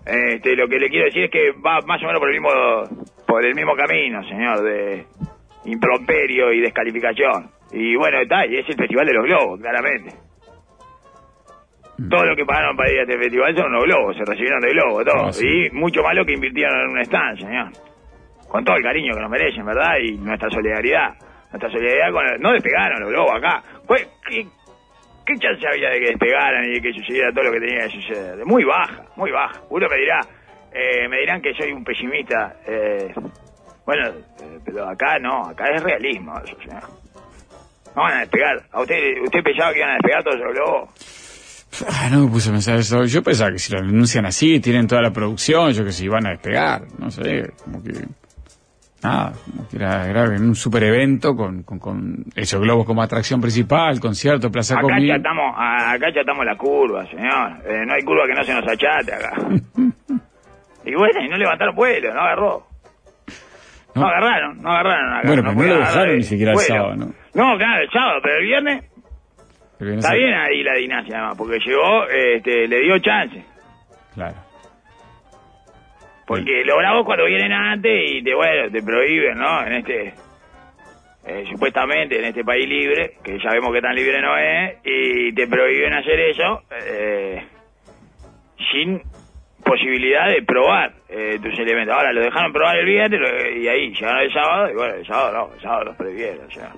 Este, 0.06 0.56
lo 0.56 0.68
que 0.68 0.78
le 0.78 0.90
quiero 0.90 1.06
decir 1.06 1.24
es 1.24 1.32
que 1.32 1.52
va 1.66 1.80
más 1.88 2.02
o 2.04 2.06
menos 2.06 2.20
por 2.20 2.30
el 2.30 2.40
mismo 2.40 2.50
por 3.26 3.44
el 3.44 3.56
mismo 3.56 3.76
camino, 3.76 4.24
señor, 4.28 4.62
de 4.64 5.04
improperio 5.66 6.54
y 6.54 6.62
descalificación. 6.62 7.50
Y 7.72 7.96
bueno, 7.96 8.22
está, 8.22 8.46
y 8.46 8.56
es 8.58 8.70
el 8.70 8.76
Festival 8.76 9.08
de 9.08 9.14
los 9.14 9.26
Globos, 9.26 9.60
claramente. 9.60 10.12
Mm. 11.98 12.10
Todo 12.10 12.26
lo 12.26 12.36
que 12.36 12.46
pagaron 12.46 12.76
para 12.76 12.92
ir 12.92 13.00
a 13.00 13.04
este 13.04 13.18
festival 13.18 13.56
son 13.56 13.72
los 13.72 13.84
globos, 13.86 14.18
se 14.18 14.26
recibieron 14.26 14.60
de 14.62 14.70
globo, 14.72 15.04
todo. 15.06 15.26
Ah, 15.28 15.32
sí. 15.34 15.46
Y 15.48 15.70
mucho 15.72 16.02
más 16.04 16.14
lo 16.16 16.26
que 16.26 16.34
invirtieron 16.34 16.80
en 16.82 16.88
un 16.90 17.00
stand, 17.02 17.40
señor. 17.40 17.68
Con 18.50 18.64
todo 18.66 18.76
el 18.76 18.84
cariño 18.84 19.14
que 19.16 19.22
nos 19.22 19.30
merecen, 19.30 19.66
¿verdad? 19.66 19.98
Y 20.02 20.12
nuestra 20.18 20.50
solidaridad. 20.50 21.14
Nuestra 21.52 21.70
solidaridad 21.72 22.12
con... 22.12 22.28
el- 22.28 22.42
No 22.42 22.52
despegaron 22.52 23.00
los 23.02 23.10
globos 23.10 23.32
acá. 23.36 23.64
¿Cuál- 23.86 24.08
¿Qué, 24.30 24.46
qué 25.26 25.34
chance 25.40 25.68
había 25.68 25.90
de 25.90 26.00
que 26.00 26.06
despegaran 26.12 26.66
y 26.66 26.74
de 26.74 26.82
que 26.82 26.94
sucediera 26.94 27.32
todo 27.32 27.46
lo 27.46 27.52
que 27.54 27.60
tenía 27.62 27.86
que 27.88 28.02
suceder? 28.02 28.46
Muy 28.46 28.64
baja, 28.66 29.04
muy 29.16 29.32
baja. 29.32 29.62
Uno 29.70 29.88
me 29.90 29.98
dirá, 29.98 30.20
eh, 30.74 31.08
me 31.08 31.20
dirán 31.20 31.42
que 31.42 31.54
soy 31.54 31.72
un 31.72 31.84
pesimista. 31.84 32.58
eh, 32.68 33.14
bueno, 33.86 34.08
eh, 34.08 34.60
pero 34.66 34.90
acá 34.90 35.18
no, 35.20 35.48
acá 35.48 35.66
es 35.74 35.82
realismo 35.84 36.34
eso, 36.44 36.58
señor. 36.62 36.84
No 37.96 38.02
van 38.02 38.14
a 38.18 38.20
despegar. 38.22 38.62
¿A 38.74 38.82
usted, 38.82 39.22
usted 39.24 39.44
pensaba 39.44 39.72
que 39.72 39.80
iban 39.80 39.92
a 39.92 39.94
despegar 39.94 40.24
todos 40.24 40.40
los 40.40 40.54
globos? 40.54 40.90
Ah, 41.90 42.10
no 42.12 42.26
me 42.26 42.32
puse 42.32 42.50
a 42.50 42.54
pensar 42.54 42.78
eso. 42.78 43.04
Yo 43.06 43.22
pensaba 43.24 43.52
que 43.52 43.60
si 43.60 43.74
lo 43.74 43.80
anuncian 43.80 44.26
así, 44.26 44.60
tienen 44.60 44.88
toda 44.88 45.02
la 45.02 45.12
producción, 45.12 45.72
yo 45.72 45.84
que 45.84 45.92
si 45.92 46.08
van 46.08 46.26
a 46.28 46.32
despegar, 46.32 46.84
no 47.00 47.10
sé, 47.12 47.52
como 47.64 47.84
que. 47.84 47.92
Nada, 49.04 49.34
como 49.46 49.68
que 49.70 49.76
era, 49.78 50.10
era 50.10 50.24
un 50.24 50.56
super 50.56 50.82
evento 50.84 51.36
con, 51.36 51.62
con, 51.64 51.78
con 51.78 52.26
esos 52.36 52.60
globos 52.60 52.86
como 52.88 53.04
atracción 53.04 53.40
principal, 53.40 54.00
concierto, 54.00 54.50
plaza 54.52 54.76
Acá 54.80 54.88
a- 54.96 55.92
acá 55.92 56.08
chatamos 56.14 56.44
la 56.46 56.58
curva, 56.58 57.06
señor. 57.06 57.52
Eh, 57.68 57.86
no 57.86 57.94
hay 57.94 58.02
curva 58.04 58.24
que 58.26 58.34
no 58.34 58.44
se 58.44 58.54
nos 58.54 58.68
achate 58.68 59.14
acá. 59.14 59.34
y 60.86 60.96
bueno, 60.96 61.22
y 61.24 61.30
no 61.30 61.38
levantaron 61.38 61.76
vuelo, 61.76 62.14
no 62.14 62.20
agarró. 62.22 62.68
No, 63.94 64.02
No. 64.02 64.08
agarraron, 64.08 64.62
no 64.62 64.70
agarraron 64.72 65.14
acá. 65.14 65.28
Bueno, 65.28 65.44
pero 65.44 65.54
no 65.56 65.64
lo 65.76 65.80
dejaron 65.80 66.16
ni 66.18 66.24
siquiera 66.24 66.52
el 66.52 66.56
vuelo. 66.56 66.68
sábado, 66.76 66.96
¿no? 66.96 67.06
No, 67.06 67.58
claro, 67.58 67.84
el 67.84 67.90
sábado, 67.92 68.20
pero 68.24 68.36
el 68.38 68.44
viernes 68.46 68.84
está 69.80 70.14
bien 70.14 70.34
ahí 70.34 70.64
la 70.64 70.74
dinastía, 70.76 71.18
además, 71.18 71.38
porque 71.38 71.60
llegó, 71.60 72.08
este, 72.08 72.68
le 72.68 72.80
dio 72.82 73.00
chance. 73.00 73.44
Claro. 74.14 74.36
Porque 76.26 76.64
lo 76.66 76.78
bravo 76.78 77.02
es 77.02 77.06
cuando 77.06 77.26
vienen 77.26 77.52
antes 77.52 78.12
y 78.12 78.24
te, 78.24 78.34
bueno, 78.34 78.72
te 78.72 78.82
prohíben, 78.82 79.38
¿no? 79.38 79.66
En 79.66 79.74
este, 79.74 80.14
eh, 81.28 81.46
supuestamente 81.52 82.18
en 82.18 82.26
este 82.26 82.44
país 82.44 82.68
libre, 82.68 83.18
que 83.24 83.38
ya 83.38 83.52
vemos 83.52 83.74
que 83.74 83.82
tan 83.82 83.96
libre 83.96 84.22
no 84.22 84.38
es, 84.38 84.78
y 84.84 85.34
te 85.34 85.48
prohíben 85.48 85.94
hacer 85.94 86.20
eso 86.20 86.64
eh, 86.72 87.44
sin 88.72 89.02
posibilidad 89.64 90.30
de 90.30 90.44
probar 90.44 90.94
eh, 91.10 91.38
tus 91.42 91.58
elementos. 91.60 91.96
Ahora 91.96 92.14
lo 92.14 92.22
dejaron 92.22 92.54
probar 92.54 92.78
el 92.78 92.86
viernes 92.86 93.20
y 93.58 93.68
ahí 93.68 93.92
llegaron 93.94 94.22
el 94.22 94.34
sábado, 94.34 94.72
y 94.72 94.76
bueno, 94.76 94.94
el 94.96 95.06
sábado 95.06 95.32
no, 95.34 95.54
el 95.54 95.62
sábado 95.62 95.84
los 95.86 95.96
prohibieron. 95.96 96.46
O 96.46 96.52
sea. 96.52 96.72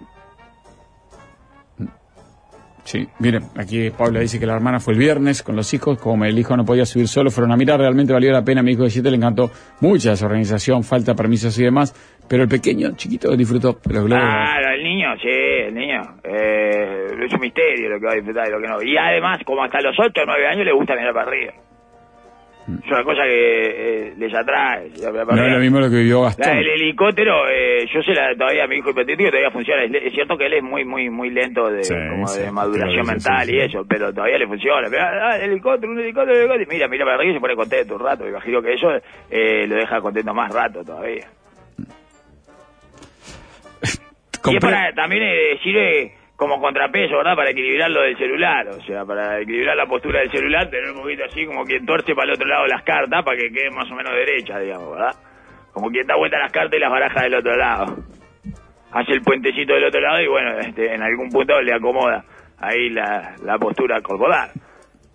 Sí, 2.87 3.05
miren, 3.19 3.43
aquí 3.57 3.89
Paula 3.89 4.21
dice 4.21 4.39
que 4.39 4.45
la 4.45 4.55
hermana 4.55 4.79
fue 4.79 4.93
el 4.93 4.99
viernes 4.99 5.43
con 5.43 5.57
los 5.57 5.73
hijos, 5.73 5.99
como 5.99 6.23
el 6.23 6.39
hijo 6.39 6.55
no 6.55 6.63
podía 6.63 6.85
subir 6.85 7.09
solo, 7.09 7.29
fueron 7.29 7.51
a 7.51 7.57
mirar, 7.57 7.81
realmente 7.81 8.13
valió 8.13 8.31
la 8.31 8.45
pena, 8.45 8.63
mi 8.63 8.71
hijo 8.71 8.83
de 8.83 8.89
7 8.89 9.11
le 9.11 9.17
encantó 9.17 9.51
mucha 9.81 10.13
esa 10.13 10.25
organización, 10.25 10.83
falta 10.83 11.13
permisos 11.13 11.59
y 11.59 11.65
demás, 11.65 11.91
pero 12.29 12.43
el 12.43 12.47
pequeño, 12.47 12.91
chiquito, 12.95 13.35
disfrutó 13.35 13.77
de 13.83 13.93
los 13.93 14.05
globos. 14.05 14.23
Claro, 14.23 14.73
el 14.73 14.83
niño, 14.85 15.07
sí, 15.21 15.27
el 15.27 15.75
niño. 15.75 16.01
Eh, 16.23 17.25
es 17.25 17.33
un 17.33 17.41
misterio 17.41 17.89
lo 17.89 17.99
que 17.99 18.05
va 18.05 18.13
a 18.13 18.15
disfrutar 18.15 18.47
y 18.47 18.51
lo 18.51 18.61
que 18.61 18.67
no. 18.67 18.81
Y 18.81 18.95
además, 18.95 19.39
como 19.45 19.65
hasta 19.65 19.81
los 19.81 19.99
8 19.99 20.21
o 20.21 20.25
9 20.25 20.47
años 20.47 20.65
le 20.65 20.71
gusta 20.71 20.95
mirar 20.95 21.13
para 21.13 21.27
arriba. 21.27 21.66
Es 22.67 22.91
una 22.91 23.03
cosa 23.03 23.23
que 23.23 24.07
eh, 24.09 24.13
les 24.17 24.33
atrae. 24.33 24.89
No 24.99 25.45
es 25.45 25.51
lo 25.53 25.59
mismo 25.59 25.79
lo 25.79 25.89
que 25.89 25.95
vivió 25.97 26.23
Gastón. 26.23 26.47
La- 26.47 26.59
el 26.59 26.67
helicóptero, 26.69 27.47
eh, 27.49 27.87
yo 27.93 28.01
sé 28.03 28.13
la, 28.13 28.35
todavía 28.35 28.67
mi 28.67 28.75
hijo 28.75 28.89
hipotético 28.89 29.29
todavía 29.29 29.51
funciona. 29.51 29.83
Es, 29.85 29.91
es 29.93 30.13
cierto 30.13 30.37
que 30.37 30.47
él 30.47 30.53
es 30.55 30.63
muy 30.63 30.83
muy 30.83 31.09
muy 31.09 31.29
lento 31.29 31.69
de, 31.69 31.83
Sí, 31.85 31.93
como 32.09 32.27
sí, 32.27 32.41
de 32.41 32.51
maduración 32.51 33.05
mental 33.07 33.45
sí, 33.47 33.55
y 33.55 33.59
eso, 33.61 33.85
pero 33.87 34.11
todavía 34.13 34.37
le 34.37 34.47
funciona. 34.47 34.89
Pero, 34.89 35.01
ah, 35.01 35.37
el 35.37 35.51
helicóptero, 35.51 35.91
un 35.93 35.99
helicóptero, 35.99 36.33
un 36.35 36.39
helicóptero. 36.51 36.69
Mira, 36.73 36.87
mira 36.89 37.05
para 37.05 37.15
arriba 37.15 37.31
y 37.31 37.35
se 37.35 37.39
pone 37.39 37.55
contento 37.55 37.95
un 37.95 38.01
rato. 38.01 38.23
Me 38.25 38.29
imagino 38.31 38.61
que 38.61 38.73
eso 38.73 38.89
eh, 39.31 39.65
lo 39.65 39.75
deja 39.75 40.01
contento 40.01 40.33
más 40.33 40.51
rato 40.53 40.83
todavía. 40.83 41.25
Y 44.49 44.55
es 44.55 44.61
para 44.61 44.93
también 44.93 45.23
eh, 45.23 45.59
sirve 45.63 46.13
como 46.37 46.61
contrapeso, 46.61 47.17
¿verdad? 47.17 47.35
Para 47.35 47.49
equilibrar 47.49 47.89
lo 47.89 48.03
del 48.03 48.15
celular, 48.15 48.67
o 48.67 48.79
sea, 48.83 49.03
para 49.03 49.41
equilibrar 49.41 49.75
la 49.75 49.87
postura 49.87 50.19
del 50.19 50.29
celular, 50.29 50.69
tener 50.69 50.91
un 50.91 51.01
poquito 51.01 51.23
así 51.25 51.45
como 51.47 51.63
quien 51.65 51.83
tuerce 51.83 52.13
para 52.13 52.27
el 52.27 52.35
otro 52.35 52.47
lado 52.47 52.67
las 52.67 52.83
cartas 52.83 53.25
para 53.25 53.35
que 53.35 53.51
queden 53.51 53.73
más 53.73 53.89
o 53.91 53.95
menos 53.95 54.13
derechas, 54.13 54.61
digamos, 54.61 54.91
¿verdad? 54.91 55.15
Como 55.73 55.89
quien 55.89 56.05
da 56.05 56.15
vuelta 56.15 56.37
las 56.37 56.51
cartas 56.51 56.77
y 56.77 56.79
las 56.79 56.91
barajas 56.91 57.23
del 57.23 57.35
otro 57.35 57.57
lado. 57.57 57.85
Hace 58.91 59.13
el 59.13 59.21
puentecito 59.21 59.73
del 59.73 59.85
otro 59.85 59.99
lado 59.99 60.21
y 60.21 60.27
bueno, 60.27 60.59
este, 60.59 60.93
en 60.93 61.01
algún 61.01 61.29
punto 61.29 61.59
le 61.59 61.73
acomoda 61.73 62.23
ahí 62.59 62.91
la, 62.91 63.35
la 63.43 63.57
postura 63.57 63.99
corporal. 64.01 64.51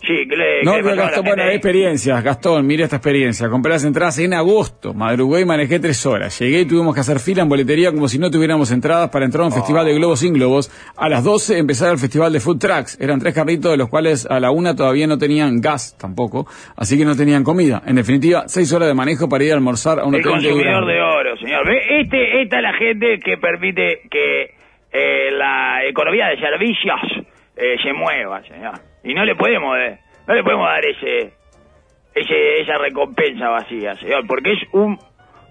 Sí, 0.05 0.27
¿qué 0.29 0.37
le, 0.37 0.63
No, 0.65 0.75
qué 0.75 0.83
le 0.83 0.97
Gastón, 0.97 1.25
bueno, 1.25 1.43
ahí? 1.45 1.55
experiencias. 1.55 2.25
Gastón, 2.25 2.67
mira 2.67 2.85
esta 2.85 2.97
experiencia. 2.97 3.49
Compré 3.49 3.71
las 3.73 3.85
entradas 3.85 4.19
en 4.19 4.35
agosto. 4.35 4.93
Madrugué 4.95 5.43
y 5.43 5.45
manejé 5.45 5.79
tres 5.79 6.05
horas. 6.07 6.37
Llegué 6.41 6.63
y 6.63 6.65
tuvimos 6.67 6.93
que 6.95 7.01
hacer 7.03 7.21
fila 7.21 7.43
en 7.43 7.49
boletería 7.49 7.93
como 7.93 8.09
si 8.09 8.19
no 8.19 8.29
tuviéramos 8.29 8.73
entradas 8.73 9.11
para 9.11 9.25
entrar 9.25 9.45
a 9.45 9.47
un 9.47 9.53
festival 9.53 9.87
de 9.87 9.95
globos 9.95 10.19
sin 10.19 10.35
globos. 10.35 10.71
A 10.97 11.09
las 11.09 11.23
12 11.23 11.57
empezaba 11.59 11.93
el 11.93 11.99
festival 11.99 12.33
de 12.33 12.41
food 12.41 12.59
trucks. 12.59 13.01
Eran 13.01 13.21
tres 13.21 13.33
carritos 13.33 13.71
de 13.71 13.77
los 13.77 13.89
cuales 13.89 14.27
a 14.27 14.41
la 14.41 14.51
una 14.51 14.75
todavía 14.75 15.07
no 15.07 15.19
tenían 15.19 15.61
gas 15.61 15.97
tampoco. 15.97 16.47
Así 16.77 16.99
que 16.99 17.05
no 17.05 17.15
tenían 17.15 17.45
comida. 17.45 17.81
En 17.87 17.95
definitiva, 17.95 18.45
seis 18.49 18.73
horas 18.73 18.89
de 18.89 18.95
manejo 18.95 19.29
para 19.29 19.45
ir 19.45 19.53
a 19.53 19.55
almorzar 19.55 20.01
a 20.01 20.05
un 20.05 20.15
El 20.17 20.21
hotel 20.23 20.43
de 20.43 20.49
consumidor 20.49 20.81
Durazno. 20.81 20.87
de 20.93 21.01
oro, 21.01 21.37
señor. 21.37 21.65
Ve, 21.67 22.01
Este, 22.01 22.43
esta 22.43 22.57
es 22.57 22.63
la 22.65 22.73
gente 22.75 23.21
que 23.25 23.37
permite 23.39 24.01
que 24.11 24.55
eh, 24.93 25.31
la 25.31 25.85
economía 25.89 26.27
de 26.27 26.39
servicios 26.41 27.01
eh, 27.57 27.77
se 27.83 27.93
mueva, 27.93 28.43
señor. 28.43 28.75
Y 29.05 29.15
no 29.15 29.25
le 29.25 29.35
podemos, 29.35 29.77
eh, 29.79 29.99
no 30.29 30.35
le 30.35 30.43
podemos 30.43 30.67
dar 30.67 30.85
ese, 30.85 31.33
ese, 32.15 32.61
esa 32.63 32.79
recompensa 32.79 33.49
vacía, 33.49 33.95
señor, 33.97 34.27
porque 34.27 34.53
es 34.53 34.59
un 34.73 34.99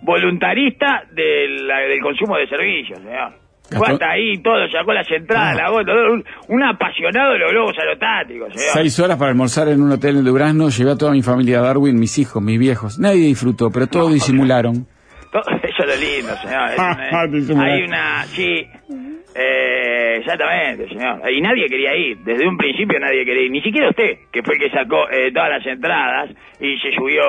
voluntarista 0.01 1.03
del, 1.11 1.67
consumo 2.01 2.37
de 2.37 2.47
servicios, 2.47 2.99
señor. 2.99 3.33
Fue 3.69 3.79
Gastón- 3.79 3.93
hasta 3.93 4.09
ahí 4.11 4.37
todo, 4.41 4.67
sacó 4.69 4.91
las 4.93 5.09
entradas, 5.09 5.55
Ah. 5.57 5.61
la 5.63 5.69
gota, 5.69 5.93
todo, 5.93 6.13
un, 6.13 6.25
un 6.49 6.63
apasionado 6.63 7.31
de 7.33 7.39
los 7.39 7.51
globos 7.51 7.77
aerostáticos, 7.79 8.49
señor. 8.53 8.73
Seis 8.73 8.99
horas 8.99 9.17
para 9.17 9.31
almorzar 9.31 9.69
en 9.69 9.81
un 9.81 9.91
hotel 9.93 10.15
de 10.23 10.29
Durazno. 10.29 10.69
Llevé 10.69 10.91
a 10.91 10.97
toda 10.97 11.11
mi 11.13 11.21
familia 11.21 11.59
a 11.59 11.61
Darwin, 11.61 11.97
mis 11.97 12.17
hijos, 12.19 12.41
mis 12.43 12.59
viejos. 12.59 12.99
Nadie 12.99 13.27
disfrutó, 13.27 13.69
pero 13.71 13.87
todos 13.87 14.07
No, 14.09 14.13
disimularon. 14.13 14.85
Todo- 15.31 15.43
Eso 15.63 15.83
es 15.83 15.87
lo 15.87 15.95
lindo, 15.95 16.35
señor. 16.43 16.69
Es 17.25 17.31
disimulé. 17.31 17.71
hay 17.71 17.83
una, 17.83 18.23
sí, 18.25 18.67
eh, 19.34 20.17
exactamente, 20.20 20.88
señor. 20.89 21.22
Y 21.32 21.41
nadie 21.41 21.67
quería 21.67 21.96
ir, 21.96 22.17
desde 22.17 22.48
un 22.48 22.58
principio 22.58 23.00
nadie 23.00 23.26
quería 23.26 23.44
ir, 23.44 23.52
ni 23.52 23.62
siquiera 23.62 23.89
usted, 23.89 24.17
que 24.32 24.44
fue 24.44 24.56
el 24.56 24.60
que 24.60 24.70
sacó 24.70 25.10
eh, 25.10 25.32
todas 25.32 25.50
las 25.50 25.65
entradas 25.65 26.32
y 26.60 26.78
se 26.80 26.91
subió 26.91 27.24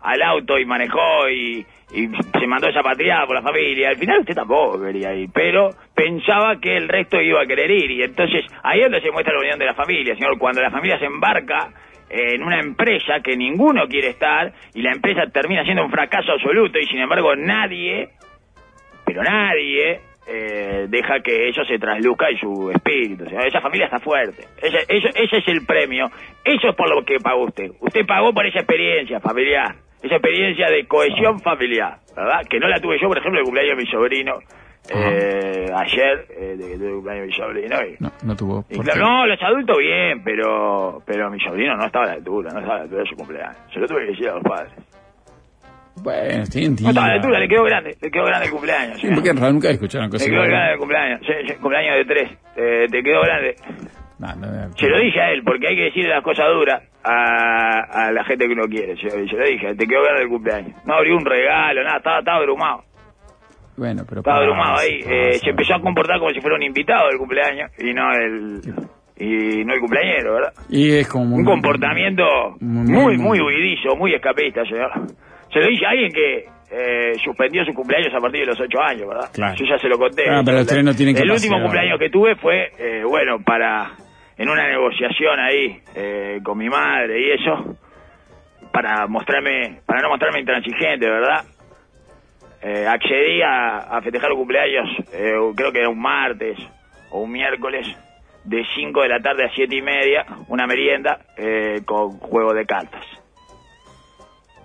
al 0.00 0.22
auto 0.22 0.58
y 0.58 0.64
manejó 0.64 1.28
y, 1.28 1.64
y 1.94 2.08
se 2.08 2.46
mandó 2.46 2.68
esa 2.68 2.82
patriada 2.82 3.26
por 3.26 3.36
la 3.36 3.42
familia. 3.42 3.90
Al 3.90 3.96
final 3.96 4.20
usted 4.20 4.34
tampoco 4.34 4.82
quería 4.82 5.14
ir, 5.14 5.28
pero 5.32 5.70
pensaba 5.94 6.60
que 6.60 6.76
el 6.76 6.88
resto 6.88 7.20
iba 7.20 7.42
a 7.42 7.46
querer 7.46 7.70
ir 7.70 7.90
y 7.90 8.02
entonces 8.02 8.44
ahí 8.62 8.80
es 8.80 8.86
donde 8.86 9.00
se 9.00 9.12
muestra 9.12 9.34
la 9.34 9.40
unión 9.40 9.58
de 9.58 9.66
la 9.66 9.74
familia, 9.74 10.14
señor. 10.14 10.38
Cuando 10.38 10.60
la 10.60 10.70
familia 10.70 10.98
se 10.98 11.06
embarca 11.06 11.70
en 12.10 12.42
una 12.42 12.60
empresa 12.60 13.20
que 13.20 13.36
ninguno 13.36 13.86
quiere 13.88 14.08
estar 14.08 14.52
y 14.74 14.82
la 14.82 14.92
empresa 14.92 15.22
termina 15.32 15.64
siendo 15.64 15.84
un 15.84 15.90
fracaso 15.90 16.32
absoluto 16.32 16.78
y 16.78 16.86
sin 16.86 17.00
embargo 17.00 17.34
nadie, 17.36 18.08
pero 19.04 19.22
nadie, 19.22 20.00
eh, 20.26 20.86
deja 20.88 21.20
que 21.20 21.48
eso 21.48 21.64
se 21.64 21.78
trasluzca 21.78 22.28
en 22.30 22.38
su 22.38 22.70
espíritu. 22.70 23.24
O 23.24 23.28
sea, 23.28 23.40
esa 23.46 23.60
familia 23.60 23.86
está 23.86 23.98
fuerte. 24.00 24.44
Ese, 24.62 24.78
eso- 24.88 25.08
ese 25.14 25.36
es 25.38 25.48
el 25.48 25.64
premio. 25.66 26.06
Eso 26.44 26.68
es 26.70 26.74
por 26.76 26.88
lo 26.88 27.04
que 27.04 27.18
pagó 27.18 27.44
usted. 27.44 27.70
Usted 27.80 28.06
pagó 28.06 28.32
por 28.32 28.46
esa 28.46 28.60
experiencia 28.60 29.20
familiar. 29.20 29.74
Esa 30.02 30.16
experiencia 30.16 30.66
de 30.68 30.86
cohesión 30.86 31.40
familiar, 31.40 31.96
¿verdad? 32.14 32.42
Que 32.48 32.58
no 32.60 32.68
la 32.68 32.78
tuve 32.80 32.98
yo, 33.00 33.08
por 33.08 33.16
ejemplo, 33.18 33.40
el 33.40 33.44
cumpleaños 33.44 33.76
de 33.78 33.84
mi 33.84 33.90
sobrino. 33.90 34.38
eh, 34.90 35.66
ayer, 35.74 36.26
eh, 36.38 36.56
de 36.58 36.68
que 36.72 36.76
tuve 36.76 36.88
el 36.88 36.94
cumpleaños 36.96 37.22
de 37.22 37.26
mi 37.26 37.32
sobrino. 37.32 37.76
Y, 37.86 37.96
No, 38.00 38.12
no 38.22 38.36
tuvo. 38.36 38.64
y 38.68 38.78
claro, 38.80 39.00
no, 39.00 39.26
los 39.26 39.42
adultos 39.42 39.78
bien, 39.78 40.22
pero 40.22 41.02
pero 41.06 41.30
mi 41.30 41.40
sobrino 41.40 41.74
no 41.74 41.86
estaba 41.86 42.04
a 42.04 42.08
la 42.08 42.14
altura, 42.14 42.50
no 42.52 42.58
estaba 42.60 42.74
a 42.74 42.78
la 42.78 42.82
altura 42.84 43.02
de 43.02 43.08
su 43.08 43.16
cumpleaños. 43.16 43.56
Se 43.72 43.80
lo 43.80 43.86
tuve 43.86 44.00
que 44.04 44.10
decir 44.10 44.28
a 44.28 44.34
los 44.34 44.42
padres. 44.42 44.72
Bueno, 46.02 46.44
tienen 46.50 46.72
No 46.72 46.76
tía. 46.76 46.88
estaba 46.90 47.06
a 47.06 47.08
la 47.10 47.14
altura, 47.14 47.38
le 47.38 47.48
quedó 47.48 47.64
grande, 47.64 47.96
le 48.00 48.10
quedó 48.10 48.24
grande 48.24 48.46
el 48.46 48.52
cumpleaños. 48.52 49.00
Sí, 49.00 49.08
porque 49.14 49.30
en 49.30 49.36
realidad 49.36 49.52
nunca 49.52 49.70
escucharon 49.70 50.10
cosas 50.10 50.28
quedó 50.28 50.42
grande 50.42 50.72
el 50.72 50.78
cumpleaños, 50.78 51.20
sí, 51.26 51.32
sí, 51.46 51.54
cumpleaños 51.54 51.96
de 51.96 52.04
tres. 52.04 52.30
Eh, 52.56 52.86
te 52.90 53.02
quedó 53.02 53.22
grande. 53.22 53.56
No, 54.18 54.28
no, 54.36 54.46
no. 54.46 54.72
Se 54.76 54.88
lo 54.88 54.98
dije 54.98 55.20
a 55.20 55.30
él, 55.32 55.42
porque 55.44 55.68
hay 55.68 55.76
que 55.76 55.82
decirle 55.84 56.10
las 56.10 56.22
cosas 56.22 56.46
duras 56.52 56.82
a, 57.02 58.06
a 58.06 58.12
la 58.12 58.24
gente 58.24 58.46
que 58.46 58.52
uno 58.52 58.66
quiere. 58.68 58.96
Se, 58.96 59.08
se 59.10 59.36
lo 59.36 59.44
dije, 59.46 59.74
te 59.74 59.86
quedó 59.86 60.02
grande 60.02 60.22
el 60.22 60.28
cumpleaños. 60.28 60.72
No 60.86 60.94
abrió 60.94 61.16
un 61.16 61.24
regalo, 61.24 61.82
nada, 61.82 61.96
estaba, 61.98 62.18
estaba 62.20 62.38
abrumado. 62.38 62.84
Bueno, 63.76 64.02
pero. 64.08 64.20
Estaba 64.20 64.38
abrumado 64.38 64.78
ahí. 64.78 65.00
Eh, 65.04 65.32
se 65.42 65.50
empezó 65.50 65.74
a 65.74 65.80
comportar 65.80 66.18
como 66.18 66.30
si 66.32 66.40
fuera 66.40 66.56
un 66.56 66.62
invitado 66.62 67.08
del 67.08 67.18
cumpleaños 67.18 67.70
y 67.78 67.92
no 67.92 68.12
el, 68.12 68.60
y 69.16 69.64
no 69.64 69.74
el 69.74 69.80
cumpleañero, 69.80 70.34
¿verdad? 70.34 70.52
Y 70.68 70.92
es 70.92 71.08
como. 71.08 71.34
Un 71.36 71.44
comportamiento 71.44 72.24
muy- 72.60 72.86
muy, 72.92 73.16
muy- 73.16 73.18
muy 73.18 73.40
huidizo, 73.40 73.96
muy 73.96 74.14
escapista, 74.14 74.62
señor. 74.64 74.92
Se 75.54 75.60
lo 75.60 75.68
dije 75.68 75.86
a 75.86 75.90
alguien 75.90 76.12
que 76.12 76.46
eh, 76.72 77.14
suspendió 77.22 77.64
su 77.64 77.72
cumpleaños 77.72 78.12
a 78.12 78.18
partir 78.18 78.40
de 78.40 78.46
los 78.46 78.60
ocho 78.60 78.82
años, 78.82 79.06
¿verdad? 79.06 79.30
Claro. 79.32 79.54
Yo 79.54 79.64
ya 79.64 79.78
se 79.78 79.88
lo 79.88 79.96
conté. 79.96 80.24
Ah, 80.28 80.42
pero 80.44 80.58
los 80.58 80.66
tres 80.66 80.82
no 80.82 80.92
tienen 80.92 81.16
El 81.16 81.30
último 81.30 81.60
cumpleaños 81.62 81.96
que 82.00 82.10
tuve 82.10 82.34
fue, 82.34 82.72
eh, 82.76 83.04
bueno, 83.04 83.38
para, 83.38 83.92
en 84.36 84.48
una 84.48 84.66
negociación 84.66 85.38
ahí 85.38 85.78
eh, 85.94 86.40
con 86.42 86.58
mi 86.58 86.68
madre 86.68 87.20
y 87.20 87.30
eso, 87.30 87.76
para 88.72 89.06
mostrarme, 89.06 89.78
para 89.86 90.02
no 90.02 90.08
mostrarme 90.08 90.40
intransigente, 90.40 91.08
¿verdad? 91.08 91.44
Accedí 92.88 93.42
a, 93.42 93.76
a 93.76 94.00
festejar 94.00 94.30
los 94.30 94.38
cumpleaños, 94.38 94.88
creo 95.10 95.70
que 95.70 95.80
era 95.80 95.90
un 95.90 96.00
martes 96.00 96.56
o 97.10 97.20
un 97.20 97.30
miércoles, 97.30 97.86
de 98.42 98.64
5 98.74 99.02
de 99.02 99.08
la 99.08 99.20
tarde 99.20 99.44
a 99.44 99.50
siete 99.54 99.76
y 99.76 99.82
media, 99.82 100.24
una 100.48 100.66
merienda 100.66 101.18
con 101.84 102.18
juego 102.18 102.54
de 102.54 102.64
cartas. 102.64 103.04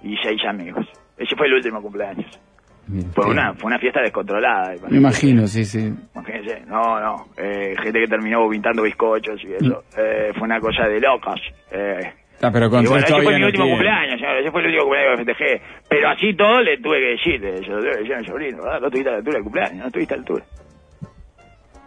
Y 0.03 0.15
seis 0.23 0.41
amigos. 0.47 0.85
Ese 1.17 1.35
fue 1.35 1.47
el 1.47 1.53
último 1.55 1.81
cumpleaños. 1.81 2.39
Bien, 2.88 3.12
Fue 3.13 3.25
una, 3.27 3.53
fue 3.53 3.67
una 3.67 3.77
fiesta 3.77 4.01
descontrolada. 4.01 4.73
Me 4.89 4.97
imagino, 4.97 5.45
sí, 5.47 5.63
sí. 5.65 5.93
Imagínense, 6.15 6.62
no, 6.65 6.99
no, 6.99 7.25
eh, 7.38 7.75
gente 7.83 7.99
que 7.99 8.07
terminó 8.07 8.39
vomitando 8.41 8.81
bizcochos 8.83 9.43
y 9.43 9.53
eso. 9.53 9.83
Eh, 9.97 10.31
fue 10.33 10.43
una 10.43 10.59
cosa 10.59 10.88
de 10.88 10.99
locos. 10.99 11.39
Eh, 11.71 12.13
Ah, 12.41 12.49
pero 12.53 12.69
con 12.69 12.81
bueno, 12.85 13.03
ese 13.05 13.13
fue 13.21 13.33
mi 13.33 13.39
no 13.41 13.47
último 13.47 13.65
tiene. 13.65 13.71
cumpleaños, 13.71 14.19
señor. 14.21 14.38
Ese 14.38 14.49
fue 14.51 14.62
el 14.62 14.67
último 14.67 14.83
cumpleaños 14.85 15.19
que 15.19 15.25
festejé. 15.25 15.62
Pero 15.89 16.09
así 16.09 16.33
todo 16.35 16.62
le 16.62 16.77
tuve 16.77 16.97
que 16.99 17.05
decir, 17.07 17.45
eh, 17.45 17.57
se 17.65 17.69
lo 17.69 17.79
tuve 17.81 17.91
que 17.91 17.97
decir 17.97 18.13
a 18.15 18.19
mi 18.19 18.25
sobrino, 18.27 18.63
¿verdad? 18.63 18.79
No 18.79 18.85
estuviste 18.88 19.09
a 19.09 19.12
la 19.12 19.17
altura 19.17 19.33
del 19.35 19.43
cumpleaños, 19.43 19.75
no 19.77 19.85
estuviste 19.88 20.13
a 20.13 20.17
la 20.17 20.21
altura. 20.21 20.45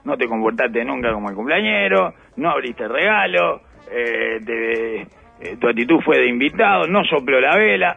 No 0.04 0.16
te 0.18 0.26
comportaste 0.26 0.84
nunca 0.84 1.12
como 1.12 1.30
el 1.30 1.34
cumpleañero, 1.36 2.12
no 2.36 2.50
abriste 2.50 2.86
regalo, 2.86 3.62
eh, 3.90 4.40
te- 4.44 5.06
eh, 5.42 5.56
tu 5.60 5.68
actitud 5.68 6.00
fue 6.04 6.18
de 6.18 6.28
invitado, 6.28 6.86
no 6.86 7.04
sopló 7.04 7.40
la 7.40 7.56
vela. 7.56 7.96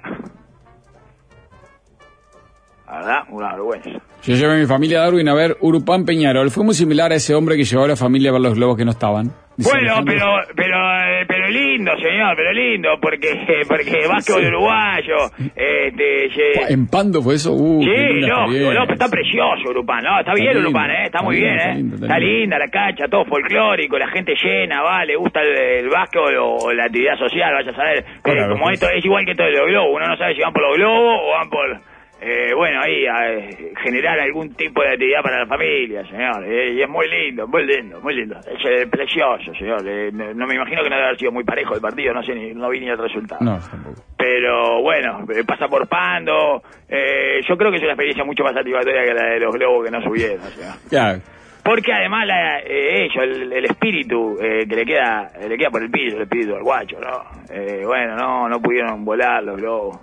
La 2.95 3.01
¿Verdad? 3.01 3.19
Una 3.29 3.51
vergüenza. 3.51 3.89
Yo 4.23 4.35
llevé 4.35 4.53
a 4.53 4.57
mi 4.57 4.65
familia 4.65 4.99
a 4.99 5.03
Darwin 5.03 5.27
a 5.29 5.33
ver 5.33 5.57
Urupán 5.61 6.05
Peñarol. 6.05 6.49
Fue 6.49 6.63
muy 6.63 6.73
similar 6.73 7.11
a 7.11 7.15
ese 7.15 7.35
hombre 7.35 7.57
que 7.57 7.63
llevó 7.63 7.83
a 7.83 7.89
la 7.89 7.95
familia 7.95 8.29
a 8.29 8.33
ver 8.33 8.41
los 8.41 8.55
globos 8.55 8.77
que 8.77 8.85
no 8.85 8.91
estaban. 8.91 9.31
Bueno, 9.57 10.03
pero, 10.05 10.25
pero, 10.53 10.75
eh, 10.75 11.23
pero 11.27 11.47
lindo, 11.47 11.91
señor, 11.97 12.35
pero 12.35 12.51
lindo, 12.51 12.89
porque, 13.01 13.63
porque 13.69 14.05
básquetbol 14.05 14.47
uruguayo, 14.47 15.15
este, 15.55 16.73
En 16.73 16.87
Pando 16.87 17.21
fue 17.21 17.35
eso. 17.35 17.53
Uh, 17.53 17.81
Sí, 17.81 18.19
no, 18.27 18.47
no, 18.47 18.85
pero 18.85 18.93
está 18.93 19.07
precioso 19.07 19.69
Urupán, 19.69 20.03
no, 20.03 20.19
está, 20.19 20.31
Está 20.31 20.33
bien 20.33 20.55
lindo, 20.55 20.69
Urupán, 20.69 20.91
eh, 20.91 21.05
está, 21.05 21.19
está 21.19 21.21
muy 21.23 21.37
bien, 21.37 21.55
está 21.55 21.69
eh. 21.69 21.75
lindo, 21.75 21.95
está 21.95 22.19
lindo. 22.19 22.35
linda 22.35 22.59
la 22.59 22.67
cancha, 22.67 23.05
todo 23.07 23.23
folclórico, 23.23 23.97
la 23.97 24.09
gente 24.09 24.33
llena, 24.43 24.81
va, 24.81 25.05
le 25.05 25.15
gusta 25.15 25.39
el, 25.41 25.85
el 25.85 25.89
básquetbol 25.89 26.35
o 26.37 26.73
la 26.73 26.85
actividad 26.85 27.17
social, 27.17 27.53
vaya 27.53 27.71
a 27.71 27.75
saber. 27.75 27.99
Eh, 27.99 28.05
Claro, 28.23 28.53
como 28.53 28.69
esto 28.71 28.89
es 28.89 29.05
igual 29.05 29.25
que 29.25 29.35
todo 29.35 29.49
los 29.51 29.67
globos, 29.67 29.95
uno 29.95 30.07
no 30.07 30.17
sabe 30.17 30.35
si 30.35 30.41
van 30.41 30.51
por 30.51 30.63
los 30.67 30.75
globos 30.75 31.21
o 31.23 31.31
van 31.31 31.49
por, 31.49 31.79
eh, 32.21 32.53
bueno, 32.55 32.81
ahí, 32.81 33.05
eh, 33.05 33.73
generar 33.83 34.19
algún 34.19 34.53
tipo 34.55 34.81
de 34.81 34.89
actividad 34.93 35.21
para 35.21 35.39
la 35.39 35.45
familia, 35.47 36.03
señor. 36.07 36.43
eh, 36.45 36.73
y 36.73 36.81
es 36.81 36.89
muy 36.89 37.07
lindo, 37.09 37.47
muy 37.47 37.65
lindo, 37.65 37.99
muy 38.01 38.15
lindo. 38.15 38.37
Es 38.39 38.63
eh, 38.65 38.87
precioso, 38.87 39.53
señor. 39.53 39.81
eh, 39.87 40.09
no, 40.13 40.33
no 40.33 40.47
me 40.47 40.55
imagino 40.55 40.81
que 40.83 40.89
no 40.89 40.95
debe 40.95 41.07
haber 41.07 41.19
sido 41.19 41.31
muy 41.31 41.43
parejo 41.43 41.75
el 41.75 41.81
partido, 41.81 42.13
no 42.13 42.23
sé, 42.23 42.33
ni, 42.33 42.53
no 42.53 42.69
vi 42.69 42.79
ni 42.79 42.89
el 42.89 42.97
resultado 42.97 43.43
No, 43.43 43.59
tampoco. 43.59 44.01
pero 44.17 44.81
bueno, 44.81 45.25
pasa 45.45 45.67
por 45.67 45.87
Pando. 45.87 46.63
Eh, 46.89 47.41
yo 47.47 47.57
creo 47.57 47.69
que 47.71 47.77
es 47.77 47.83
una 47.83 47.91
experiencia 47.93 48.23
mucho 48.23 48.43
más 48.43 48.53
satisfactoria 48.53 49.03
que 49.03 49.13
la 49.13 49.25
de 49.31 49.39
los 49.39 49.53
globos 49.53 49.85
que 49.85 49.91
no 49.91 50.01
subieron. 50.01 50.39
o 50.39 50.49
sea. 50.49 50.75
Ya. 50.89 51.19
Porque 51.63 51.91
además 51.91 52.27
la, 52.27 52.59
eh, 52.59 53.05
ellos, 53.05 53.23
el, 53.23 53.51
el 53.51 53.65
espíritu 53.65 54.37
eh, 54.39 54.65
que 54.69 54.75
le 54.75 54.85
queda 54.85 55.31
le 55.49 55.57
queda 55.57 55.71
por 55.71 55.81
el 55.81 55.89
piso, 55.89 56.15
el 56.17 56.21
espíritu 56.23 56.53
del 56.53 56.61
guacho, 56.61 56.97
¿no? 56.99 57.23
Eh, 57.51 57.81
bueno, 57.83 58.15
no, 58.15 58.47
no 58.47 58.61
pudieron 58.61 59.03
volar 59.03 59.43
los 59.43 59.57
globos. 59.57 59.97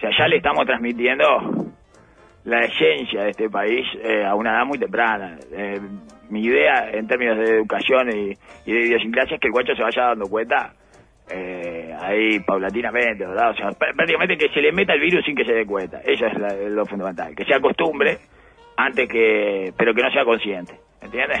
O 0.00 0.02
sea, 0.02 0.10
ya 0.18 0.28
le 0.28 0.36
estamos 0.38 0.64
transmitiendo 0.64 1.26
la 2.44 2.60
esencia 2.60 3.24
de 3.24 3.30
este 3.32 3.50
país 3.50 3.86
eh, 4.02 4.24
a 4.24 4.34
una 4.34 4.52
edad 4.56 4.64
muy 4.64 4.78
temprana. 4.78 5.36
Eh, 5.52 5.78
mi 6.30 6.42
idea 6.42 6.88
en 6.90 7.06
términos 7.06 7.36
de 7.36 7.56
educación 7.56 8.08
y, 8.10 8.30
y 8.64 8.72
de 8.72 8.80
idiosincrasia 8.86 9.34
es 9.34 9.40
que 9.40 9.48
el 9.48 9.52
guacho 9.52 9.74
se 9.76 9.82
vaya 9.82 10.04
dando 10.06 10.26
cuenta 10.26 10.72
eh, 11.30 11.94
ahí 12.00 12.40
paulatinamente, 12.40 13.26
¿verdad? 13.26 13.50
O 13.50 13.54
sea, 13.54 13.66
pr- 13.68 13.94
prácticamente 13.94 14.38
que 14.38 14.48
se 14.54 14.62
le 14.62 14.72
meta 14.72 14.94
el 14.94 15.00
virus 15.00 15.22
sin 15.24 15.36
que 15.36 15.44
se 15.44 15.52
dé 15.52 15.66
cuenta. 15.66 16.00
Eso 16.00 16.26
es 16.26 16.38
la- 16.38 16.54
lo 16.54 16.86
fundamental. 16.86 17.34
Que 17.36 17.44
sea 17.44 17.60
costumbre 17.60 18.16
antes 18.78 19.06
que, 19.06 19.72
pero 19.76 19.92
que 19.92 20.02
no 20.02 20.10
sea 20.10 20.24
consciente. 20.24 20.72
¿Entiendes? 21.02 21.40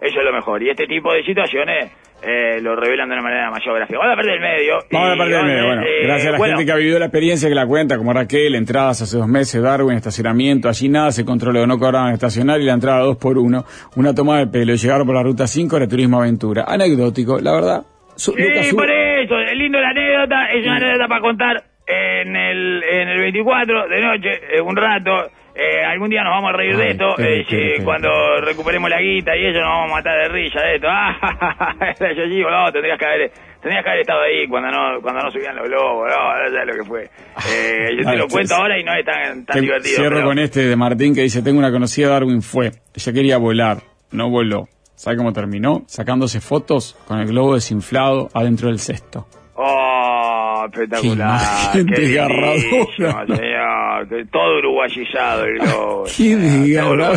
Eso 0.00 0.18
es 0.20 0.24
lo 0.24 0.32
mejor. 0.32 0.62
Y 0.62 0.70
este 0.70 0.86
tipo 0.86 1.12
de 1.12 1.24
situaciones 1.24 1.90
eh, 2.22 2.58
lo 2.62 2.74
revelan 2.76 3.08
de 3.08 3.14
una 3.14 3.22
manera 3.22 3.50
mayor 3.50 3.76
gráfica. 3.76 3.98
Vamos 3.98 4.12
a 4.14 4.16
perder 4.16 4.34
el 4.36 4.40
medio. 4.40 4.74
Vamos 4.90 5.10
a 5.12 5.16
perder 5.16 5.40
el 5.40 5.46
medio. 5.46 5.66
Bueno, 5.66 5.82
eh, 5.82 6.02
gracias 6.04 6.28
a 6.28 6.32
la 6.32 6.38
bueno, 6.38 6.56
gente 6.56 6.66
que 6.66 6.72
ha 6.72 6.76
vivido 6.76 6.98
la 6.98 7.04
experiencia 7.06 7.48
que 7.48 7.54
la 7.54 7.66
cuenta, 7.66 7.96
como 7.98 8.12
Raquel, 8.12 8.54
entradas 8.54 9.02
hace 9.02 9.18
dos 9.18 9.28
meses, 9.28 9.60
Darwin, 9.62 9.96
estacionamiento, 9.96 10.68
allí 10.68 10.88
nada 10.88 11.12
se 11.12 11.24
controló, 11.24 11.66
no 11.66 11.78
cobraban 11.78 12.12
estacionar 12.14 12.60
y 12.60 12.64
la 12.64 12.72
entrada 12.74 13.00
dos 13.00 13.16
por 13.18 13.36
uno, 13.38 13.64
una 13.96 14.14
toma 14.14 14.38
de 14.38 14.46
pelo, 14.46 14.74
llegaron 14.74 15.06
por 15.06 15.16
la 15.16 15.22
ruta 15.22 15.46
5, 15.46 15.76
era 15.76 15.86
turismo 15.88 16.18
aventura. 16.20 16.64
Anecdótico, 16.66 17.38
la 17.40 17.52
verdad. 17.52 17.82
Su- 18.16 18.32
Lucas, 18.36 18.58
Sí, 18.64 18.70
su- 18.70 18.76
por 18.76 18.88
eso, 18.90 19.38
es 19.40 19.56
lindo 19.58 19.78
la 19.80 19.88
anécdota, 19.90 20.46
es 20.52 20.64
una 20.64 20.76
anécdota 20.76 21.08
para 21.08 21.20
contar 21.20 21.62
en 21.86 22.34
el, 22.36 22.82
en 22.82 23.08
el 23.08 23.18
24 23.20 23.88
de 23.88 24.00
noche, 24.00 24.30
eh, 24.56 24.60
un 24.60 24.76
rato. 24.76 25.10
Eh, 25.56 25.84
algún 25.84 26.10
día 26.10 26.24
nos 26.24 26.32
vamos 26.32 26.50
a 26.50 26.56
reír 26.56 26.76
de 26.76 26.82
Ay, 26.84 26.90
esto, 26.90 27.14
qué 27.16 27.76
eh, 27.76 27.84
cuando 27.84 28.08
recuperemos 28.40 28.90
la 28.90 29.00
guita 29.00 29.36
y 29.36 29.46
eso 29.46 29.60
nos 29.60 29.68
vamos 29.70 29.92
a 29.92 29.94
matar 29.94 30.18
de 30.22 30.28
risa 30.28 30.60
de 30.60 30.74
esto. 30.76 30.88
Ah, 30.90 31.94
yo 32.16 32.22
allí, 32.24 32.40
no, 32.42 32.72
tendrías 32.72 32.98
que 32.98 33.06
haber, 33.06 33.30
tendrías 33.60 33.84
que 33.84 33.90
haber 33.90 34.00
estado 34.00 34.20
ahí 34.22 34.48
cuando 34.48 34.70
no, 34.70 35.00
cuando 35.00 35.22
no 35.22 35.30
subían 35.30 35.54
los 35.54 35.68
globos, 35.68 36.08
no, 36.10 36.42
no 36.42 36.50
sabes 36.50 36.66
lo 36.66 36.74
que 36.82 36.88
fue. 36.88 37.02
Eh, 37.04 37.88
yo 37.98 38.10
te 38.10 38.16
lo 38.16 38.26
cuento 38.28 38.54
ahora 38.56 38.78
y 38.78 38.84
no 38.84 38.92
es 38.94 39.04
tan, 39.04 39.44
tan 39.44 39.60
divertido. 39.60 39.96
Cierro 39.96 40.16
pero- 40.16 40.26
con 40.28 40.38
este 40.40 40.60
de 40.66 40.76
Martín 40.76 41.14
que 41.14 41.20
dice, 41.22 41.42
tengo 41.42 41.58
una 41.60 41.70
conocida 41.70 42.08
Darwin 42.08 42.42
fue, 42.42 42.72
ella 42.94 43.12
quería 43.12 43.38
volar, 43.38 43.78
no 44.10 44.30
voló. 44.30 44.66
¿Sabe 44.96 45.16
cómo 45.16 45.32
terminó? 45.32 45.82
Sacándose 45.86 46.40
fotos 46.40 46.96
con 47.06 47.18
el 47.20 47.26
globo 47.28 47.54
desinflado 47.54 48.28
adentro 48.34 48.68
del 48.68 48.78
cesto. 48.80 49.26
Oh, 49.56 50.33
espectacular. 50.66 51.40
Qué 51.72 51.84
Qué 51.86 52.00
desgarradora. 52.00 53.26
señor. 53.26 54.26
Todo 54.30 54.58
uruguayizado 54.58 55.44
el 55.44 55.58
globo. 55.58 56.06
Qué. 56.16 57.12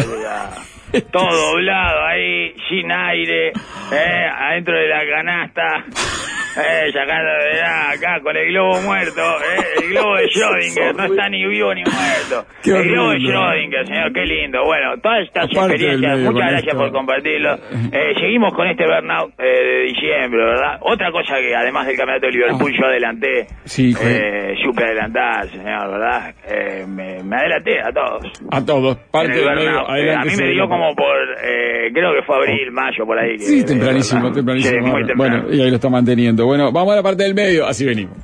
Todo 1.11 1.51
doblado 1.51 2.05
ahí, 2.05 2.53
sin 2.69 2.89
aire, 2.91 3.49
eh, 3.49 4.29
adentro 4.39 4.73
de 4.77 4.87
la 4.87 5.01
canasta, 5.05 5.85
eh, 6.57 6.91
sacando 6.91 7.31
de 7.31 7.61
acá 7.61 8.19
con 8.23 8.35
el 8.35 8.47
globo 8.49 8.81
muerto, 8.81 9.21
eh, 9.21 9.81
el 9.83 9.89
globo 9.89 10.15
de 10.17 10.25
Schrödinger, 10.33 10.95
no 10.95 11.03
está 11.05 11.29
ni 11.29 11.45
vivo 11.47 11.73
ni 11.73 11.83
muerto. 11.83 12.47
Qué 12.63 12.71
el 12.71 12.87
globo 12.89 13.11
de. 13.11 13.17
Schrödinger, 13.19 13.85
señor, 13.87 14.13
qué 14.13 14.25
lindo. 14.25 14.63
Bueno, 14.65 14.97
todas 15.01 15.21
estas 15.27 15.45
Aparte 15.45 15.73
experiencias, 15.75 16.19
muchas 16.19 16.49
gracias 16.49 16.67
esto. 16.73 16.77
por 16.77 16.91
compartirlo. 16.91 17.53
Eh, 17.91 18.13
seguimos 18.19 18.53
con 18.53 18.67
este 18.67 18.85
burnout 18.85 19.33
eh, 19.39 19.43
de 19.45 19.83
diciembre, 19.93 20.43
¿verdad? 20.43 20.77
Otra 20.81 21.11
cosa 21.11 21.35
que 21.39 21.55
además 21.55 21.87
del 21.87 21.95
campeonato 21.97 22.25
de 22.27 22.31
Liverpool 22.33 22.71
yo 22.79 22.85
adelanté, 22.87 23.47
Sí, 23.65 23.93
eh, 24.01 24.55
supe 24.63 24.83
adelantar, 24.83 25.47
señor, 25.49 25.91
¿verdad? 25.91 26.33
Me, 26.87 27.23
me 27.23 27.35
adelanté 27.35 27.79
a 27.79 27.91
todos. 27.91 28.23
A 28.51 28.65
todos, 28.65 28.97
parte 29.11 29.31
el 29.39 29.45
del 29.45 29.55
medio, 29.55 29.79
a 29.89 30.23
mí 30.23 30.31
me 30.37 30.47
dio 30.51 30.67
como 30.67 30.95
por, 30.95 31.15
eh, 31.43 31.91
creo 31.93 32.13
que 32.13 32.23
fue 32.25 32.35
abril, 32.37 32.71
mayo, 32.71 33.05
por 33.05 33.17
ahí. 33.19 33.37
Sí, 33.39 33.65
tempranísimo, 33.65 34.31
tempranísimo. 34.31 34.73
Sí, 34.73 34.79
muy 34.81 34.91
Bueno, 34.91 35.07
temprano. 35.07 35.43
Bueno, 35.43 35.55
y 35.55 35.61
ahí 35.61 35.69
lo 35.69 35.75
está 35.75 35.89
manteniendo. 35.89 36.45
Bueno, 36.47 36.71
vamos 36.71 36.93
a 36.93 36.95
la 36.95 37.03
parte 37.03 37.23
del 37.23 37.35
medio, 37.35 37.67
así 37.67 37.83
venimos. 37.83 38.15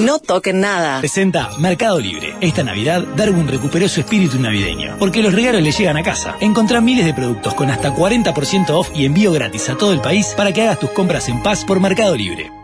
No 0.00 0.18
toquen 0.18 0.60
nada. 0.60 0.98
Presenta 0.98 1.48
Mercado 1.58 1.98
Libre. 1.98 2.34
Esta 2.42 2.62
Navidad, 2.62 3.02
Darwin 3.16 3.48
recuperó 3.48 3.88
su 3.88 4.00
espíritu 4.00 4.38
navideño, 4.38 4.96
porque 4.98 5.22
los 5.22 5.32
regalos 5.32 5.62
le 5.62 5.72
llegan 5.72 5.96
a 5.96 6.02
casa. 6.02 6.36
Encontrá 6.40 6.82
miles 6.82 7.06
de 7.06 7.14
productos 7.14 7.54
con 7.54 7.70
hasta 7.70 7.94
40% 7.94 8.68
off 8.68 8.90
y 8.94 9.06
envío 9.06 9.32
gratis 9.32 9.70
a 9.70 9.78
todo 9.78 9.94
el 9.94 10.02
país 10.02 10.34
para 10.36 10.52
que 10.52 10.60
hagas 10.60 10.78
tus 10.78 10.90
compras 10.90 11.26
en 11.30 11.42
paz 11.42 11.64
por 11.64 11.80
Mercado 11.80 12.14
Libre. 12.14 12.63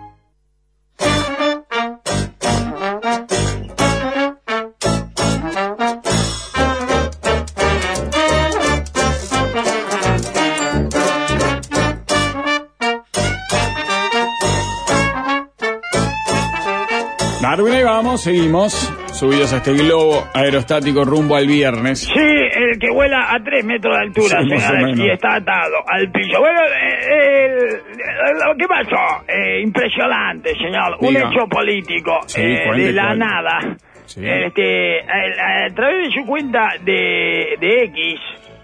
Darwin, 17.51 17.75
ahí 17.75 17.83
vamos, 17.85 18.23
seguimos. 18.23 18.93
Subidos 19.13 19.53
a 19.53 19.57
este 19.57 19.73
globo 19.75 20.25
aerostático 20.33 21.05
rumbo 21.05 21.35
al 21.35 21.47
viernes. 21.47 22.01
Sí, 22.01 22.13
el 22.15 22.79
que 22.79 22.91
vuela 22.91 23.35
a 23.35 23.43
3 23.43 23.65
metros 23.65 23.93
de 23.97 24.03
altura, 24.03 24.41
Sí, 24.43 25.03
y 25.03 25.11
está 25.11 25.35
atado 25.35 25.77
al 25.89 26.11
piso. 26.13 26.39
Bueno, 26.39 26.61
eh, 26.61 27.47
el- 27.49 28.57
¿qué 28.57 28.67
pasó? 28.69 29.25
Eh, 29.27 29.63
impresionante, 29.63 30.53
señor. 30.55 30.97
Un 31.01 31.17
hecho 31.17 31.47
político 31.51 32.21
Sí, 32.27 32.41
eh, 32.41 32.63
cuente, 32.67 32.85
de 32.85 32.93
la 32.93 33.07
cuente. 33.09 33.25
nada. 33.25 33.77
Sí. 34.07 34.21
Este, 34.25 35.01
a, 35.03 35.67
a 35.67 35.75
través 35.75 36.09
de 36.09 36.21
su 36.21 36.27
cuenta 36.27 36.69
de, 36.85 37.57
de 37.61 37.83
X, 37.85 38.21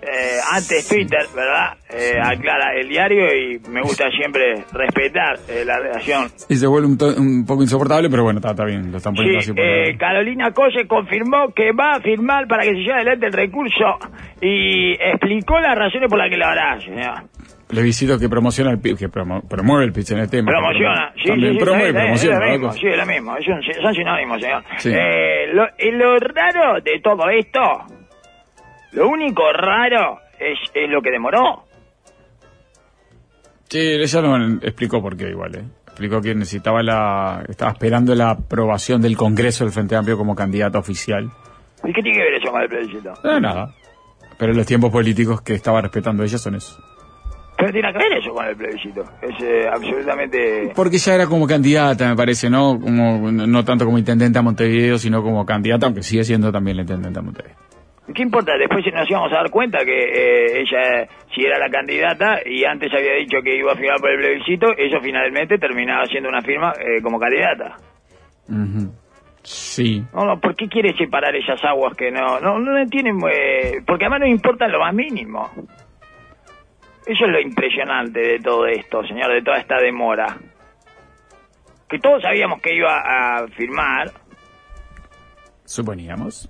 eh, 0.06 0.38
antes 0.52 0.88
Twitter, 0.88 1.26
¿verdad? 1.34 1.76
Eh, 1.90 2.14
aclara 2.22 2.74
el 2.78 2.88
diario 2.88 3.26
y 3.34 3.58
me 3.68 3.82
gusta 3.82 4.08
siempre 4.10 4.64
respetar 4.72 5.38
eh, 5.48 5.64
la 5.64 5.78
relación 5.78 6.28
Y 6.48 6.54
se 6.56 6.66
vuelve 6.66 6.86
un, 6.88 6.98
un 7.18 7.44
poco 7.46 7.62
insoportable, 7.62 8.08
pero 8.08 8.22
bueno, 8.22 8.38
está, 8.38 8.50
está 8.50 8.64
bien, 8.64 8.90
lo 8.92 8.98
están 8.98 9.14
poniendo 9.14 9.40
Sí, 9.40 9.50
así 9.50 9.52
por 9.52 9.64
eh, 9.64 9.96
Carolina 9.98 10.50
Colle 10.52 10.86
confirmó 10.86 11.52
que 11.54 11.72
va 11.72 11.92
a 11.96 12.00
firmar 12.00 12.46
para 12.46 12.62
que 12.62 12.70
se 12.70 12.76
lleve 12.80 12.94
adelante 12.94 13.26
el 13.26 13.32
recurso 13.32 13.98
y 14.40 14.92
explicó 14.94 15.58
las 15.60 15.76
razones 15.76 16.08
por 16.08 16.18
las 16.18 16.30
que 16.30 16.36
lo 16.36 16.46
hará, 16.46 16.80
señor. 16.80 17.22
Plebiscito 17.68 18.16
que 18.18 18.28
promociona 18.28 18.70
el 18.70 18.80
que 18.80 19.08
promo- 19.08 19.42
promueve 19.48 19.86
el 19.86 19.92
pitch 19.92 20.12
en 20.12 20.18
el 20.20 20.30
tema. 20.30 20.52
Promociona, 20.52 21.10
sí, 21.16 21.22
sí, 21.24 21.28
También 21.30 21.52
sí, 21.54 21.58
promueve 21.58 21.86
y 21.86 21.88
está 21.90 21.98
bien, 22.00 22.12
promociona. 22.12 22.36
es 22.36 22.40
lo 22.40 22.46
la 22.46 22.52
mismo, 22.52 22.72
sí, 22.72 22.86
es 22.86 22.96
lo 22.96 23.06
mismo, 23.06 23.36
es 23.36 23.48
un- 23.48 23.82
son 23.82 23.94
sinónimos, 23.94 24.40
señor. 24.40 24.64
Sí. 24.78 24.90
Eh, 24.94 25.46
lo, 25.52 25.64
y 25.78 25.90
lo 25.90 26.16
raro 26.18 26.80
de 26.80 27.00
todo 27.02 27.28
esto, 27.28 27.60
lo 28.96 29.08
único 29.08 29.52
raro 29.52 30.20
es, 30.38 30.58
es 30.74 30.90
lo 30.90 31.02
que 31.02 31.10
demoró. 31.10 31.64
Sí, 33.68 33.78
ella 33.78 34.22
no 34.22 34.58
explicó 34.62 35.02
por 35.02 35.16
qué 35.16 35.28
igual, 35.28 35.54
¿eh? 35.54 35.64
Explicó 35.86 36.20
que 36.20 36.34
necesitaba 36.34 36.82
la... 36.82 37.44
Estaba 37.48 37.72
esperando 37.72 38.14
la 38.14 38.30
aprobación 38.30 39.02
del 39.02 39.16
Congreso 39.16 39.64
del 39.64 39.72
Frente 39.72 39.96
Amplio 39.96 40.16
como 40.16 40.34
candidata 40.34 40.78
oficial. 40.78 41.30
¿Y 41.84 41.92
qué 41.92 42.02
tiene 42.02 42.18
que 42.18 42.24
ver 42.24 42.34
eso 42.34 42.50
con 42.50 42.62
el 42.62 42.68
plebiscito? 42.68 43.12
Nada. 43.40 43.74
Pero 44.38 44.52
los 44.54 44.66
tiempos 44.66 44.90
políticos 44.90 45.42
que 45.42 45.54
estaba 45.54 45.82
respetando 45.82 46.22
ella 46.22 46.38
son 46.38 46.54
eso. 46.54 46.82
¿Qué 47.58 47.72
tiene 47.72 47.92
que 47.92 47.98
ver 47.98 48.12
eso 48.18 48.32
con 48.32 48.46
el 48.46 48.56
plebiscito? 48.56 49.02
Es 49.20 49.42
eh, 49.42 49.66
absolutamente... 49.70 50.72
Porque 50.74 50.96
ella 50.96 51.14
era 51.14 51.26
como 51.26 51.46
candidata, 51.46 52.08
me 52.08 52.16
parece, 52.16 52.48
¿no? 52.48 52.78
Como, 52.78 53.30
no 53.30 53.64
tanto 53.64 53.84
como 53.84 53.98
intendente 53.98 54.38
a 54.38 54.42
Montevideo, 54.42 54.98
sino 54.98 55.22
como 55.22 55.44
candidata, 55.44 55.86
aunque 55.86 56.02
sigue 56.02 56.24
siendo 56.24 56.52
también 56.52 56.76
la 56.76 56.82
intendente 56.82 57.18
a 57.18 57.22
Montevideo. 57.22 57.65
¿Qué 58.14 58.22
importa? 58.22 58.56
Después 58.56 58.84
nos 58.94 59.10
íbamos 59.10 59.32
a 59.32 59.36
dar 59.36 59.50
cuenta 59.50 59.84
que 59.84 59.98
eh, 59.98 60.60
ella, 60.60 61.08
si 61.34 61.42
era 61.42 61.58
la 61.58 61.68
candidata 61.68 62.40
y 62.44 62.64
antes 62.64 62.92
había 62.92 63.14
dicho 63.14 63.38
que 63.42 63.56
iba 63.56 63.72
a 63.72 63.76
firmar 63.76 64.00
por 64.00 64.10
el 64.10 64.18
plebiscito, 64.18 64.68
eso 64.76 65.00
finalmente 65.00 65.58
terminaba 65.58 66.04
haciendo 66.04 66.28
una 66.28 66.40
firma 66.40 66.72
eh, 66.78 67.02
como 67.02 67.18
candidata. 67.18 67.76
Ujú. 68.48 68.92
Sí. 69.42 70.04
No, 70.12 70.24
no, 70.24 70.40
¿por 70.40 70.54
qué 70.54 70.68
quiere 70.68 70.96
separar 70.96 71.34
esas 71.34 71.62
aguas 71.64 71.96
que 71.96 72.10
no, 72.10 72.40
no, 72.40 72.58
no 72.60 72.78
entienden? 72.78 73.18
eh, 73.32 73.82
porque 73.86 74.04
además 74.04 74.20
no 74.20 74.26
importa 74.26 74.68
lo 74.68 74.80
más 74.80 74.94
mínimo. 74.94 75.50
Eso 77.06 77.24
es 77.24 77.30
lo 77.30 77.40
impresionante 77.40 78.20
de 78.20 78.38
todo 78.40 78.66
esto, 78.66 79.04
señor, 79.06 79.32
de 79.32 79.42
toda 79.42 79.58
esta 79.58 79.78
demora. 79.78 80.36
Que 81.88 81.98
todos 81.98 82.22
sabíamos 82.22 82.60
que 82.60 82.74
iba 82.74 82.98
a 82.98 83.46
firmar. 83.48 84.10
Suponíamos. 85.64 86.48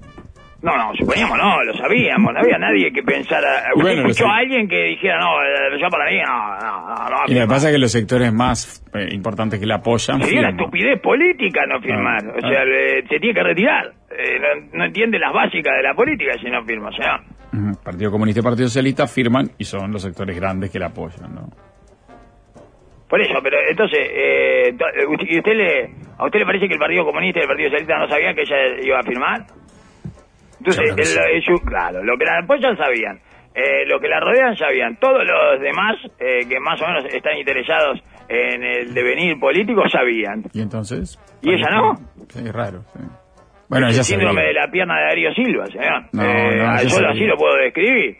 No, 0.62 0.74
no, 0.76 0.94
suponíamos 0.96 1.36
no, 1.36 1.62
lo 1.62 1.74
sabíamos, 1.74 2.32
no 2.32 2.40
había 2.40 2.56
nadie 2.58 2.90
que 2.90 3.02
pensara. 3.02 3.68
¿Usted 3.74 3.82
Bueno, 3.82 4.08
escuchó 4.08 4.26
a 4.26 4.38
alguien 4.38 4.66
que 4.66 4.84
dijera, 4.84 5.18
no, 5.18 5.42
eh, 5.42 5.78
yo 5.80 5.88
para 5.90 6.10
mí, 6.10 6.18
no, 6.18 6.56
no, 6.56 6.88
no, 6.88 6.96
no 6.96 7.06
Y 7.08 7.10
lo 7.10 7.24
que 7.26 7.26
firmar"? 7.34 7.48
pasa 7.48 7.68
es 7.68 7.74
que 7.74 7.78
los 7.78 7.92
sectores 7.92 8.32
más 8.32 8.82
eh, 8.94 9.08
importantes 9.12 9.60
que 9.60 9.66
la 9.66 9.76
apoyan... 9.76 10.20
Sería 10.22 10.40
una 10.40 10.50
estupidez 10.50 11.00
política 11.00 11.66
no 11.66 11.80
firmar. 11.80 12.22
Ah, 12.24 12.32
o 12.36 12.40
sea, 12.40 12.60
ah. 12.62 12.64
le- 12.64 13.02
se 13.06 13.18
tiene 13.20 13.34
que 13.34 13.42
retirar. 13.42 13.92
Eh, 14.10 14.40
no, 14.40 14.78
no 14.78 14.84
entiende 14.86 15.18
las 15.18 15.32
básicas 15.32 15.76
de 15.76 15.82
la 15.82 15.94
política 15.94 16.32
si 16.40 16.50
no 16.50 16.64
firma, 16.64 16.90
señor. 16.92 17.20
Ujú. 17.52 17.82
Partido 17.84 18.10
Comunista 18.10 18.40
y 18.40 18.42
Partido 18.42 18.66
Socialista 18.68 19.06
firman 19.06 19.50
y 19.58 19.64
son 19.64 19.92
los 19.92 20.02
sectores 20.02 20.34
grandes 20.40 20.70
que 20.70 20.78
la 20.78 20.86
apoyan, 20.86 21.34
¿no? 21.34 21.48
Por 23.08 23.20
eso, 23.20 23.34
pero 23.42 23.56
entonces, 23.70 24.00
eh, 24.00 24.68
eh, 24.70 24.74
¿y 25.28 25.38
usted 25.38 25.52
le, 25.54 25.90
¿a 26.18 26.24
usted 26.24 26.40
le 26.40 26.46
parece 26.46 26.66
que 26.66 26.74
el 26.74 26.80
Partido 26.80 27.04
Comunista 27.04 27.38
y 27.38 27.42
el 27.42 27.48
Partido 27.48 27.68
Socialista 27.68 27.98
no 27.98 28.08
sabían 28.08 28.34
que 28.34 28.42
ella 28.42 28.56
iba 28.82 28.98
a 28.98 29.02
firmar? 29.04 29.42
Entonces, 30.58 30.82
Claro 30.82 30.96
que 30.96 31.02
el- 31.02 31.08
sí. 31.08 31.20
ellos- 31.48 31.60
claro, 31.66 32.02
lo 32.04 32.16
que 32.18 32.24
la 32.24 32.38
apoyan 32.38 32.76
sabían, 32.76 33.20
eh, 33.54 33.84
lo 33.86 33.98
que 34.00 34.08
la 34.08 34.20
rodean 34.20 34.56
sabían, 34.56 34.96
todos 34.96 35.24
los 35.24 35.60
demás 35.60 35.96
eh, 36.18 36.46
que 36.48 36.58
más 36.60 36.80
o 36.82 36.86
menos 36.86 37.04
están 37.12 37.36
interesados 37.38 38.00
en 38.28 38.62
el 38.62 38.92
devenir 38.94 39.38
político 39.38 39.82
sabían. 39.88 40.42
¿Y 40.52 40.60
entonces? 40.62 41.18
¿Y 41.42 41.52
ella 41.54 41.68
no? 41.70 41.94
Sí, 42.28 42.40
es 42.44 42.52
raro. 42.52 42.82
sí. 42.92 43.00
Bueno, 43.68 43.88
el 43.88 43.94
síndrome 43.94 44.34
sabía. 44.42 44.48
de 44.48 44.54
la 44.54 44.70
pierna 44.70 44.96
de 44.98 45.04
Darío 45.06 45.34
Silva, 45.34 45.66
señor. 45.66 46.02
No, 46.12 46.22
Eh, 46.24 46.56
no, 46.56 46.68
ah, 46.70 46.82
yo 46.82 46.88
sabía. 46.90 47.10
así 47.10 47.24
lo 47.26 47.36
puedo 47.36 47.56
describir. 47.56 48.16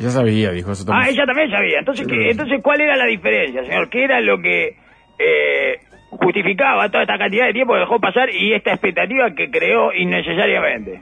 Ella 0.00 0.08
sabía, 0.10 0.50
dijo 0.52 0.72
eso 0.72 0.84
Ah, 0.84 0.92
también. 0.92 1.14
ella 1.14 1.26
también 1.26 1.50
sabía. 1.50 1.78
Entonces, 1.80 2.06
¿qué- 2.06 2.30
entonces 2.30 2.60
¿cuál 2.62 2.80
era 2.80 2.96
la 2.96 3.04
diferencia, 3.06 3.64
señor? 3.64 3.90
¿Qué 3.90 4.04
era 4.04 4.20
lo 4.20 4.38
que 4.38 4.76
eh, 5.18 5.76
justificaba 6.10 6.88
toda 6.88 7.02
esta 7.02 7.18
cantidad 7.18 7.46
de 7.46 7.52
tiempo 7.52 7.74
que 7.74 7.80
dejó 7.80 8.00
pasar 8.00 8.28
y 8.34 8.54
esta 8.54 8.72
expectativa 8.72 9.30
que 9.34 9.50
creó 9.50 9.92
innecesariamente? 9.92 11.00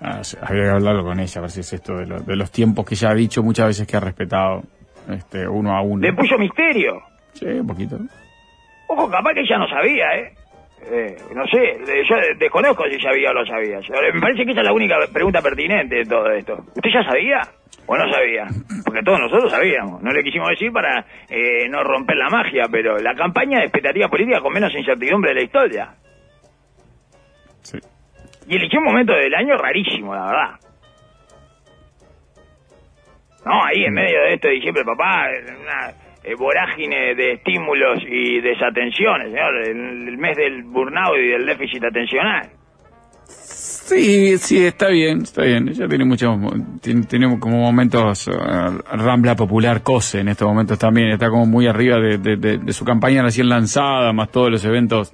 Ah, 0.00 0.22
sí, 0.22 0.36
habría 0.42 0.64
que 0.64 0.70
hablarlo 0.70 1.04
con 1.04 1.18
ella, 1.20 1.38
a 1.38 1.42
ver 1.42 1.50
si 1.50 1.60
es 1.60 1.72
esto 1.72 1.96
de, 1.96 2.06
lo- 2.06 2.20
de 2.20 2.36
los 2.36 2.50
tiempos 2.50 2.84
que 2.84 2.94
ella 2.94 3.10
ha 3.10 3.14
dicho 3.14 3.42
muchas 3.42 3.66
veces 3.68 3.86
que 3.86 3.96
ha 3.96 4.00
respetado 4.00 4.62
este, 5.10 5.48
uno 5.48 5.74
a 5.76 5.80
uno. 5.82 6.02
Le 6.02 6.12
puso 6.12 6.36
misterio. 6.38 7.00
Sí, 7.32 7.46
un 7.46 7.66
poquito. 7.66 7.98
Ojo, 8.88 9.10
capaz 9.10 9.32
que 9.34 9.40
ella 9.40 9.58
no 9.58 9.68
sabía, 9.68 10.04
¿eh? 10.16 10.34
Eh, 10.88 11.16
no 11.34 11.44
sé, 11.46 11.78
yo 12.08 12.16
desconozco 12.38 12.84
si 12.88 13.00
sabía 13.00 13.30
o 13.30 13.34
no 13.34 13.44
sabía. 13.46 13.80
Me 14.12 14.20
parece 14.20 14.44
que 14.44 14.52
esa 14.52 14.60
es 14.60 14.66
la 14.66 14.72
única 14.72 14.94
pregunta 15.12 15.40
pertinente 15.42 15.96
de 15.96 16.04
todo 16.04 16.30
esto. 16.30 16.54
¿Usted 16.76 16.90
ya 16.94 17.02
sabía 17.02 17.40
o 17.86 17.96
no 17.96 18.04
sabía? 18.12 18.46
Porque 18.84 19.02
todos 19.02 19.18
nosotros 19.18 19.50
sabíamos. 19.50 20.00
No 20.02 20.12
le 20.12 20.22
quisimos 20.22 20.48
decir 20.50 20.70
para 20.72 21.04
eh, 21.28 21.68
no 21.68 21.82
romper 21.82 22.16
la 22.16 22.28
magia, 22.28 22.66
pero 22.70 22.98
la 22.98 23.14
campaña 23.14 23.58
de 23.58 23.64
expectativa 23.64 24.08
política 24.08 24.40
con 24.40 24.52
menos 24.52 24.72
incertidumbre 24.74 25.30
de 25.30 25.34
la 25.34 25.42
historia. 25.42 25.94
Sí. 27.62 27.78
Y 28.48 28.56
eligió 28.56 28.78
un 28.80 28.86
momento 28.86 29.12
del 29.12 29.34
año 29.34 29.56
rarísimo, 29.56 30.14
la 30.14 30.26
verdad. 30.26 30.50
No, 33.44 33.64
ahí 33.64 33.84
en 33.84 33.94
medio 33.94 34.20
de 34.22 34.34
esto 34.34 34.48
de 34.48 34.54
diciembre, 34.54 34.84
papá, 34.84 35.26
una 35.60 35.90
eh, 36.24 36.34
vorágine 36.36 37.14
de 37.14 37.32
estímulos 37.34 38.02
y 38.08 38.40
desatenciones, 38.40 39.28
señor, 39.30 39.56
el, 39.64 40.08
el 40.08 40.18
mes 40.18 40.36
del 40.36 40.64
burnout 40.64 41.16
y 41.18 41.28
del 41.28 41.46
déficit 41.46 41.84
atencional. 41.84 42.50
Sí, 43.28 44.36
sí, 44.38 44.64
está 44.66 44.88
bien, 44.88 45.22
está 45.22 45.42
bien. 45.42 45.68
Ella 45.68 45.86
tiene 45.88 46.04
muchos, 46.04 46.36
tiene, 46.82 47.02
tiene 47.04 47.38
como 47.38 47.58
momentos, 47.58 48.26
eh, 48.26 48.32
Rambla 48.92 49.36
Popular 49.36 49.82
Cose 49.82 50.20
en 50.20 50.28
estos 50.28 50.48
momentos 50.48 50.76
también, 50.78 51.08
está 51.10 51.28
como 51.30 51.46
muy 51.46 51.68
arriba 51.68 51.98
de, 52.00 52.18
de- 52.18 52.36
de- 52.36 52.58
de 52.58 52.72
su 52.72 52.84
campaña 52.84 53.22
recién 53.22 53.48
lanzada, 53.48 54.12
más 54.12 54.30
todos 54.30 54.50
los 54.50 54.64
eventos 54.64 55.12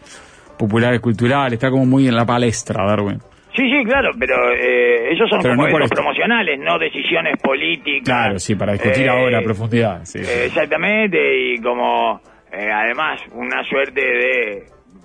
populares 0.58 1.00
culturales, 1.00 1.54
está 1.54 1.70
como 1.70 1.86
muy 1.86 2.08
en 2.08 2.14
la 2.14 2.24
palestra, 2.24 2.84
Darwin. 2.86 3.18
Sí, 3.54 3.68
sí, 3.70 3.84
claro, 3.84 4.10
pero 4.18 4.34
eh, 4.52 5.12
esos 5.12 5.28
son 5.28 5.40
Pero 5.42 5.56
como 5.56 5.68
no 5.78 5.86
promocionales, 5.88 6.58
no 6.58 6.78
decisiones 6.78 7.34
políticas. 7.42 8.04
Claro, 8.04 8.38
sí, 8.38 8.54
para 8.54 8.72
discutir 8.72 9.04
Eh, 9.04 9.10
ahora 9.10 9.38
a 9.38 9.42
profundidad. 9.42 10.00
Sí, 10.04 10.20
exactamente, 10.20 11.18
y 11.18 11.58
como 11.58 12.18
eh, 12.50 12.70
además 12.72 13.20
una 13.34 13.62
suerte 13.64 14.00
de, 14.00 14.64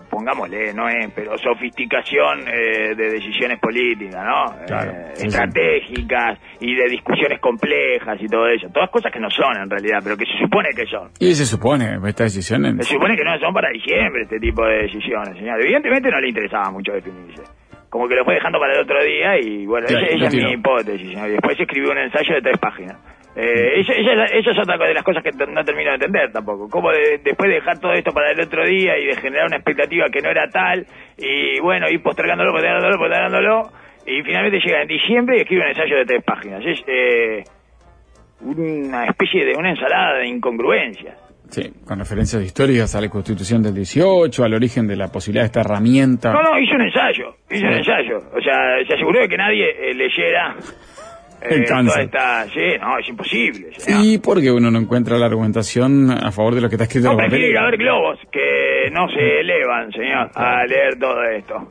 pongámosle, 0.09 0.73
no 0.73 0.87
es, 0.89 1.11
pero 1.15 1.37
sofisticación 1.37 2.47
eh, 2.47 2.95
de 2.95 3.09
decisiones 3.11 3.59
políticas, 3.59 4.23
¿no? 4.25 4.65
Claro, 4.65 4.91
Eh, 4.91 5.11
sí, 5.13 5.21
sí. 5.21 5.27
estratégicas 5.27 6.39
y 6.59 6.75
de 6.75 6.85
discusiones 6.89 7.39
complejas 7.39 8.17
y 8.21 8.27
todo 8.27 8.47
eso. 8.47 8.67
Todas 8.73 8.89
cosas 8.89 9.11
que 9.11 9.19
no 9.19 9.29
son 9.29 9.55
en 9.61 9.69
realidad, 9.69 9.99
pero 10.03 10.17
que 10.17 10.25
se 10.25 10.37
supone 10.39 10.69
que 10.75 10.85
son. 10.85 11.09
Y 11.19 11.33
se 11.33 11.45
supone, 11.45 11.97
esta 12.07 12.23
decisión, 12.23 12.65
en- 12.65 12.81
Se 12.83 12.93
supone 12.93 13.15
que 13.15 13.23
no 13.23 13.37
son 13.39 13.53
para 13.53 13.69
diciembre 13.71 14.23
este 14.23 14.39
tipo 14.39 14.65
de 14.65 14.83
decisiones, 14.83 15.35
señor. 15.37 15.61
Evidentemente 15.61 16.09
no 16.09 16.19
le 16.19 16.29
interesaba 16.29 16.71
mucho 16.71 16.91
definirse. 16.93 17.43
Como 17.89 18.07
que 18.07 18.15
lo 18.15 18.25
fue 18.25 18.33
dejando 18.35 18.59
para 18.59 18.73
el 18.75 18.81
otro 18.81 19.01
día 19.03 19.39
y 19.39 19.65
bueno, 19.65 19.87
Sí, 19.87 19.95
esa, 19.95 20.27
es 20.27 20.35
mi 20.35 20.51
hipótesis, 20.53 21.07
señor. 21.09 21.29
Y 21.29 21.31
después 21.33 21.59
escribió 21.59 21.91
un 21.91 21.97
ensayo 21.97 22.35
de 22.35 22.41
tres 22.41 22.57
páginas. 22.59 22.97
Eh, 23.39 23.81
esa, 23.81 23.93
esa 23.93 24.11
es 24.11 24.17
la- 24.17 24.25
esa 24.25 24.51
es 24.51 24.57
otra 24.59 24.77
de 24.77 24.93
las 24.95 25.03
cosas 25.03 25.21
que 25.23 25.29
no 25.31 25.63
termino 25.63 25.89
de 25.91 25.95
entender 25.95 26.31
tampoco. 26.31 26.67
Cómo 26.69 26.89
de- 26.91 27.19
después 27.23 27.47
de 27.49 27.55
dejar 27.55 27.77
todo 27.79 27.93
esto 27.93 28.11
para 28.11 28.31
el 28.31 28.39
otro 28.41 28.65
día 28.65 28.97
y 28.97 29.05
de 29.05 29.15
generar 29.17 29.45
una 29.45 29.57
expectativa 29.57 30.07
que 30.11 30.21
no 30.21 30.29
era 30.31 30.49
tal, 30.49 30.85
y 31.17 31.59
bueno, 31.59 31.87
ir 31.89 32.01
postergándolo, 32.01 32.51
postergándolo, 32.51 32.97
postergándolo, 32.97 33.71
y 34.07 34.23
finalmente 34.23 34.59
llega 34.65 34.81
en 34.81 34.87
diciembre 34.87 35.37
y 35.37 35.41
escribe 35.41 35.61
un 35.63 35.67
ensayo 35.69 35.97
de 35.97 36.05
tres 36.05 36.23
páginas. 36.23 36.63
Es 36.65 36.79
eh, 36.87 37.43
una 38.41 39.05
especie 39.05 39.45
de 39.45 39.55
una 39.55 39.69
ensalada 39.71 40.17
de 40.19 40.27
incongruencias. 40.27 41.15
sí, 41.49 41.71
con 41.85 41.99
referencias 41.99 42.41
históricas 42.43 42.93
a 42.95 43.01
la 43.01 43.09
Constitución 43.09 43.61
del 43.63 43.73
18, 43.75 44.43
al 44.43 44.53
origen 44.53 44.87
de 44.87 44.95
la 44.95 45.07
posibilidad 45.09 45.43
de 45.43 45.47
esta 45.47 45.61
herramienta. 45.61 46.33
No, 46.33 46.41
no, 46.41 46.59
hizo 46.59 46.75
un 46.75 46.81
ensayo, 46.81 47.35
hizo 47.49 47.65
un 47.65 47.73
ensayo. 47.73 48.17
O 48.35 48.41
sea, 48.41 48.83
se 48.87 48.93
aseguró 48.95 49.19
de 49.21 49.27
que 49.29 49.37
nadie 49.37 49.69
eh, 49.69 49.93
leyera 49.93 50.55
El 51.41 51.65
cáncer. 51.65 52.03
esta... 52.05 52.45
Sí, 52.45 52.77
no, 52.79 52.97
es 52.97 53.07
imposible. 53.09 53.73
señor. 53.77 54.01
Sí, 54.01 54.17
porque 54.19 54.51
uno 54.51 54.71
no 54.71 54.79
encuentra 54.79 55.17
la 55.17 55.27
argumentación 55.27 56.09
a 56.11 56.31
favor 56.31 56.55
de 56.55 56.61
lo 56.61 56.69
que 56.69 56.75
está 56.75 56.85
escrito 56.85 57.07
No 57.07 57.13
en 57.13 57.17
los 57.19 57.27
prefiero 57.29 57.51
ir 57.51 57.57
a 57.57 57.61
papeles. 57.61 57.79
ver 57.79 57.85
globos 57.87 58.19
que 58.31 58.89
no 58.91 59.07
se 59.09 59.39
elevan, 59.41 59.91
señor, 59.91 60.29
a 60.35 60.65
leer 60.65 60.97
todo 60.99 61.23
esto. 61.23 61.67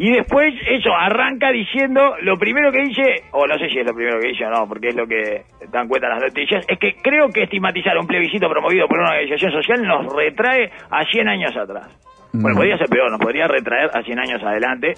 Y 0.00 0.12
después 0.12 0.54
eso 0.70 0.94
arranca 0.94 1.50
diciendo, 1.50 2.14
lo 2.22 2.36
primero 2.38 2.70
que 2.70 2.82
dice, 2.82 3.24
o 3.32 3.48
no 3.48 3.58
sé 3.58 3.68
si 3.68 3.80
es 3.80 3.84
lo 3.86 3.92
primero 3.92 4.20
que 4.20 4.28
dice 4.28 4.44
o 4.46 4.50
no, 4.50 4.68
porque 4.68 4.90
es 4.90 4.94
lo 4.94 5.08
que 5.08 5.42
dan 5.72 5.88
cuenta 5.88 6.08
las 6.08 6.20
noticias, 6.22 6.64
es 6.68 6.78
que 6.78 6.94
creo 7.02 7.28
que 7.30 7.42
estigmatizar 7.42 7.98
un 7.98 8.06
plebiscito 8.06 8.48
promovido 8.48 8.86
por 8.86 9.00
una 9.00 9.10
organización 9.10 9.50
social 9.50 9.82
nos 9.82 10.14
retrae 10.14 10.70
a 10.88 11.02
100 11.04 11.28
años 11.28 11.56
atrás. 11.56 11.88
Bueno, 12.32 12.56
podría 12.56 12.76
ser 12.78 12.88
peor, 12.88 13.10
nos 13.10 13.20
podría 13.20 13.46
retraer 13.48 13.90
a 13.94 14.02
100 14.02 14.18
años 14.18 14.42
adelante 14.42 14.94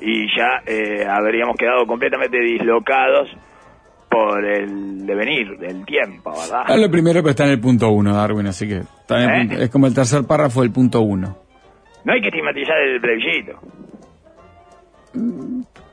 y 0.00 0.26
ya 0.36 0.62
eh, 0.66 1.04
habríamos 1.08 1.56
quedado 1.56 1.86
completamente 1.86 2.38
dislocados 2.40 3.28
por 4.10 4.44
el 4.44 5.04
devenir 5.06 5.58
del 5.58 5.84
tiempo, 5.84 6.30
¿verdad? 6.32 6.62
Ah, 6.66 6.76
lo 6.76 6.90
primero, 6.90 7.20
pero 7.20 7.30
está 7.30 7.44
en 7.44 7.50
el 7.50 7.60
punto 7.60 7.90
uno, 7.90 8.14
Darwin, 8.14 8.46
así 8.46 8.66
que 8.68 8.78
está 8.78 9.22
en 9.22 9.30
el 9.30 9.36
¿Eh? 9.36 9.46
punto- 9.48 9.62
es 9.64 9.70
como 9.70 9.86
el 9.86 9.94
tercer 9.94 10.24
párrafo 10.26 10.62
del 10.62 10.72
punto 10.72 11.00
uno. 11.02 11.36
No 12.04 12.12
hay 12.12 12.20
que 12.22 12.28
estigmatizar 12.28 12.78
el 12.78 13.00
plebiscito. 13.00 13.60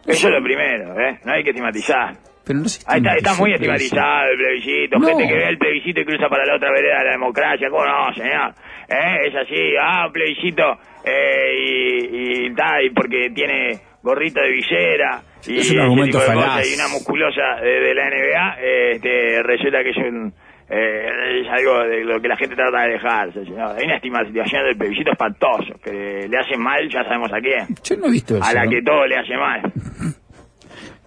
Eso 0.06 0.28
es 0.28 0.34
lo 0.34 0.44
primero, 0.44 1.00
¿eh? 1.00 1.20
No 1.26 1.34
hay 1.34 1.44
que 1.44 1.50
estigmatizar. 1.50 2.16
Pero 2.46 2.60
no 2.60 2.66
se 2.70 2.84
Ahí 2.88 3.00
está, 3.00 3.16
está 3.16 3.34
muy 3.36 3.54
estigmatizado 3.54 4.30
el 4.32 4.38
plebiscito. 4.38 5.00
No. 5.00 5.08
Gente 5.08 5.28
que 5.28 5.34
ve 5.34 5.50
el 5.50 5.58
plebiscito 5.58 6.02
y 6.02 6.06
cruza 6.06 6.30
para 6.30 6.46
la 6.46 6.56
otra 6.58 6.70
vereda 6.72 7.00
de 7.00 7.06
la 7.06 7.12
democracia. 7.14 7.70
¿Cómo 7.72 7.84
no, 7.86 8.14
señor? 8.14 8.54
¿Eh? 8.90 9.28
Es 9.28 9.36
así. 9.36 9.74
Ah, 9.82 10.08
plebiscito. 10.12 10.64
Eh, 11.04 11.54
y, 11.58 12.46
y, 12.48 12.54
ta, 12.56 12.82
y 12.84 12.90
porque 12.90 13.30
tiene 13.34 13.80
gorrito 14.02 14.42
de 14.42 14.52
visera. 14.52 15.22
Y 15.48 15.60
Es 15.60 15.72
un 15.72 15.80
argumento 15.80 16.20
falaz. 16.20 16.68
Y 16.70 16.76
una 16.76 16.88
musculosa 16.88 17.62
de, 17.62 17.70
de 17.80 17.94
la 17.96 18.10
NBA. 18.10 18.56
eh, 18.60 18.92
este, 18.94 19.44
resulta 19.44 19.84
que 19.84 19.90
es 19.92 19.98
un... 19.98 20.34
eh, 20.70 21.42
es 21.42 21.48
algo 21.52 21.84
de 21.84 22.04
lo 22.04 22.20
que 22.20 22.28
la 22.28 22.36
gente 22.38 22.56
trata 22.56 22.80
de 22.80 22.84
alejarse. 22.86 23.40
Hay 23.42 23.86
una 23.86 23.96
estigmatización 23.98 24.64
del 24.66 24.78
plebiscito 24.78 25.12
espantoso, 25.12 25.74
que 25.84 26.28
le 26.28 26.38
hace 26.38 26.58
mal, 26.58 26.88
ya 26.90 27.04
sabemos 27.04 27.32
a 27.32 27.40
quién. 27.40 27.68
Yo 27.84 27.96
no 27.98 28.08
he 28.08 28.12
visto 28.12 28.36
eso. 28.38 28.44
A 28.44 28.54
la 28.54 28.66
¿no? 28.66 28.72
que 28.72 28.82
todo 28.82 29.06
le 29.06 29.18
hace 29.18 29.36
mal. 29.38 29.62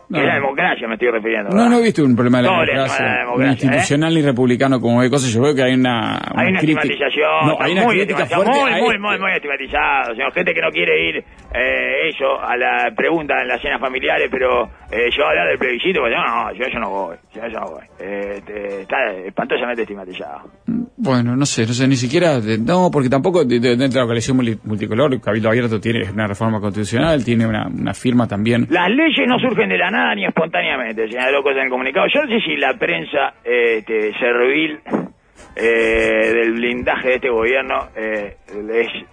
No. 0.08 0.18
Es 0.18 0.24
la 0.24 0.34
democracia 0.36 0.88
me 0.88 0.94
estoy 0.94 1.10
refiriendo. 1.10 1.50
No, 1.50 1.56
¿verdad? 1.56 1.70
no 1.70 1.78
he 1.78 1.82
visto 1.82 2.02
un 2.02 2.16
problema 2.16 2.38
de 2.38 2.44
la 2.44 2.62
hace 2.62 2.72
democracia, 2.72 3.04
mal 3.04 3.04
a 3.04 3.08
la 3.08 3.12
ni 3.12 3.20
democracia, 3.20 3.50
¿eh? 3.50 3.64
institucional 3.64 4.14
ni 4.14 4.22
republicano 4.22 4.80
como 4.80 5.02
de 5.02 5.10
cosas. 5.10 5.32
Yo 5.32 5.42
veo 5.42 5.54
que 5.54 5.62
hay 5.62 5.74
una, 5.74 6.16
Hay 6.34 6.48
una 6.48 6.60
estigmatización, 6.60 7.46
No, 7.46 7.56
hay 7.60 7.72
una 7.72 7.82
muy 7.84 7.96
crítica 7.96 8.24
fuerte 8.24 8.50
muy, 8.50 8.70
muy, 8.70 8.72
este. 8.72 8.98
muy, 8.98 9.18
muy 9.18 9.32
estigmatizado. 9.32 10.14
señor. 10.14 10.32
gente 10.32 10.54
que 10.54 10.60
no 10.62 10.70
quiere 10.70 11.08
ir, 11.08 11.16
eh, 11.18 12.08
eso, 12.08 12.40
a 12.40 12.56
la 12.56 12.90
pregunta 12.96 13.34
en 13.42 13.48
las 13.48 13.60
cenas 13.60 13.80
familiares, 13.80 14.28
pero 14.30 14.64
eh, 14.90 15.10
yo 15.14 15.26
hablar 15.26 15.48
del 15.48 15.58
plebiscito, 15.58 16.00
pues 16.00 16.12
yo 16.12 16.20
no, 16.24 16.52
yo, 16.54 16.64
yo 16.72 16.78
no 16.80 16.90
voy, 16.90 17.16
yo, 17.34 17.46
yo 17.46 17.60
no 17.60 17.66
voy. 17.66 17.84
Eh, 18.00 18.34
este, 18.36 18.82
está 18.82 19.12
espantosamente 19.12 19.82
estigmatizado. 19.82 20.48
Bueno, 21.00 21.36
no 21.36 21.46
sé, 21.46 21.64
no 21.64 21.72
sé, 21.72 21.86
ni 21.86 21.94
siquiera, 21.94 22.40
no, 22.60 22.90
porque 22.90 23.08
tampoco 23.08 23.44
de- 23.44 23.60
de- 23.60 23.76
dentro 23.76 24.00
de 24.00 24.00
la 24.00 24.06
coalición 24.06 24.36
multicolor, 24.64 25.20
Cabildo 25.20 25.48
Abierto 25.48 25.80
tiene 25.80 26.10
una 26.10 26.26
reforma 26.26 26.60
constitucional, 26.60 27.24
tiene 27.24 27.46
una, 27.46 27.94
firma 27.94 28.26
también. 28.26 28.66
Las 28.68 28.90
leyes 28.90 29.26
no 29.28 29.38
surgen 29.38 29.68
de 29.68 29.78
la 29.78 29.90
nada 29.92 30.14
ni 30.16 30.24
espontáneamente, 30.24 31.06
señaló 31.08 31.42
cosas 31.44 31.58
en 31.58 31.64
el 31.66 31.70
comunicado. 31.70 32.06
Yo 32.12 32.24
no 32.24 32.28
sé 32.28 32.40
si 32.44 32.56
la 32.56 32.76
prensa 32.76 33.34
eh, 33.44 33.78
este, 33.78 34.12
servil 34.18 34.80
eh, 35.54 36.32
del 36.34 36.52
blindaje 36.54 37.08
de 37.08 37.14
este 37.14 37.30
gobierno 37.30 37.88
es, 37.94 38.34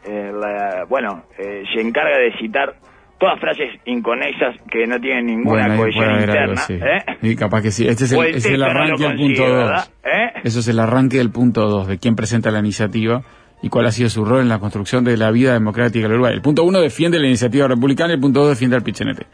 eh, 0.07 0.31
la- 0.33 0.86
bueno, 0.89 1.25
eh, 1.38 1.63
se 1.73 1.81
encarga 1.81 2.17
de 2.17 2.33
citar 2.39 2.73
todas 3.20 3.39
frases 3.39 3.70
inconexas 3.86 4.55
que 4.70 4.86
no 4.88 4.99
tienen 4.99 5.26
ninguna 5.28 5.68
Bueno, 5.68 5.78
cohesión 5.82 6.20
interna. 6.20 6.41
algo, 6.43 6.55
sí. 6.57 6.74
¿eh? 6.74 7.18
Y 7.22 7.36
capaz 7.36 7.61
que 7.61 7.72
sí. 7.72 7.88
Este 7.88 8.05
es 8.05 8.11
el, 8.11 8.20
el 8.20 8.36
es 8.36 8.45
el 8.45 8.51
texto 8.51 8.57
no 8.57 8.66
arranque 8.66 9.03
del 9.03 9.16
punto 9.18 9.43
¿verdad? 9.43 9.76
2. 9.76 9.91
¿Eh? 10.03 10.32
Eso 10.43 10.59
es 10.59 10.68
el 10.68 10.80
arranque 10.80 11.18
del 11.18 11.32
punto 11.32 11.61
2, 11.61 11.88
de 11.88 11.97
quién 11.97 12.16
presenta 12.16 12.51
la 12.51 12.59
iniciativa 12.59 13.22
y 13.61 13.70
cuál 13.70 13.86
ha 13.86 13.91
sido 13.91 14.09
su 14.09 14.26
rol 14.26 14.41
en 14.41 14.49
la 14.49 14.59
construcción 14.59 15.03
de 15.03 15.18
la 15.18 15.32
vida 15.32 15.53
democrática 15.53 16.03
del 16.07 16.13
Uruguay. 16.13 16.34
El 16.34 16.41
punto 16.41 16.63
1 16.63 16.82
defiende 16.82 17.20
la 17.20 17.28
iniciativa 17.28 17.68
republicana 17.68 18.11
y 18.11 18.16
el 18.16 18.22
punto 18.22 18.41
2 18.41 18.49
defiende 18.49 18.76
al 18.76 18.84
Pichenete. 18.84 19.26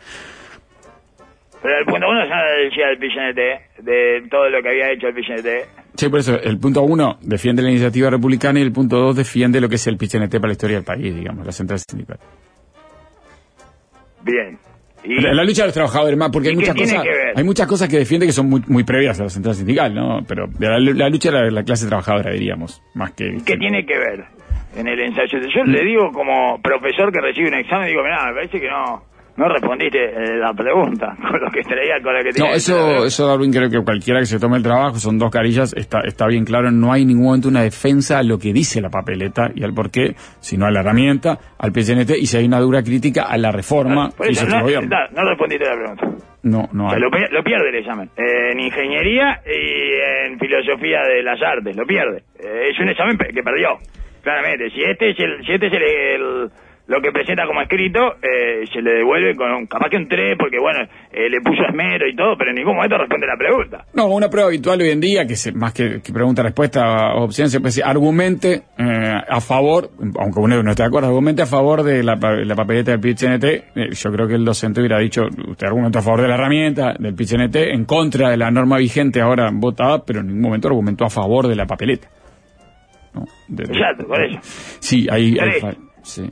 Pero 1.62 1.78
el 1.78 1.86
punto 1.86 2.08
uno 2.10 2.26
ya 2.28 2.42
decía 2.64 2.88
del 2.88 2.98
PCNT, 2.98 3.84
de 3.86 4.28
todo 4.32 4.50
lo 4.50 4.64
que 4.64 4.70
había 4.70 4.92
hecho 4.92 5.08
el 5.08 5.14
PCNT. 5.14 5.96
Sí, 5.96 6.10
por 6.10 6.20
eso, 6.20 6.40
el 6.42 6.58
punto 6.60 6.82
1 6.82 7.18
defiende 7.22 7.62
la 7.62 7.70
iniciativa 7.70 8.10
republicana 8.10 8.60
y 8.60 8.64
el 8.64 8.72
punto 8.72 8.98
2 8.98 9.16
defiende 9.18 9.62
lo 9.62 9.70
que 9.70 9.76
es 9.76 9.86
el 9.86 9.98
Pichenete 9.98 10.40
para 10.40 10.50
la 10.50 10.54
historia 10.54 10.78
del 10.78 10.86
país, 10.86 11.14
digamos, 11.16 11.46
la 11.46 11.52
central 11.52 11.78
sindical. 11.80 12.18
Bien. 14.24 14.58
Y, 15.04 15.20
La, 15.20 15.34
la 15.34 15.44
lucha 15.44 15.64
de 15.64 15.68
los 15.70 15.74
trabajadores, 15.74 16.16
más, 16.16 16.30
porque 16.30 16.50
hay 16.50 16.54
¿Y 16.54 16.58
qué 16.60 16.72
muchas 16.72 16.76
cosas, 16.76 17.06
hay 17.36 17.44
muchas 17.44 17.68
cosas 17.68 17.90
que 17.90 17.98
defiende 17.98 18.28
que 18.28 18.32
son 18.34 18.50
muy, 18.50 18.62
muy 18.68 18.84
previas 18.84 19.20
a 19.20 19.24
la 19.24 19.30
central 19.30 19.56
sindical, 19.56 19.96
¿no? 19.96 20.20
Pero 20.28 20.46
la, 20.60 20.80
la 20.80 21.10
lucha 21.10 21.32
de 21.32 21.42
la, 21.42 21.50
la 21.50 21.64
clase 21.64 21.88
trabajadora, 21.88 22.32
diríamos, 22.32 22.84
más 22.94 23.12
que... 23.14 23.38
¿Qué 23.44 23.58
tiene 23.58 23.84
que 23.84 23.98
ver 23.98 24.26
en 24.76 24.88
el 24.88 25.00
ensayo? 25.00 25.40
Yo 25.40 25.64
le 25.64 25.84
digo 25.84 26.12
como 26.12 26.62
profesor 26.62 27.12
que 27.12 27.20
recibe 27.20 27.48
un 27.48 27.56
examen, 27.56 27.88
digo, 27.88 28.04
mira, 28.04 28.28
me 28.28 28.34
parece 28.34 28.60
que 28.60 28.70
no 28.70 29.04
no 29.38 29.48
respondiste 29.48 29.98
eh, 30.04 30.38
la 30.38 30.54
pregunta 30.54 31.16
con 31.22 31.40
lo 31.40 31.50
que 31.52 31.62
traía, 31.64 32.02
con 32.02 32.14
lo 32.14 32.24
que 32.24 32.40
No, 32.40 32.48
eso, 32.54 33.06
eso 33.06 33.28
Darwin, 33.28 33.52
creo 33.52 33.70
que 33.70 33.80
cualquiera 33.84 34.20
que 34.20 34.26
se 34.26 34.40
tome 34.40 34.58
el 34.58 34.64
trabajo, 34.64 34.96
son 34.96 35.18
dos 35.18 35.32
carillas, 35.32 35.74
está, 35.76 36.02
está 36.06 36.28
bien 36.28 36.46
claro, 36.46 36.70
no 36.72 36.92
hay 36.94 37.02
en 37.04 37.08
ningún 37.10 37.26
momento 37.26 37.48
una 37.50 37.62
defensa 37.64 38.20
a 38.20 38.24
lo 38.24 38.38
que 38.38 38.54
dice 38.54 38.82
la 38.82 38.90
papeleta 38.90 39.52
y 39.56 39.64
al 39.64 39.74
por 39.74 39.90
qué, 39.92 40.16
sino 40.40 40.66
a 40.66 40.72
la 40.72 40.82
herramienta, 40.82 41.38
al 41.58 41.72
PCNT, 41.72 42.12
y 42.20 42.26
si 42.26 42.38
hay 42.38 42.46
una 42.46 42.60
dura 42.60 42.84
crítica 42.84 43.24
a 43.24 43.38
la 43.38 43.52
reforma 43.52 44.10
Por 44.10 44.26
que 44.28 44.32
eso, 44.34 44.46
hizo 44.46 44.48
este 44.48 44.58
no, 44.58 44.64
gobierno. 44.64 44.90
da, 44.90 45.08
no 45.22 45.30
respondiste 45.30 45.66
la 45.66 45.76
pregunta. 45.76 46.08
No, 46.44 46.68
no 46.74 46.88
O 46.88 46.90
sea, 46.90 46.98
hay. 46.98 47.02
lo, 47.32 47.44
pierde 47.44 47.70
el 47.70 47.76
examen. 47.76 48.10
Eh, 48.18 48.52
en 48.52 48.60
ingeniería 48.60 49.40
y 49.46 50.28
en 50.32 50.40
filosofía 50.40 51.02
de 51.04 51.22
las 51.22 51.40
artes, 51.42 51.76
lo 51.78 51.86
pierde. 51.86 52.24
Eh, 52.40 52.70
es 52.72 52.80
un 52.80 52.90
examen 52.90 53.16
que 53.18 53.44
perdió, 53.44 53.78
claramente. 54.24 54.70
Si 54.72 54.82
este 54.82 55.12
es, 55.12 55.20
el, 55.20 55.46
si 55.46 55.52
este 55.54 55.68
es 55.68 55.74
el, 55.74 55.84
el- 55.84 56.50
lo 56.92 57.02
que 57.02 57.12
presenta 57.12 57.46
como 57.48 57.62
escrito, 57.62 58.00
eh, 58.22 58.66
se 58.72 58.82
le 58.82 58.96
devuelve 58.96 59.34
con 59.36 59.66
capaz 59.68 59.90
que 59.90 59.96
un 59.98 60.08
3, 60.10 60.36
porque 60.38 60.58
bueno, 60.60 60.80
eh, 61.12 61.30
le 61.30 61.40
puso 61.40 61.64
esmero 61.68 62.06
y 62.08 62.16
todo, 62.16 62.36
pero 62.38 62.50
en 62.52 62.58
ningún 62.58 62.76
momento 62.76 62.98
responde 62.98 63.26
la 63.28 63.38
pregunta. 63.38 63.86
No, 63.94 64.08
una 64.08 64.30
prueba 64.30 64.50
habitual 64.50 64.82
hoy 64.82 64.90
en 64.90 65.00
día, 65.00 65.26
que 65.26 65.36
se, 65.38 65.54
más 65.54 65.74
que, 65.74 66.02
que 66.02 66.12
pregunta-respuesta 66.14 67.14
o 67.16 67.24
opción, 67.24 67.50
se 67.50 67.60
puede 67.60 67.70
decir, 67.70 67.84
argumente 67.86 68.64
eh, 68.78 69.14
a 69.30 69.40
favor, 69.40 69.90
aunque 70.20 70.40
uno 70.40 70.62
no 70.62 70.72
esté 70.72 70.84
de 70.84 70.88
acuerdo, 70.88 71.08
argumente 71.08 71.42
a 71.42 71.46
favor 71.46 71.84
de 71.84 72.04
la, 72.04 72.18
pa- 72.18 72.36
la 72.36 72.56
papeleta 72.56 72.92
del 72.92 73.00
PIT-CNT. 73.00 73.44
Eh, 73.46 73.64
yo 73.92 74.12
creo 74.12 74.28
que 74.28 74.36
el 74.36 74.44
docente 74.44 74.82
hubiera 74.82 75.00
dicho, 75.00 75.24
usted 75.48 75.68
argumentó 75.68 76.00
a 76.00 76.02
favor 76.02 76.22
de 76.22 76.28
la 76.28 76.36
herramienta 76.36 76.94
del 77.00 77.16
PIT-CNT, 77.16 77.56
en 77.74 77.86
contra 77.86 78.30
de 78.30 78.38
la 78.38 78.52
norma 78.52 78.78
vigente 78.78 79.22
ahora 79.22 79.50
votada, 79.54 80.04
pero 80.06 80.20
en 80.20 80.28
ningún 80.28 80.42
momento 80.44 80.68
argumentó 80.68 81.06
a 81.06 81.10
favor 81.10 81.48
de 81.48 81.56
la 81.56 81.66
papeleta. 81.66 82.10
¿No? 83.14 83.26
De- 83.48 83.66
de- 83.66 83.74
Exacto, 83.74 84.08
por 84.08 84.24
eso. 84.24 84.40
Sí, 84.80 85.08
ahí... 85.12 85.36
fa- 85.60 85.74
sí. 86.04 86.30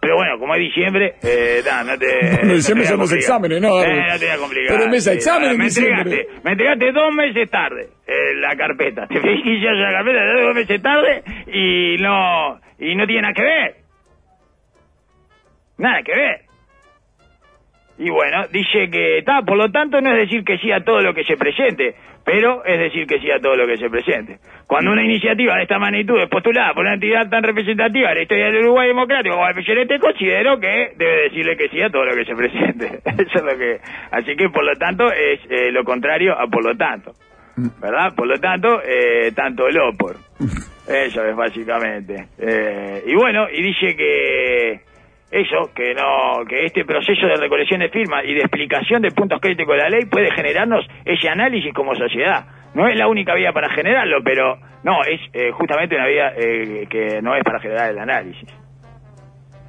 Pero 0.00 0.16
bueno, 0.16 0.38
como 0.38 0.54
es 0.54 0.60
diciembre, 0.60 1.14
eh, 1.22 1.62
no 1.84 1.98
te. 1.98 2.06
Bueno, 2.40 2.54
diciembre 2.54 2.84
no 2.84 2.88
a 2.88 2.90
son 2.92 3.00
los 3.00 3.12
exámenes, 3.12 3.60
¿no? 3.60 3.82
Eh, 3.82 4.06
no 4.08 4.18
te 4.18 4.24
voy 4.24 4.34
a 4.34 4.38
complicar. 4.38 4.76
Pero 4.78 4.90
de 4.90 5.00
Sí, 5.00 5.10
exámenes 5.18 5.52
en 5.52 5.58
me 5.58 5.66
entregaste, 5.66 6.28
me 6.42 6.52
entregaste 6.52 6.92
dos 6.92 7.14
meses 7.14 7.50
tarde 7.50 7.88
eh, 8.06 8.34
la 8.36 8.56
carpeta. 8.56 9.06
Te 9.08 9.20
fijé 9.20 9.60
ya 9.60 9.72
la 9.72 9.92
carpeta 9.92 10.42
dos 10.42 10.54
meses 10.54 10.82
tarde 10.82 11.22
y 11.52 11.96
no 12.02 12.58
y 12.78 12.94
no 12.96 13.06
tiene 13.06 13.22
nada 13.22 13.34
que 13.34 13.42
ver. 13.42 13.74
Nada 15.76 16.02
que 16.02 16.14
ver. 16.14 16.40
Y 17.98 18.08
bueno, 18.08 18.46
dice 18.50 18.88
que 18.90 19.18
está, 19.18 19.42
por 19.42 19.58
lo 19.58 19.70
tanto 19.70 20.00
no 20.00 20.10
es 20.12 20.22
decir 20.22 20.42
que 20.42 20.56
sí 20.56 20.72
a 20.72 20.82
todo 20.82 21.02
lo 21.02 21.12
que 21.12 21.24
se 21.24 21.36
presente, 21.36 21.94
pero 22.24 22.64
es 22.64 22.78
decir 22.78 23.06
que 23.06 23.18
sí 23.18 23.30
a 23.30 23.40
todo 23.40 23.56
lo 23.56 23.66
que 23.66 23.76
se 23.76 23.88
presente. 23.88 24.38
Cuando 24.66 24.92
una 24.92 25.04
iniciativa 25.04 25.56
de 25.56 25.62
esta 25.62 25.78
magnitud 25.78 26.20
es 26.20 26.28
postulada 26.28 26.74
por 26.74 26.84
una 26.84 26.94
entidad 26.94 27.28
tan 27.28 27.42
representativa 27.42 28.10
de 28.10 28.14
la 28.14 28.22
historia 28.22 28.46
del 28.46 28.64
Uruguay 28.64 28.88
democrático 28.88 29.34
como 29.34 29.48
el 29.48 29.54
PCNT, 29.54 30.00
considero 30.00 30.60
que 30.60 30.92
debe 30.96 31.22
decirle 31.24 31.56
que 31.56 31.68
sí 31.68 31.82
a 31.82 31.90
todo 31.90 32.04
lo 32.04 32.14
que 32.14 32.24
se 32.24 32.34
presente. 32.34 32.86
Eso 33.04 33.38
es 33.38 33.42
lo 33.42 33.58
que... 33.58 33.80
Así 34.10 34.36
que 34.36 34.48
por 34.48 34.64
lo 34.64 34.74
tanto 34.76 35.06
es 35.10 35.40
eh, 35.50 35.72
lo 35.72 35.84
contrario 35.84 36.38
a 36.38 36.46
por 36.46 36.64
lo 36.64 36.76
tanto. 36.76 37.12
¿Verdad? 37.56 38.14
Por 38.14 38.26
lo 38.26 38.38
tanto, 38.38 38.80
eh, 38.82 39.32
tanto 39.32 39.66
el 39.66 39.78
opor. 39.78 40.16
Eso 40.88 41.24
es 41.24 41.36
básicamente. 41.36 42.28
Eh, 42.38 43.02
y 43.06 43.14
bueno, 43.14 43.48
y 43.50 43.62
dice 43.62 43.96
que 43.96 44.80
eso, 45.30 45.70
que 45.74 45.94
no, 45.94 46.44
que 46.48 46.64
este 46.64 46.84
proceso 46.84 47.26
de 47.26 47.36
recolección 47.36 47.80
de 47.80 47.88
firmas 47.88 48.24
y 48.24 48.34
de 48.34 48.40
explicación 48.40 49.00
de 49.02 49.10
puntos 49.12 49.40
críticos 49.40 49.76
de 49.76 49.82
la 49.82 49.88
ley 49.88 50.04
puede 50.06 50.30
generarnos 50.32 50.84
ese 51.04 51.28
análisis 51.28 51.72
como 51.72 51.94
sociedad. 51.94 52.46
No 52.74 52.88
es 52.88 52.96
la 52.98 53.06
única 53.08 53.34
vía 53.34 53.52
para 53.52 53.68
generarlo, 53.70 54.18
pero 54.24 54.56
no, 54.84 55.02
es 55.04 55.20
eh, 55.32 55.50
justamente 55.52 55.94
una 55.96 56.06
vía 56.06 56.32
eh, 56.36 56.86
que 56.90 57.20
no 57.22 57.34
es 57.36 57.44
para 57.44 57.60
generar 57.60 57.90
el 57.90 57.98
análisis. 57.98 58.48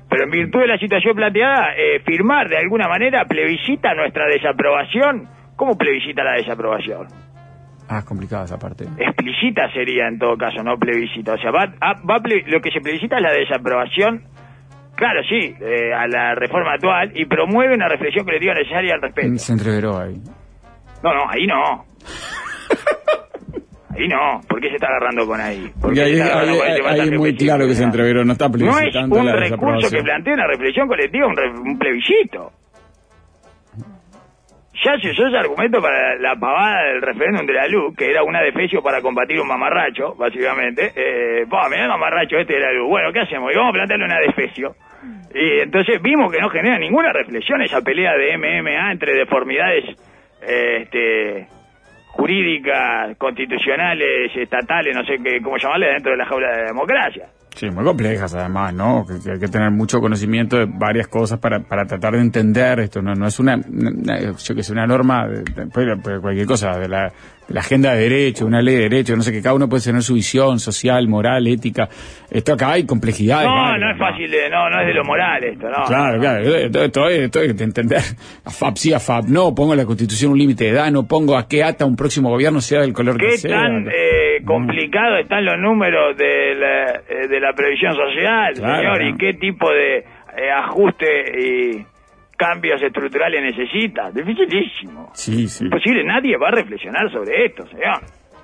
Pero 0.10 0.24
en 0.26 0.30
virtud 0.32 0.60
de 0.62 0.68
la 0.68 0.78
situación 0.78 1.16
planteada, 1.16 1.74
eh, 1.78 2.00
firmar 2.06 2.50
de 2.50 2.58
alguna 2.58 2.88
manera 2.88 3.26
plebiscita 3.26 3.94
nuestra 3.94 4.26
desaprobación. 4.28 5.28
¿Cómo 5.56 5.78
plebiscita 5.78 6.24
la 6.24 6.34
desaprobación? 6.34 7.08
Ah, 7.88 8.00
es 8.00 8.06
complicada 8.06 8.46
esa 8.46 8.58
parte. 8.58 8.86
explícita 8.98 9.72
sería 9.74 10.08
en 10.08 10.18
todo 10.18 10.36
caso, 10.38 10.64
no 10.64 10.78
plebiscita. 10.78 11.34
O 11.34 11.38
sea, 11.38 11.52
va, 11.52 11.64
a- 11.80 11.94
va 12.08 12.16
a 12.16 12.20
ple- 12.20 12.44
lo 12.48 12.60
que 12.62 12.72
se 12.72 12.82
plebiscita 12.82 13.18
es 13.18 13.22
la 13.22 13.32
desaprobación, 13.34 14.24
claro, 15.02 15.22
sí, 15.28 15.56
eh, 15.60 15.94
a 15.94 16.08
la 16.08 16.36
reforma 16.36 16.74
actual 16.74 17.12
y 17.16 17.26
promueve 17.26 17.74
una 17.74 17.90
reflexión 17.90 18.24
colectiva 18.24 18.54
necesaria 18.54 18.94
al 18.94 19.02
respecto. 19.02 19.38
Se 19.38 19.52
entreveró 19.54 19.98
ahí. 20.00 20.16
No, 21.04 21.14
no, 21.14 21.30
ahí 21.30 21.46
no. 21.48 21.86
Ahí 23.94 24.08
no. 24.08 24.40
¿Por 24.48 24.62
qué 24.62 24.70
se 24.70 24.76
está 24.76 24.88
agarrando 24.88 25.28
con 25.28 25.42
ahí? 25.42 25.70
¿Por 25.74 25.82
Porque 25.82 26.02
ahí, 26.02 26.18
ahí- 26.18 26.80
ahí 26.88 27.00
es 27.10 27.20
muy 27.20 27.36
claro 27.36 27.68
que 27.68 27.74
se 27.74 27.84
entreveró, 27.84 28.24
no 28.24 28.32
está 28.32 28.48
No 28.48 28.56
es 28.56 28.62
plebiscitando 28.78 29.20
un 29.20 29.26
la 29.26 29.36
recurso 29.36 29.92
que 29.92 30.02
plantea 30.02 30.34
una 30.34 30.48
reflexión 30.48 30.88
colectiva, 30.88 31.28
un, 31.28 31.36
re- 31.36 31.50
un 31.52 31.78
plebiscito. 31.78 32.52
Ya 34.84 34.98
se 35.00 35.12
usó 35.12 35.28
ese 35.28 35.38
argumento 35.38 35.80
para 35.82 36.16
la 36.16 36.36
pavada 36.40 36.84
del 36.86 37.02
referéndum 37.02 37.46
de 37.46 37.54
la 37.54 37.68
luz, 37.68 37.94
que 37.96 38.10
era 38.10 38.24
una 38.24 38.42
defecio 38.42 38.82
para 38.82 39.02
combatir 39.02 39.40
un 39.42 39.48
mamarracho, 39.48 40.16
básicamente. 40.16 40.92
Eh, 40.96 41.46
mirá 41.46 41.84
el 41.84 41.90
mamarracho 41.90 42.38
este 42.38 42.54
de 42.54 42.62
la 42.62 42.72
luz. 42.72 42.88
Bueno, 42.90 43.12
¿qué 43.12 43.20
hacemos? 43.20 43.52
Y 43.54 43.58
vamos 43.58 43.72
a 43.72 43.74
plantearle 43.74 44.06
una 44.06 44.20
defecio. 44.26 44.74
Y 45.34 45.62
entonces 45.62 46.02
vimos 46.02 46.32
que 46.32 46.40
no 46.40 46.50
genera 46.50 46.78
ninguna 46.78 47.14
reflexión 47.14 47.62
esa 47.62 47.82
pelea 47.82 48.14
de 48.18 48.38
MMA 48.38 48.92
entre 48.92 49.14
deformidades 49.14 49.98
eh, 50.42 50.82
este, 50.84 51.48
jurídicas, 52.08 53.18
constitucionales, 53.18 54.36
estatales, 54.36 54.96
no 54.96 55.04
sé 55.06 55.18
qué, 55.24 55.42
cómo 55.42 55.58
llamarle, 55.58 55.94
dentro 55.94 56.12
de 56.12 56.18
la 56.18 56.26
jaula 56.26 56.52
de 56.52 56.58
la 56.58 56.68
democracia. 56.68 57.28
Sí, 57.56 57.70
muy 57.70 57.84
complejas 57.84 58.34
además, 58.34 58.74
¿no? 58.74 59.06
Que, 59.06 59.20
que 59.22 59.32
hay 59.34 59.40
que 59.40 59.48
tener 59.50 59.72
mucho 59.72 60.00
conocimiento 60.00 60.58
de 60.58 60.66
varias 60.66 61.08
cosas 61.10 61.38
para, 61.40 61.60
para 61.60 61.86
tratar 61.86 62.14
de 62.14 62.22
entender 62.22 62.80
esto. 62.80 63.02
No, 63.02 63.14
no 63.14 63.28
es 63.28 63.40
una, 63.40 63.56
una- 63.58 64.20
yo 64.20 64.56
que 64.56 64.64
sé, 64.64 64.72
una 64.72 64.88
norma, 64.88 65.28
de, 65.28 65.44
de- 65.44 65.68
puede- 65.68 65.98
puede 65.98 66.20
cualquier 66.22 66.48
cosa, 66.48 66.80
de 66.80 66.88
la, 66.88 67.04
de 67.48 67.54
la 67.54 67.60
agenda 67.60 67.94
de 67.94 68.04
derecho, 68.04 68.46
una 68.46 68.62
ley 68.62 68.76
de 68.76 68.82
derecho, 68.84 69.16
no 69.18 69.22
sé, 69.22 69.34
que 69.34 69.42
cada 69.42 69.54
uno 69.54 69.68
puede 69.68 69.84
tener 69.84 70.02
su 70.02 70.14
visión 70.14 70.60
social, 70.60 71.08
moral, 71.10 71.46
ética. 71.46 71.90
Esto 72.32 72.54
acá 72.54 72.72
hay 72.72 72.86
complejidades. 72.86 73.50
No, 73.50 73.78
no 73.78 73.92
es 73.92 73.98
fácil, 74.00 74.32
de, 74.32 74.50
no, 74.50 74.70
no 74.70 74.80
es 74.80 74.88
de 74.88 74.94
lo 74.94 75.04
moral 75.04 75.44
esto, 75.44 75.68
no. 75.70 75.84
Claro, 75.86 76.20
claro, 76.22 76.56
esto, 76.56 76.84
esto 76.86 77.10
es- 77.10 77.20
esto 77.20 77.42
es 77.42 77.58
de 77.58 77.64
entender. 77.66 78.02
A 78.46 78.50
FAP 78.50 78.78
sí, 78.78 78.94
a 78.94 79.00
FAP 79.02 79.26
no, 79.28 79.54
pongo 79.54 79.74
en 79.74 79.80
la 79.80 79.86
Constitución 79.86 80.32
un 80.32 80.38
límite 80.40 80.64
de 80.64 80.70
edad, 80.72 80.90
no 80.90 81.04
pongo 81.06 81.38
a 81.38 81.48
qué 81.50 81.66
ata 81.66 81.86
un 81.86 81.98
próximo 81.98 82.30
gobierno, 82.30 82.62
sea 82.62 82.80
del 82.80 82.94
color 82.94 83.18
que 83.18 83.28
¿Qué 83.28 83.38
sea. 83.38 83.58
tan 83.60 83.88
eh, 83.90 84.21
complicado 84.44 85.18
están 85.18 85.46
los 85.46 85.58
números 85.60 86.16
de 86.18 86.56
la, 86.56 86.86
eh, 87.10 87.28
de 87.28 87.40
la 87.40 87.54
previsión 87.54 87.94
social, 87.96 88.54
Claro, 88.56 88.76
señor? 88.96 89.02
¿Y 89.04 89.18
qué 89.18 89.34
tipo 89.34 89.70
de 89.72 89.98
eh, 89.98 90.52
ajuste 90.56 91.06
y 91.40 91.86
cambios 92.38 92.82
estructurales 92.82 93.42
necesita? 93.44 94.12
Dificilísimo. 94.12 95.10
Sí, 95.14 95.48
sí, 95.48 95.66
Imposible, 95.66 96.04
nadie 96.04 96.38
va 96.38 96.48
a 96.50 96.52
reflexionar 96.52 97.12
sobre 97.12 97.46
esto, 97.46 97.66
señor. 97.68 98.00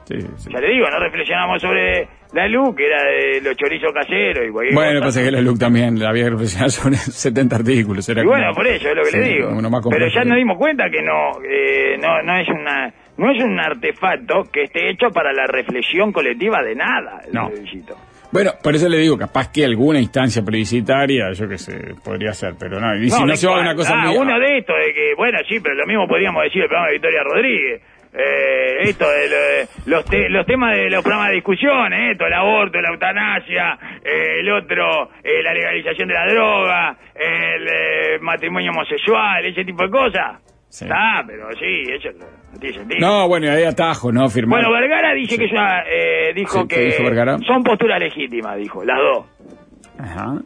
sí, 0.06 0.20
sí. 0.38 0.50
Ya 0.54 0.60
le 0.60 0.70
digo, 0.74 0.90
no 0.90 1.00
reflexionamos 1.00 1.62
sobre 1.62 2.08
la 2.34 2.48
luz, 2.50 2.76
que 2.76 2.86
era 2.86 3.04
de 3.04 3.42
los 3.42 3.56
chorizos 3.56 3.92
caseros 3.94 4.46
y 4.46 4.74
Bueno, 4.74 5.00
pasa 5.00 5.24
que 5.24 5.32
la 5.32 5.40
LUC 5.42 5.60
también 5.60 5.98
la 5.98 6.10
había 6.10 6.26
que 6.26 6.30
reflexionar 6.32 6.70
sobre 6.72 6.96
70 6.98 7.56
artículos. 7.56 8.08
Era 8.10 8.22
Y 8.22 8.26
bueno, 8.26 8.48
como- 8.48 8.56
por 8.56 8.68
eso 8.68 8.90
es 8.90 8.96
lo 8.96 9.04
que 9.04 9.10
sí, 9.12 9.18
le 9.18 9.28
digo. 9.30 9.50
Pero 9.90 10.08
ya 10.10 10.24
nos 10.26 10.38
dimos 10.38 10.58
cuenta 10.58 10.90
que 10.90 11.02
no, 11.02 11.32
eh, 11.50 11.98
no, 12.00 12.22
no 12.24 12.38
es 12.38 12.48
una, 12.50 12.94
no 13.18 13.32
es 13.32 13.44
un 13.44 13.60
artefacto 13.60 14.44
que 14.52 14.64
esté 14.64 14.90
hecho 14.90 15.10
para 15.10 15.34
la 15.34 15.48
reflexión 15.48 16.12
colectiva 16.12 16.62
de 16.64 16.76
nada. 16.76 17.22
el 17.26 17.34
No. 17.34 17.50
plebiscito. 17.50 17.96
Bueno, 18.32 18.52
por 18.62 18.76
eso 18.76 18.90
le 18.90 18.98
digo, 18.98 19.18
capaz 19.18 19.52
que 19.54 19.64
alguna 19.64 20.00
instancia 20.00 20.44
plebiscitaria, 20.44 21.32
yo 21.32 21.48
qué 21.48 21.58
sé, 21.58 21.96
podría 22.04 22.34
ser, 22.34 22.56
pero 22.60 22.80
no. 22.80 22.94
Y 22.98 23.10
si 23.10 23.22
no 23.24 23.28
¿de 23.32 23.38
se 23.38 23.48
va 23.48 23.58
a 23.58 23.62
una 23.62 23.74
cosa 23.76 23.94
ah, 23.96 24.08
muy- 24.08 24.18
uno 24.18 24.38
de 24.38 24.58
estos, 24.58 24.76
de 24.78 24.94
que, 24.94 25.14
bueno, 25.16 25.40
sí, 25.48 25.60
pero 25.62 25.76
lo 25.76 25.86
mismo 25.86 26.08
podríamos 26.08 26.44
decir 26.44 26.62
el 26.64 26.68
programa 26.68 26.88
de 26.88 26.94
Victoria 26.94 27.24
Rodríguez. 27.24 27.82
Eh, 28.14 28.90
esto 28.90 29.06
de 29.10 29.30
lo- 29.30 29.92
los, 29.96 30.06
te- 30.06 30.30
los 30.30 30.46
temas 30.46 30.76
de 30.76 30.90
los 30.90 31.04
programas 31.04 31.30
de 31.30 31.36
discusión, 31.36 31.94
eh, 31.94 32.12
esto, 32.12 32.26
el 32.26 32.34
aborto, 32.34 32.82
la 32.82 32.90
eutanasia, 32.90 33.78
eh, 34.04 34.40
el 34.40 34.52
otro, 34.52 35.10
eh, 35.24 35.42
la 35.44 35.54
legalización 35.54 36.08
de 36.08 36.14
la 36.14 36.26
droga, 36.28 36.98
el 37.16 37.68
eh, 37.68 38.20
matrimonio 38.22 38.72
homosexual, 38.72 39.46
ese 39.46 39.64
tipo 39.64 39.84
de 39.84 39.90
cosas. 39.90 40.42
Sí. 40.70 40.86
Ah, 40.92 41.24
pero 41.26 41.50
sí, 41.54 41.84
eso 41.92 42.10
no, 42.18 42.60
tiene 42.60 42.78
sentido. 42.78 43.00
No, 43.00 43.28
bueno, 43.28 43.48
y 43.48 43.50
ahí 43.50 43.64
atajo, 43.64 44.12
¿no? 44.12 44.30
Firmar. 44.30 44.60
Bueno, 44.62 44.74
Vergara 44.74 45.14
dice 45.14 45.36
Sí. 45.36 45.38
que 45.40 45.46
es 45.46 45.52
una, 45.52 45.84
eh, 45.90 46.34
dijo 46.36 46.62
Sí, 46.62 46.68
¿qué 46.68 46.76
que 46.76 47.04
dijo 47.04 47.38
son 47.48 47.64
posturas 47.64 48.00
legítimas, 48.00 48.58
dijo, 48.58 48.84
las 48.84 48.98
dos. 48.98 49.26
Ajá. 50.00 50.42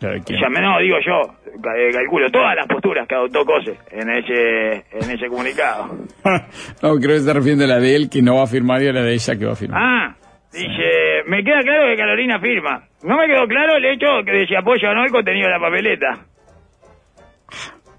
¿La 0.00 0.10
de 0.10 0.18
O 0.20 0.38
sea, 0.38 0.48
no, 0.48 0.78
digo 0.80 0.96
yo, 1.06 1.34
eh, 1.76 1.90
calculo 1.92 2.30
todas 2.30 2.54
las 2.56 2.66
posturas 2.66 3.08
que 3.08 3.14
adoptó 3.14 3.44
Cose 3.44 3.78
en 3.90 4.10
ese, 4.10 4.84
en 4.92 5.10
ese 5.10 5.28
comunicado. 5.28 5.86
no, 6.82 6.96
creo 6.96 7.00
que 7.00 7.08
se 7.12 7.16
está 7.20 7.32
refiriendo 7.32 7.64
a 7.64 7.68
la 7.68 7.78
de 7.80 7.96
él 7.96 8.10
que 8.10 8.20
no 8.20 8.36
va 8.36 8.42
a 8.42 8.46
firmar 8.46 8.82
y 8.82 8.88
a 8.88 8.92
la 8.92 9.02
de 9.02 9.14
ella 9.14 9.36
que 9.36 9.46
va 9.46 9.52
a 9.52 9.56
firmar. 9.56 9.80
Ah, 9.82 10.16
dice, 10.52 11.22
me 11.26 11.42
queda 11.42 11.60
claro 11.62 11.86
que 11.90 11.96
Carolina 11.96 12.38
firma. 12.38 12.82
No 13.02 13.16
me 13.16 13.26
quedó 13.26 13.46
claro 13.46 13.76
el 13.76 13.84
hecho 13.86 14.06
que 14.26 14.32
de 14.32 14.46
si 14.46 14.54
apoya 14.54 14.90
o 14.90 14.94
no 14.94 15.04
el 15.04 15.10
contenido 15.10 15.46
de 15.46 15.52
la 15.54 15.60
papeleta. 15.60 16.26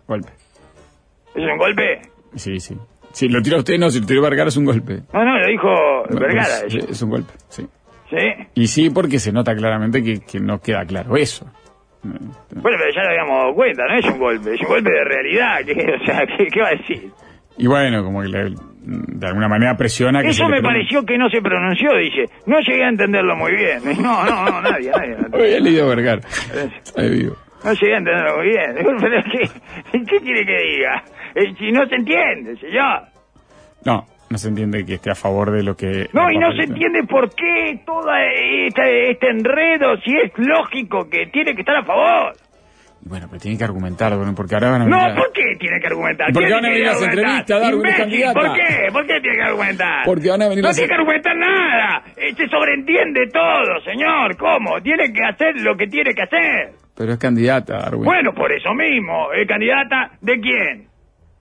Golpe. 0.07 0.44
¿Es 1.35 1.43
un 1.51 1.57
golpe? 1.57 2.01
Sí, 2.35 2.59
sí. 2.59 2.75
Si 3.11 3.29
lo 3.29 3.41
tira 3.41 3.57
usted, 3.57 3.77
no, 3.77 3.89
si 3.89 4.01
lo 4.01 4.05
tiró 4.07 4.21
Vergara 4.21 4.49
es 4.49 4.57
un 4.57 4.65
golpe. 4.65 5.01
No, 5.13 5.23
no, 5.23 5.39
lo 5.39 5.47
dijo 5.47 5.69
Vergara. 6.09 6.65
es 6.67 7.01
un 7.01 7.09
golpe, 7.09 7.31
sí. 7.49 7.65
¿Sí? 8.09 8.17
Y 8.55 8.67
sí, 8.67 8.89
porque 8.89 9.19
se 9.19 9.31
nota 9.31 9.55
claramente 9.55 10.03
que, 10.03 10.19
que 10.21 10.39
no 10.39 10.59
queda 10.61 10.85
claro 10.85 11.15
eso. 11.17 11.45
Bueno, 12.03 12.29
pero 12.51 12.93
ya 12.93 13.01
lo 13.01 13.09
habíamos 13.09 13.37
dado 13.39 13.53
cuenta, 13.55 13.83
no 13.87 13.97
es 13.97 14.05
un 14.05 14.19
golpe, 14.19 14.53
es 14.53 14.61
un 14.61 14.67
golpe 14.67 14.91
de 14.91 15.03
realidad. 15.03 15.57
¿qué? 15.65 15.95
O 16.01 16.05
sea, 16.05 16.25
¿qué, 16.37 16.45
qué 16.47 16.61
va 16.61 16.67
a 16.67 16.75
decir? 16.75 17.09
Y 17.57 17.67
bueno, 17.67 18.03
como 18.03 18.21
que 18.21 18.27
le- 18.27 18.53
de 18.85 19.25
alguna 19.27 19.47
manera 19.47 19.75
presiona 19.75 20.21
que 20.21 20.27
Eso 20.27 20.47
me 20.47 20.61
pareció 20.61 21.03
que 21.03 21.17
no 21.17 21.27
se 21.29 21.41
pronunció, 21.41 21.95
dice. 21.97 22.25
No 22.45 22.59
llegué 22.59 22.83
a 22.83 22.89
entenderlo 22.89 23.35
muy 23.35 23.53
bien. 23.55 23.79
No, 24.03 24.23
no, 24.23 24.45
no, 24.45 24.61
nadie, 24.61 24.91
nadie. 24.91 25.15
Había 25.33 25.59
leído 25.59 25.87
Vergara. 25.89 26.21
Ahí 26.95 27.09
vivo. 27.09 27.35
No 27.63 27.73
llegué 27.73 27.95
a 27.95 27.97
entenderlo 27.97 28.37
muy 28.37 28.47
bien. 28.49 28.75
Pero 29.01 29.23
¿qué, 29.31 29.99
¿Qué 30.05 30.19
quiere 30.19 30.45
que 30.45 30.57
diga? 30.75 31.03
Eh, 31.35 31.53
Si 31.59 31.71
no 31.71 31.85
se 31.87 31.95
entiende, 31.95 32.55
señor. 32.57 33.03
No, 33.85 34.05
no 34.29 34.37
se 34.37 34.47
entiende 34.49 34.85
que 34.85 34.95
esté 34.95 35.11
a 35.11 35.15
favor 35.15 35.51
de 35.51 35.61
lo 35.63 35.75
que... 35.75 36.07
No, 36.13 36.31
y 36.31 36.37
no 36.37 36.51
se 36.53 36.63
entiende 36.63 37.03
por 37.03 37.29
qué 37.35 37.81
todo 37.85 38.09
este, 38.15 39.11
este 39.11 39.29
enredo, 39.29 39.97
si 40.03 40.11
es 40.17 40.31
lógico 40.37 41.07
que 41.09 41.27
tiene 41.27 41.53
que 41.53 41.61
estar 41.61 41.75
a 41.75 41.83
favor. 41.83 42.33
Bueno, 43.07 43.27
pero 43.29 43.39
tiene 43.39 43.55
que 43.55 43.63
argumentar, 43.63 44.15
bueno, 44.17 44.33
porque 44.33 44.55
ahora 44.55 44.71
van 44.71 44.81
a 44.81 44.85
venir 44.85 44.99
No, 44.99 45.05
a- 45.05 45.15
¿por 45.15 45.31
qué 45.31 45.43
tiene 45.59 45.79
que 45.79 45.85
argumentar? 45.85 46.27
Porque 46.33 46.47
¿Quién 46.47 46.57
van 46.57 46.65
a 46.65 46.69
venir 46.69 46.85
las 46.87 47.01
entrevistas, 47.03 47.71
Imbécil, 47.73 47.97
candidata. 47.97 48.39
¿Por 48.39 48.53
qué? 48.55 48.87
¿Por 48.91 49.05
qué 49.05 49.21
tiene 49.21 49.35
que 49.37 49.43
argumentar? 49.43 50.05
Porque 50.05 50.29
van 50.31 50.41
a 50.41 50.47
venir 50.47 50.63
No 50.63 50.67
las- 50.69 50.75
tiene 50.75 50.87
que 50.89 50.95
argumentar 50.95 51.35
nada. 51.37 52.03
Eh, 52.17 52.33
Se 52.35 52.47
sobreentiende 52.47 53.27
todo, 53.31 53.79
señor. 53.85 54.35
¿Cómo? 54.37 54.81
Tiene 54.81 55.13
que 55.13 55.23
hacer 55.23 55.61
lo 55.61 55.77
que 55.77 55.85
tiene 55.85 56.15
que 56.15 56.23
hacer. 56.23 56.71
Pero 56.97 57.11
es 57.13 57.19
candidata, 57.19 57.77
Darwin. 57.77 58.05
Bueno, 58.05 58.33
por 58.33 58.51
eso 58.51 58.73
mismo. 58.73 59.31
¿Es 59.33 59.47
candidata 59.47 60.09
de 60.21 60.39
quién? 60.39 60.87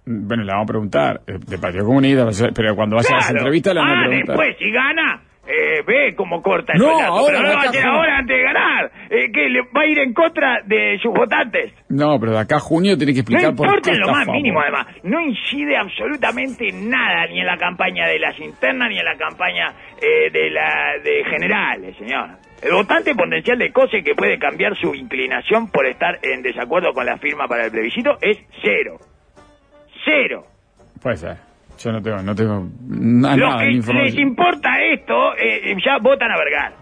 Bueno, 0.07 0.43
le 0.45 0.53
vamos 0.53 0.65
a 0.65 0.73
preguntar. 0.73 1.21
eh, 1.27 1.39
De 1.47 1.59
Partido 1.59 1.85
Comunista, 1.87 2.27
pero 2.55 2.75
cuando 2.77 2.97
vaya 2.97 3.09
a 3.13 3.17
las 3.17 3.31
entrevistas 3.31 3.75
le 3.75 3.81
vamos 3.81 3.97
a 3.97 4.01
ah, 4.01 4.07
preguntar. 4.09 4.37
después, 4.37 4.57
si 4.59 4.71
gana, 4.71 5.23
eh, 5.47 5.83
ve 5.87 6.15
cómo 6.15 6.43
corta 6.43 6.73
el 6.75 6.79
No, 6.81 6.99
ahora 7.01 7.39
Pero 7.39 7.43
no 7.43 7.49
lo 7.49 7.55
va 7.55 7.63
a 7.63 7.69
Juan. 7.73 7.87
ahora 7.87 8.19
antes 8.19 8.37
de 8.37 8.43
ganar. 8.43 8.91
Eh, 9.11 9.33
que 9.33 9.49
le 9.49 9.61
va 9.63 9.81
a 9.83 9.87
ir 9.87 9.99
en 9.99 10.13
contra 10.13 10.61
de 10.67 10.99
sus 11.03 11.13
votantes. 11.13 11.73
No, 11.89 12.19
pero 12.21 12.33
de 12.33 12.39
acá 12.41 12.57
a 12.57 12.61
junio 12.61 12.97
tiene 12.99 13.13
que 13.13 13.19
No 13.19 13.21
explicar 13.23 13.55
por 13.55 13.67
importa 13.67 13.91
qué 13.91 13.95
en 13.95 14.01
lo 14.01 14.07
está 14.07 14.13
a 14.13 14.19
más 14.19 14.27
favor. 14.27 14.43
mínimo, 14.43 14.61
además. 14.61 14.87
No 15.05 15.21
incide 15.21 15.77
absolutamente 15.77 16.71
nada, 16.73 17.27
ni 17.29 17.41
en 17.41 17.47
la 17.47 17.57
campaña 17.57 18.07
de 18.07 18.19
las 18.19 18.39
internas, 18.39 18.89
ni 18.91 18.99
en 18.99 19.05
la 19.05 19.17
campaña 19.17 19.73
eh, 20.03 20.31
de 20.31 20.51
la 20.51 20.99
de 21.03 21.25
generales, 21.31 21.97
señor. 21.97 22.29
El 22.63 22.73
votante 22.73 23.15
potencial 23.15 23.59
de 23.59 23.73
COSE 23.73 24.03
que 24.03 24.15
puede 24.15 24.39
cambiar 24.39 24.75
su 24.77 24.95
inclinación 24.95 25.71
por 25.71 25.87
estar 25.87 26.19
en 26.23 26.43
desacuerdo 26.43 26.93
con 26.93 27.05
la 27.07 27.19
firma 27.19 27.47
para 27.47 27.67
el 27.67 27.71
plebiscito 27.71 28.17
es 28.23 28.39
cero. 28.63 28.97
Cero. 30.05 30.45
Puede 31.03 31.17
ser. 31.17 31.37
Yo 31.79 31.91
no 31.93 32.01
tengo, 32.03 32.23
no 32.23 32.35
tengo 32.35 32.69
na- 32.89 33.37
nada 33.37 33.59
que 33.65 33.93
les 33.95 34.15
importa 34.17 34.71
esto, 34.93 35.37
eh, 35.37 35.75
ya 35.85 35.99
votan 36.01 36.31
a 36.31 36.39
Vergara. 36.39 36.73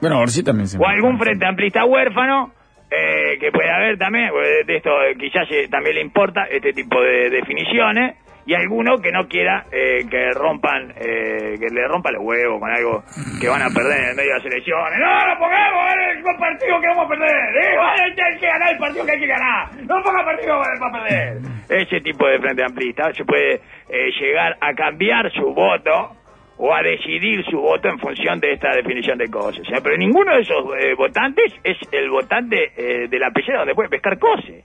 Bueno, 0.00 0.26
sí 0.26 0.42
también 0.42 0.66
se 0.68 0.78
O 0.78 0.86
algún 0.86 1.18
frente 1.18 1.46
amplista 1.46 1.84
huérfano, 1.84 2.52
eh, 2.90 3.38
que 3.38 3.50
puede 3.52 3.70
haber 3.70 3.96
también, 3.98 4.30
de 4.66 4.76
esto 4.76 4.90
eh, 5.04 5.14
quizás 5.18 5.46
eh, 5.50 5.68
también 5.70 5.94
le 5.94 6.02
importa 6.02 6.44
este 6.50 6.72
tipo 6.72 7.00
de 7.00 7.30
definiciones, 7.30 8.16
y 8.46 8.54
alguno 8.54 8.98
que 8.98 9.12
no 9.12 9.28
quiera 9.28 9.66
eh, 9.70 10.04
que 10.10 10.30
rompan, 10.32 10.92
eh, 10.96 11.54
que 11.58 11.68
le 11.70 11.86
rompa 11.86 12.10
los 12.10 12.22
huevos 12.22 12.60
con 12.60 12.70
algo 12.70 13.02
que 13.40 13.48
van 13.48 13.62
a 13.62 13.68
perder 13.70 14.00
en 14.00 14.08
el 14.10 14.16
medio 14.16 14.32
de 14.32 14.38
las 14.38 14.46
elecciones. 14.46 14.98
No, 14.98 15.26
no 15.26 15.38
pongamos 15.38 15.94
el 16.16 16.38
partido 16.38 16.80
que 16.80 16.86
vamos 16.88 17.06
a 17.06 17.08
perder, 17.08 17.56
eh, 17.56 17.78
hay 17.78 18.38
que 18.38 18.46
ganar 18.46 18.72
el 18.72 18.78
partido 18.78 19.06
que 19.06 19.12
hay 19.12 19.20
que 19.20 19.26
ganar, 19.26 19.74
no 19.82 20.02
ponga 20.02 20.24
partido 20.24 20.60
para 20.80 20.92
perder. 20.92 21.38
Ese 21.68 22.00
tipo 22.00 22.26
de 22.26 22.38
frente 22.38 22.64
amplista 22.64 23.12
se 23.14 23.24
puede 23.24 23.54
eh, 23.88 24.10
llegar 24.20 24.56
a 24.60 24.74
cambiar 24.74 25.30
su 25.32 25.54
voto 25.54 26.16
o 26.58 26.74
a 26.74 26.82
decidir 26.82 27.44
su 27.50 27.58
voto 27.60 27.88
en 27.88 27.98
función 27.98 28.38
de 28.38 28.52
esta 28.52 28.74
definición 28.74 29.18
de 29.18 29.28
cosas. 29.28 29.66
Sea, 29.66 29.80
pero 29.82 29.96
ninguno 29.96 30.34
de 30.34 30.42
esos 30.42 30.64
eh, 30.78 30.94
votantes 30.94 31.52
es 31.64 31.76
el 31.90 32.10
votante 32.10 32.72
eh, 32.76 33.08
de 33.08 33.18
la 33.18 33.30
pecera 33.30 33.58
donde 33.58 33.74
puede 33.74 33.88
pescar 33.88 34.18
cose. 34.18 34.64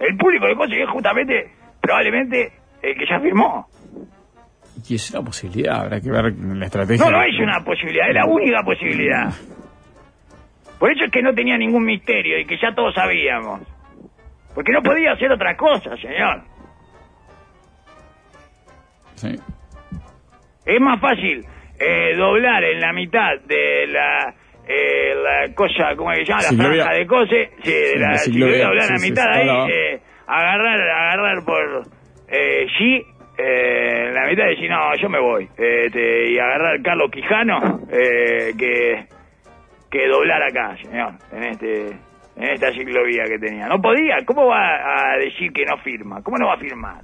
El 0.00 0.16
público 0.16 0.46
de 0.46 0.56
cose 0.56 0.82
es 0.82 0.88
justamente, 0.88 1.52
probablemente, 1.86 2.52
el 2.82 2.94
que 2.96 3.06
ya 3.08 3.20
firmó. 3.20 3.66
Y 4.88 4.96
es 4.96 5.10
una 5.12 5.22
posibilidad, 5.22 5.82
habrá 5.82 6.00
que 6.00 6.10
ver 6.10 6.32
la 6.34 6.66
estrategia. 6.66 7.04
No, 7.04 7.10
no 7.12 7.22
es 7.22 7.38
una 7.40 7.64
posibilidad, 7.64 8.08
es 8.08 8.14
la 8.14 8.26
única 8.26 8.62
posibilidad. 8.62 9.30
Por 10.78 10.92
eso 10.92 11.04
es 11.04 11.10
que 11.10 11.22
no 11.22 11.32
tenía 11.32 11.56
ningún 11.56 11.84
misterio 11.84 12.38
y 12.38 12.44
que 12.44 12.56
ya 12.60 12.74
todos 12.74 12.94
sabíamos. 12.94 13.62
Porque 14.54 14.72
no 14.72 14.82
podía 14.82 15.12
hacer 15.12 15.30
otra 15.32 15.56
cosa, 15.56 15.96
señor. 15.96 16.42
Sí. 19.14 19.34
Es 20.66 20.80
más 20.80 21.00
fácil 21.00 21.44
eh, 21.78 22.16
doblar 22.16 22.64
en 22.64 22.80
la 22.80 22.92
mitad 22.92 23.40
de 23.46 23.86
la, 23.86 24.34
eh, 24.68 25.14
la 25.14 25.54
cosa, 25.54 25.94
¿cómo 25.96 26.12
se 26.14 26.24
llama? 26.24 26.42
La 26.42 26.64
franja 26.64 26.92
de 26.92 27.06
cose, 27.06 27.50
sí, 27.62 27.70
de 27.70 27.86
Sí, 27.86 27.98
la 27.98 28.08
la 28.08 28.18
ciclovía, 28.18 28.66
doblar 28.66 28.88
en 28.90 28.94
la 28.94 29.02
mitad 29.02 29.32
ahí, 29.32 29.70
eh, 29.72 30.00
agarrar, 30.26 30.80
agarrar 30.80 31.44
por 31.44 31.86
eh, 32.28 32.66
G, 32.78 33.06
eh, 33.38 34.10
la 34.12 34.26
mitad 34.26 34.46
y 34.46 34.50
decir, 34.50 34.70
no, 34.70 34.94
yo 34.96 35.08
me 35.08 35.20
voy. 35.20 35.48
Este, 35.56 36.30
y 36.30 36.38
agarrar 36.38 36.82
Carlos 36.82 37.10
Quijano, 37.10 37.80
eh, 37.90 38.52
que, 38.58 39.06
que 39.90 40.08
doblar 40.08 40.42
acá, 40.42 40.76
señor, 40.82 41.12
en 41.32 41.42
este 41.44 41.96
en 42.36 42.50
esta 42.50 42.70
ciclovía 42.72 43.24
que 43.24 43.38
tenía. 43.38 43.66
No 43.66 43.80
podía, 43.80 44.18
¿cómo 44.26 44.46
va 44.46 45.14
a 45.14 45.16
decir 45.16 45.52
que 45.52 45.64
no 45.64 45.78
firma? 45.78 46.22
¿Cómo 46.22 46.36
no 46.36 46.48
va 46.48 46.54
a 46.54 46.58
firmar? 46.58 47.02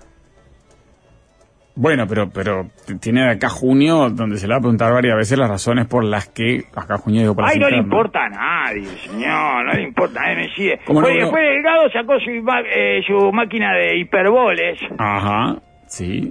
Bueno, 1.74 2.04
pero 2.06 2.28
pero 2.28 2.66
tiene 3.00 3.22
de 3.24 3.30
acá 3.30 3.48
junio 3.48 4.10
donde 4.10 4.36
se 4.36 4.46
le 4.46 4.52
va 4.52 4.58
a 4.58 4.60
preguntar 4.60 4.92
varias 4.92 5.16
veces 5.16 5.38
las 5.38 5.48
razones 5.48 5.86
por 5.86 6.04
las 6.04 6.28
que 6.28 6.64
acá 6.76 6.98
junio 6.98 7.22
digo 7.22 7.34
para 7.34 7.48
Ay, 7.48 7.58
no 7.58 7.70
le 7.70 7.78
importa 7.78 8.26
a 8.26 8.28
nadie, 8.28 8.84
señor, 8.84 9.64
no 9.64 9.72
le 9.72 9.82
importa 9.82 10.20
a 10.20 10.24
nadie, 10.24 10.36
me 10.36 10.54
sigue. 10.54 10.78
Después 10.86 11.32
Delgado 11.32 11.90
sacó 11.90 12.20
su, 12.20 12.30
eh, 12.30 13.00
su 13.06 13.32
máquina 13.32 13.72
de 13.74 13.96
hiperboles, 13.98 14.78
Ajá, 14.98 15.56
sí. 15.86 16.30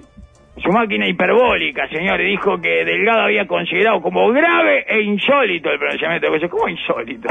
su 0.64 0.72
máquina 0.72 1.08
hiperbólica, 1.10 1.88
señor, 1.90 2.22
y 2.22 2.30
dijo 2.32 2.62
que 2.62 2.86
Delgado 2.86 3.22
había 3.24 3.48
considerado 3.48 4.00
como 4.00 4.30
grave 4.32 4.86
e 4.88 5.02
insólito 5.02 5.72
el 5.72 5.80
pronunciamiento 5.80 6.28
de 6.28 6.34
cosas. 6.34 6.50
¿Cómo 6.52 6.70
insólito? 6.70 7.30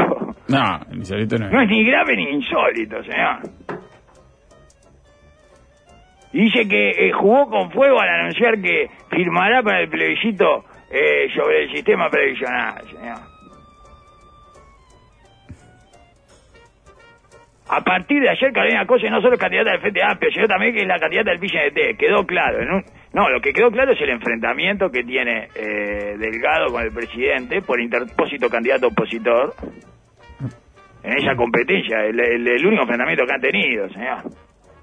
No, 0.49 0.81
el 0.91 0.99
insolito 0.99 1.39
no 1.39 1.47
es. 1.47 1.53
No 1.53 1.63
es 1.63 1.69
ni 1.69 1.85
grave 1.85 2.17
ni 2.17 2.25
insólito, 2.25 2.97
señor. 3.05 3.39
Dice 6.33 6.69
que 6.69 6.91
eh, 6.91 7.13
jugó 7.13 7.49
con 7.51 7.71
fuego 7.73 8.01
al 8.01 8.09
anunciar 8.09 8.61
que 8.61 8.89
firmará 9.11 9.63
para 9.63 9.81
el 9.81 9.89
plebiscito 9.89 10.65
eh, 10.91 11.29
sobre 11.35 11.65
el 11.65 11.73
sistema 11.73 12.09
previsional, 12.09 12.83
señor. 12.89 13.19
A 17.73 17.81
partir 17.83 18.21
de 18.21 18.29
ayer, 18.29 18.53
Carolina 18.53 18.85
Cose 18.85 19.09
no 19.11 19.21
solo 19.21 19.35
es 19.35 19.41
candidata 19.41 19.71
del 19.71 19.81
Frente 19.81 20.03
Amplio, 20.03 20.31
sino 20.33 20.49
también 20.49 20.75
que 20.75 20.81
es 20.83 20.89
la 20.89 20.99
candidata 20.99 21.31
del 21.31 21.39
PCNT. 21.39 21.97
Quedó 21.99 22.27
claro. 22.27 22.59
No, 23.13 23.29
lo 23.29 23.41
que 23.41 23.53
quedó 23.53 23.71
claro 23.71 23.93
es 23.93 24.01
el 24.01 24.11
enfrentamiento 24.11 24.91
que 24.91 25.05
tiene 25.05 25.49
eh, 25.55 26.17
Delgado 26.19 26.73
con 26.73 26.83
el 26.83 26.93
presidente 26.93 27.63
por 27.63 27.81
interpósito 27.81 28.49
candidato-opositor 28.49 29.55
en 31.05 31.13
esa 31.19 31.37
competencia. 31.37 32.05
El- 32.05 32.19
el 32.21 32.67
único 32.67 32.83
enfrentamiento 32.83 33.25
que 33.25 33.33
han 33.35 33.41
tenido, 33.41 33.89
señor. 33.91 34.19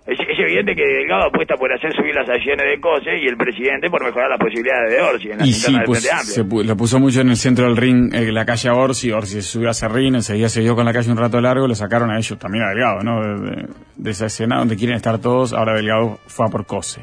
Es, 0.07 0.17
es 0.21 0.39
evidente 0.39 0.73
que 0.73 0.83
Delgado 0.85 1.25
apuesta 1.27 1.55
por 1.55 1.69
hacer 1.73 1.91
subir 1.93 2.15
las 2.15 2.29
acciones 2.29 2.65
de 2.65 2.79
COSE 2.79 3.17
y 3.17 3.27
el 3.27 3.35
presidente 3.35 3.89
por 3.89 4.01
mejorar 4.05 4.29
las 4.29 4.39
posibilidades 4.39 4.89
de 4.95 5.01
Orsi 5.01 5.31
en 5.31 5.37
las 5.39 5.47
Y 5.47 5.51
sí, 5.51 5.75
pues 5.85 6.03
se 6.03 6.45
pu- 6.45 6.63
lo 6.63 6.77
puso 6.77 6.97
mucho 6.97 7.19
en 7.19 7.29
el 7.29 7.35
centro 7.35 7.65
del 7.65 7.75
ring, 7.75 8.13
eh, 8.13 8.31
la 8.31 8.45
calle 8.45 8.69
Orsi, 8.69 9.11
Orsi 9.11 9.33
se 9.33 9.41
subió 9.41 9.69
a 9.69 9.73
Serrín, 9.73 10.15
enseguida 10.15 10.47
se 10.47 10.61
dio 10.61 10.75
con 10.75 10.85
la 10.85 10.93
calle 10.93 11.11
un 11.11 11.17
rato 11.17 11.41
largo, 11.41 11.67
lo 11.67 11.75
sacaron 11.75 12.09
a 12.09 12.17
ellos, 12.17 12.39
también 12.39 12.63
a 12.63 12.69
Delgado, 12.69 13.01
¿no? 13.03 13.21
De, 13.21 13.49
de- 13.51 13.67
de 13.97 14.11
esa 14.11 14.27
escena 14.27 14.59
donde 14.59 14.77
quieren 14.77 14.95
estar 14.95 15.19
todos, 15.19 15.51
ahora 15.51 15.73
Delgado 15.73 16.19
fue 16.27 16.45
a 16.45 16.49
por 16.49 16.65
Cose. 16.65 17.01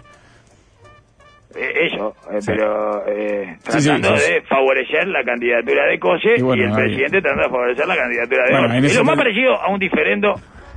Eh, 1.57 1.89
eso, 1.93 2.15
eh, 2.33 2.41
Sí. 2.41 2.47
pero 2.53 3.07
eh, 3.07 3.57
sí, 3.69 3.71
tratando 3.87 4.17
sí. 4.17 4.33
de 4.33 4.43
favorecer 4.43 5.07
la 5.09 5.23
candidatura 5.23 5.87
de 5.87 5.99
COSE 6.01 6.35
Y 6.39 6.43
bueno, 6.43 6.63
y 6.63 6.67
el 6.67 6.73
ahí- 6.73 6.77
presidente 6.87 7.21
tratando 7.21 7.43
de 7.45 7.51
favorecer 7.51 7.87
la 7.87 7.97
candidatura 7.97 8.45
de 8.47 8.51
Bueno, 8.51 8.75
Orsi. 8.75 8.87
Es 8.87 8.97
lo 8.99 9.05
más 9.05 9.17
parecido 9.17 9.61
a 9.61 9.69
un 9.71 9.79
diferendo 9.79 10.35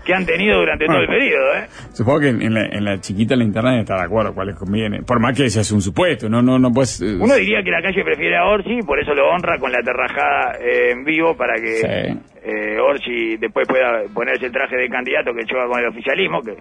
que 0.08 0.14
han 0.16 0.26
tenido 0.26 0.58
durante 0.60 0.86
todo 0.88 0.98
el 1.02 1.08
periodo, 1.08 1.54
¿eh? 1.58 1.68
Supongo 1.92 2.22
que 2.22 2.30
en, 2.30 2.54
la, 2.54 2.66
en 2.66 2.84
la 2.86 2.98
chiquita, 3.00 3.36
la 3.36 3.44
interna, 3.44 3.80
está 3.80 3.96
de 3.98 4.06
acuerdo 4.06 4.34
cuál 4.34 4.48
les 4.48 4.56
conviene. 4.56 5.04
Por 5.04 5.20
más 5.20 5.38
que 5.38 5.50
se 5.50 5.60
hace 5.60 5.74
un 5.76 5.82
supuesto, 5.82 6.30
no, 6.30 6.42
no, 6.42 6.58
no 6.58 6.72
puedes... 6.72 7.02
eh, 7.02 7.18
Uno 7.20 7.36
diría 7.36 7.62
que 7.62 7.70
la 7.70 7.82
calle 7.82 8.04
prefiere 8.04 8.38
a 8.38 8.46
Orsi, 8.46 8.80
por 8.88 9.00
eso 9.00 9.14
lo 9.14 9.28
honra 9.30 9.60
con 9.60 9.72
la 9.72 9.80
terrajada 9.84 10.58
eh, 10.60 10.92
en 10.92 11.04
vivo 11.04 11.36
para 11.36 11.56
que 11.56 11.68
Sí. 11.68 12.20
eh, 12.44 12.80
Orsi 12.80 13.38
después 13.38 13.68
pueda 13.68 14.04
ponerse 14.14 14.46
el 14.48 14.52
traje 14.52 14.78
de 14.78 14.90
candidato 14.90 15.34
que 15.34 15.46
choca 15.46 15.68
con 15.68 15.80
el 15.80 15.88
oficialismo, 15.88 16.42
que 16.42 16.56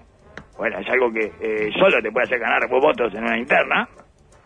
bueno, 0.59 0.78
es 0.80 0.88
algo 0.90 1.12
que 1.12 1.26
eh, 1.40 1.70
solo 1.78 2.03
te 2.03 2.11
puede 2.11 2.24
hacer 2.24 2.38
ganar 2.40 2.68
votos 2.68 3.14
en 3.14 3.22
una 3.24 3.38
interna. 3.38 3.88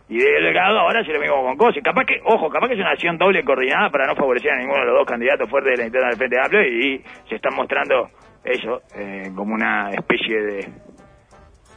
Y 0.09 0.17
Delgado 0.17 0.77
ahora 0.79 0.99
hace 0.99 1.13
lo 1.13 1.21
mismo 1.21 1.41
con 1.41 1.55
Cosi. 1.55 1.79
Capaz 1.81 2.03
que, 2.03 2.19
ojo, 2.25 2.49
capaz 2.49 2.67
que 2.67 2.73
es 2.73 2.79
una 2.81 2.91
acción 2.91 3.17
doble 3.17 3.45
coordinada 3.45 3.89
para 3.89 4.07
no 4.07 4.15
favorecer 4.17 4.51
a 4.51 4.57
ninguno 4.57 4.81
de 4.81 4.85
los 4.87 4.95
dos 4.97 5.07
candidatos 5.07 5.49
fuertes 5.49 5.71
de 5.71 5.77
la 5.77 5.85
interna 5.87 6.07
del 6.09 6.17
Frente 6.17 6.37
Amplio 6.37 6.61
y 6.67 7.01
se 7.29 7.35
están 7.35 7.55
mostrando 7.55 8.09
eso, 8.43 8.81
eh, 8.95 9.31
como 9.35 9.53
una 9.53 9.91
especie 9.91 10.41
de 10.41 10.69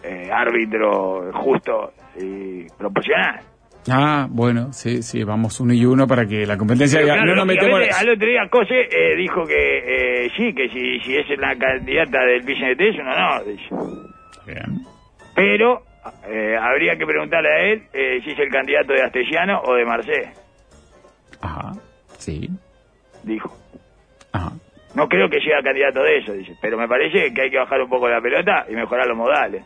eh, 0.02 0.30
árbitro 0.32 1.32
justo 1.32 1.92
y 2.20 2.64
proporcional. 2.78 3.40
Ah, 3.90 4.26
bueno, 4.30 4.72
sí, 4.72 5.02
sí, 5.02 5.24
vamos 5.24 5.60
uno 5.60 5.74
y 5.74 5.84
uno 5.84 6.06
para 6.06 6.24
que 6.24 6.46
la 6.46 6.56
competencia 6.56 6.98
Pero 6.98 7.06
diga, 7.06 7.16
claro, 7.16 7.30
no 7.30 7.36
nos 7.36 7.46
metemos... 7.46 7.78
lógicamente, 7.78 8.10
Al 8.10 8.14
otro 8.16 8.28
día 8.28 8.48
Cose 8.50 8.80
eh, 8.80 9.16
dijo 9.16 9.44
que 9.44 10.24
eh, 10.24 10.30
sí, 10.36 10.54
que 10.54 10.68
si, 10.70 11.00
si 11.00 11.16
es 11.16 11.38
la 11.38 11.54
candidata 11.56 12.24
del 12.24 12.42
PCNT 12.44 12.80
es 12.80 12.98
un 12.98 13.08
honor, 13.08 13.44
dice. 13.44 13.68
Bien. 14.46 14.86
Pero 15.34 15.82
eh, 16.28 16.56
habría 16.56 16.96
que 16.96 17.04
preguntarle 17.04 17.48
a 17.48 17.60
él 17.60 17.82
eh, 17.92 18.20
si 18.24 18.30
es 18.30 18.38
el 18.38 18.48
candidato 18.48 18.94
de 18.94 19.02
Astellano 19.02 19.60
o 19.64 19.74
de 19.74 19.84
Marcé, 19.84 20.32
Ajá, 21.40 21.72
sí, 22.18 22.48
dijo. 23.22 23.54
No 24.94 25.08
creo 25.08 25.28
que 25.28 25.40
sea 25.40 25.62
candidato 25.62 26.02
de 26.02 26.18
eso, 26.18 26.32
dice. 26.32 26.54
Pero 26.60 26.78
me 26.78 26.88
parece 26.88 27.32
que 27.34 27.42
hay 27.42 27.50
que 27.50 27.58
bajar 27.58 27.80
un 27.80 27.88
poco 27.88 28.08
la 28.08 28.20
pelota 28.20 28.66
y 28.68 28.74
mejorar 28.74 29.06
los 29.06 29.16
modales. 29.16 29.64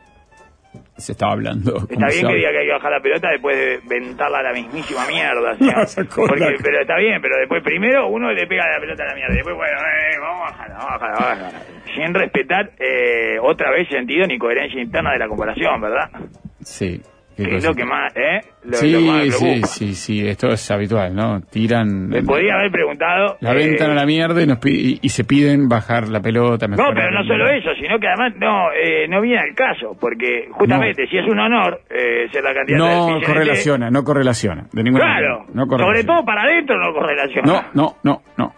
Se 0.97 1.13
estaba 1.13 1.33
hablando. 1.33 1.77
Está 1.89 2.07
bien 2.09 2.27
que 2.27 2.35
diga 2.35 2.51
que 2.51 2.59
hay 2.59 2.67
que 2.67 2.73
bajar 2.73 2.91
la 2.91 3.01
pelota 3.01 3.29
después 3.31 3.57
de 3.57 3.81
ventarla 3.89 4.39
a 4.39 4.43
la 4.43 4.53
mismísima 4.53 5.07
mierda. 5.07 5.55
No, 5.61 6.27
Porque, 6.27 6.57
pero 6.63 6.81
está 6.81 6.97
bien, 6.97 7.21
pero 7.23 7.37
después 7.39 7.63
primero 7.63 8.09
uno 8.09 8.33
le 8.33 8.47
pega 8.47 8.65
la 8.69 8.81
pelota 8.81 9.05
a 9.05 9.07
la 9.07 9.15
mierda. 9.15 9.35
Después, 9.35 9.55
bueno, 9.55 9.79
eh, 9.79 10.19
vamos 10.21 10.41
a 10.41 10.51
bajarla, 10.51 10.75
vamos 10.75 10.91
a 10.91 10.93
bajarla, 10.99 11.15
vamos 11.15 11.31
a 11.31 11.35
bajarla. 11.35 11.61
Sin 11.95 12.15
respetar 12.15 12.71
eh, 12.79 13.39
otra 13.41 13.71
vez 13.71 13.89
sentido 13.89 14.27
ni 14.27 14.39
coherencia 14.39 14.81
interna 14.81 15.13
de 15.13 15.19
la 15.19 15.29
comparación, 15.29 15.81
¿verdad? 15.81 16.11
Sí. 16.61 17.01
Es 17.43 17.49
cosa. 17.55 17.69
lo 17.69 17.75
que 17.75 17.85
más, 17.85 18.17
¿eh? 18.17 18.41
Lo, 18.65 18.73
sí, 18.77 18.93
lo 18.93 19.01
más 19.01 19.25
me 19.25 19.31
sí, 19.31 19.63
sí, 19.65 19.95
sí, 19.95 20.27
esto 20.29 20.49
es 20.49 20.71
habitual, 20.71 21.15
¿no? 21.15 21.41
Tiran... 21.43 22.09
Me 22.09 22.23
podría 22.23 22.55
haber 22.55 22.71
preguntado... 22.71 23.37
La 23.41 23.53
eh, 23.53 23.55
ventan 23.55 23.91
a 23.91 23.95
la 23.95 24.05
mierda 24.07 24.43
y, 24.43 24.47
nos 24.47 24.59
y, 24.67 24.99
y 25.01 25.09
se 25.09 25.25
piden 25.25 25.69
bajar 25.69 26.09
la 26.09 26.21
pelota. 26.21 26.67
No, 26.69 26.77
pero 26.95 27.11
no 27.11 27.25
solo 27.25 27.49
eso, 27.49 27.71
sino 27.81 27.99
que 27.99 28.09
además 28.09 28.35
no 28.37 28.73
eh, 28.73 29.07
no 29.09 29.21
viene 29.21 29.41
al 29.41 29.55
caso, 29.55 29.97
porque 30.01 30.49
justamente 30.51 31.07
si 31.07 31.17
es 31.19 31.27
un 31.27 31.39
honor 31.39 31.81
eh, 31.91 32.29
ser 32.33 32.43
la 32.43 32.55
candidata 32.55 32.85
No 32.85 33.21
correlaciona, 33.25 33.91
no 33.91 34.03
correlaciona. 34.05 34.67
De 34.73 34.83
ninguna 34.83 35.05
Claro, 35.05 35.39
manera. 35.41 35.53
No 35.55 35.67
correlaciona. 35.67 36.03
sobre 36.03 36.05
todo 36.05 36.25
para 36.25 36.43
adentro 36.43 36.79
no 36.79 36.93
correlaciona. 36.93 37.47
No, 37.53 37.63
no, 37.75 37.97
no. 38.05 38.23
No. 38.37 38.53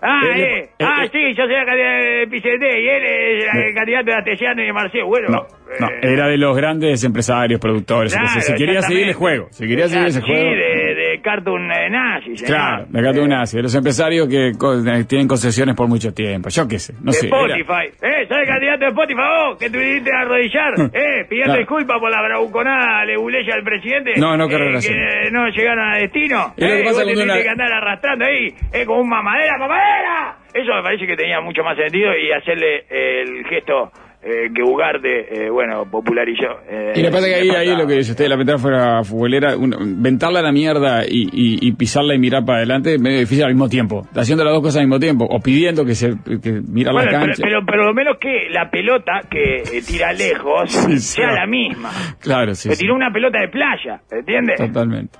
Ah, 0.00 0.20
Él- 0.32 0.40
eh, 0.40 0.68
él- 0.78 0.86
ah, 0.88 1.00
él- 1.02 1.10
sí, 1.10 1.34
yo 1.36 1.44
soy 1.44 1.54
del 1.54 2.28
PCNT 2.28 2.80
y 2.80 2.88
él 2.88 3.04
es 3.04 3.54
el 3.54 3.74
candidato 3.74 4.06
de 4.06 4.14
Astesiano 4.14 4.62
y 4.62 4.66
de 4.66 4.72
Marcelo. 4.72 5.06
Bueno, 5.08 5.28
No, 5.28 5.46
no, 5.80 5.88
eh, 5.90 5.98
era 6.02 6.28
de 6.28 6.38
los 6.38 6.56
grandes 6.56 7.02
empresarios, 7.04 7.60
productores. 7.60 8.12
claro, 8.14 8.40
si 8.40 8.54
quería 8.54 8.80
seguir 8.82 9.08
el 9.08 9.14
juego, 9.14 9.48
si 9.50 9.66
quería 9.66 9.88
seguir 9.88 10.06
ese 10.08 10.20
juego. 10.20 10.50
de 10.50 10.87
Cartoon 11.20 11.68
Nazi, 11.68 12.36
señor. 12.36 12.46
Claro, 12.46 12.86
de 12.88 13.00
acá 13.00 13.18
Eh, 13.18 13.20
una 13.22 13.44
de 13.44 13.62
los 13.62 13.74
empresarios 13.74 14.28
que 14.28 14.52
co- 14.58 14.74
eh, 14.74 15.04
tienen 15.04 15.26
concesiones 15.28 15.74
por 15.74 15.88
mucho 15.88 16.12
tiempo. 16.12 16.48
Yo 16.50 16.66
qué 16.68 16.78
sé, 16.78 16.94
no 17.02 17.12
sé. 17.12 17.26
era- 17.28 17.56
Spotify. 17.56 17.96
Eh, 18.02 18.22
el 18.28 18.46
candidato 18.46 18.80
de 18.84 18.88
Spotify, 18.88 19.20
vos, 19.20 19.58
que 19.58 19.70
tuviste 19.70 20.10
a 20.14 20.20
arrodillar, 20.20 20.72
eh, 20.94 21.24
pidiendo 21.28 21.54
Claro. 21.54 21.58
disculpas 21.60 21.98
por 22.00 22.10
la 22.10 22.22
bravuconada 22.22 23.04
leguleya 23.04 23.54
del 23.54 23.64
presidente. 23.64 24.12
No, 24.18 24.36
no, 24.36 24.48
qué 24.48 24.54
eh, 24.54 24.58
relación. 24.58 24.94
Que 24.94 25.30
no 25.30 25.48
llegaron 25.48 25.84
a 25.92 25.98
destino. 25.98 26.54
Es 26.56 26.62
lo 26.64 26.68
que 26.76 26.80
eh, 26.80 26.84
pasa 26.84 26.90
vos 26.90 26.98
te 26.98 27.04
cuando 27.04 27.12
tuviste 27.12 27.24
una- 27.32 27.42
que 27.42 27.48
andar 27.48 27.72
arrastrando 27.72 28.24
ahí, 28.24 28.54
eh, 28.72 28.84
como 28.86 29.00
un 29.00 29.08
mamadera, 29.08 29.58
mamadera. 29.58 30.36
Eso 30.54 30.74
me 30.74 30.82
parece 30.82 31.06
que 31.06 31.16
tenía 31.16 31.40
mucho 31.40 31.62
más 31.62 31.76
sentido 31.76 32.10
y 32.16 32.32
hacerle 32.32 32.84
el 32.90 33.44
gesto 33.46 33.92
eh, 34.22 34.48
que 34.54 34.62
Ugarte, 34.62 35.46
eh, 35.46 35.50
bueno, 35.50 35.84
popularizó. 35.90 36.60
eh, 36.68 36.92
Y 36.96 37.02
le 37.02 37.10
pasa 37.10 37.26
que 37.28 37.34
ahí, 37.36 37.48
ahí 37.50 37.76
lo 37.76 37.86
que 37.86 37.94
dice 37.94 38.10
usted, 38.12 38.26
la 38.28 38.36
metáfora 38.36 39.02
futbolera, 39.04 39.56
un- 39.56 40.02
ventarla 40.02 40.40
a 40.40 40.42
la 40.42 40.52
mierda 40.52 41.04
y, 41.06 41.22
y- 41.32 41.58
y 41.68 41.72
pisarla 41.72 42.14
y 42.14 42.18
mirar 42.18 42.44
para 42.44 42.58
adelante 42.58 42.94
es 42.94 43.00
medio 43.00 43.20
difícil 43.20 43.44
al 43.44 43.50
mismo 43.54 43.68
tiempo. 43.68 44.06
Haciendo 44.14 44.44
las 44.44 44.52
dos 44.54 44.62
cosas 44.62 44.80
al 44.80 44.86
mismo 44.86 44.98
tiempo, 44.98 45.24
o 45.24 45.38
pidiendo 45.40 45.84
que 45.84 45.94
se 45.94 46.10
que 46.42 46.60
mirar 46.68 46.92
Bueno, 46.94 47.10
la 47.12 47.18
pero, 47.20 47.26
cancha. 47.32 47.42
pero, 47.44 47.60
pero 47.64 47.84
lo 47.84 47.94
menos 47.94 48.16
que 48.20 48.48
la 48.50 48.70
pelota 48.70 49.20
que 49.30 49.56
eh, 49.58 49.82
tira 49.86 50.12
lejos 50.12 50.70
Sí, 50.72 50.92
sí. 50.92 50.98
sea 50.98 51.32
la 51.32 51.46
misma. 51.46 51.90
Claro, 52.20 52.54
sí. 52.54 52.70
Sí. 52.72 52.78
tiró 52.82 52.94
una 52.96 53.12
pelota 53.12 53.38
de 53.40 53.48
playa, 53.48 54.00
¿entiendes? 54.10 54.56
Totalmente. 54.58 55.18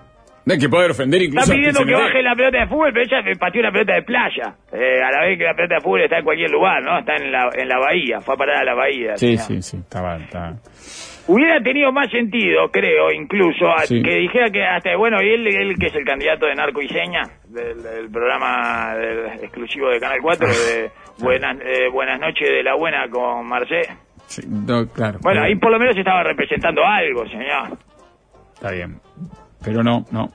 No 0.48 0.54
hay 0.54 0.58
que 0.60 0.68
poder 0.70 0.90
ofender 0.92 1.20
incluso. 1.20 1.44
Está 1.44 1.54
pidiendo 1.54 1.84
que 1.84 1.92
baje 1.92 2.22
la 2.22 2.34
pelota 2.34 2.58
de 2.60 2.66
fútbol, 2.68 2.90
pero 2.94 3.04
ella 3.04 3.22
me 3.22 3.36
pateó 3.36 3.60
una 3.60 3.70
pelota 3.70 3.92
de 3.92 4.02
playa. 4.02 4.54
Eh, 4.72 5.02
a 5.02 5.10
la 5.10 5.26
vez 5.26 5.36
que 5.36 5.44
la 5.44 5.52
pelota 5.54 5.74
de 5.74 5.80
fútbol 5.82 6.00
está 6.00 6.18
en 6.18 6.24
cualquier 6.24 6.50
lugar, 6.50 6.82
¿no? 6.82 6.98
Está 7.00 7.16
en 7.16 7.30
la, 7.30 7.50
en 7.54 7.68
la 7.68 7.78
bahía, 7.78 8.20
fue 8.22 8.32
a 8.32 8.36
parar 8.38 8.56
a 8.56 8.64
la 8.64 8.74
bahía. 8.74 9.16
Sí, 9.18 9.36
señor. 9.36 9.62
sí, 9.62 9.70
sí, 9.70 9.76
estaba, 9.76 10.16
estaba. 10.16 10.54
Hubiera 11.26 11.60
tenido 11.60 11.92
más 11.92 12.10
sentido, 12.10 12.70
creo, 12.72 13.12
incluso, 13.12 13.66
Sí. 13.84 14.00
que 14.02 14.14
dijera 14.16 14.48
que 14.50 14.64
hasta, 14.64 14.96
bueno, 14.96 15.22
y 15.22 15.28
él, 15.28 15.46
él 15.46 15.74
que 15.78 15.88
es 15.88 15.94
el 15.94 16.04
candidato 16.06 16.46
de 16.46 16.54
Narco 16.54 16.80
y 16.80 16.88
Seña, 16.88 17.20
del, 17.50 17.82
del 17.82 18.10
programa 18.10 18.94
del- 18.96 19.26
exclusivo 19.44 19.90
de 19.90 20.00
Canal 20.00 20.20
4, 20.22 20.48
de 20.48 20.90
Buenas, 21.18 21.58
eh, 21.60 21.90
Buenas 21.92 22.18
noches 22.18 22.48
de 22.48 22.62
la 22.62 22.74
Buena 22.74 23.06
con 23.10 23.46
Marcé. 23.46 23.82
Sí, 24.24 24.40
no, 24.48 24.86
claro. 24.88 25.18
Bueno, 25.20 25.40
pero- 25.40 25.44
ahí 25.44 25.56
por 25.56 25.70
lo 25.70 25.78
menos 25.78 25.94
estaba 25.94 26.22
representando 26.22 26.82
algo, 26.86 27.26
señor. 27.28 27.76
Está 28.54 28.70
bien. 28.72 28.96
Pero 29.68 29.82
no, 29.84 30.06
no. 30.10 30.30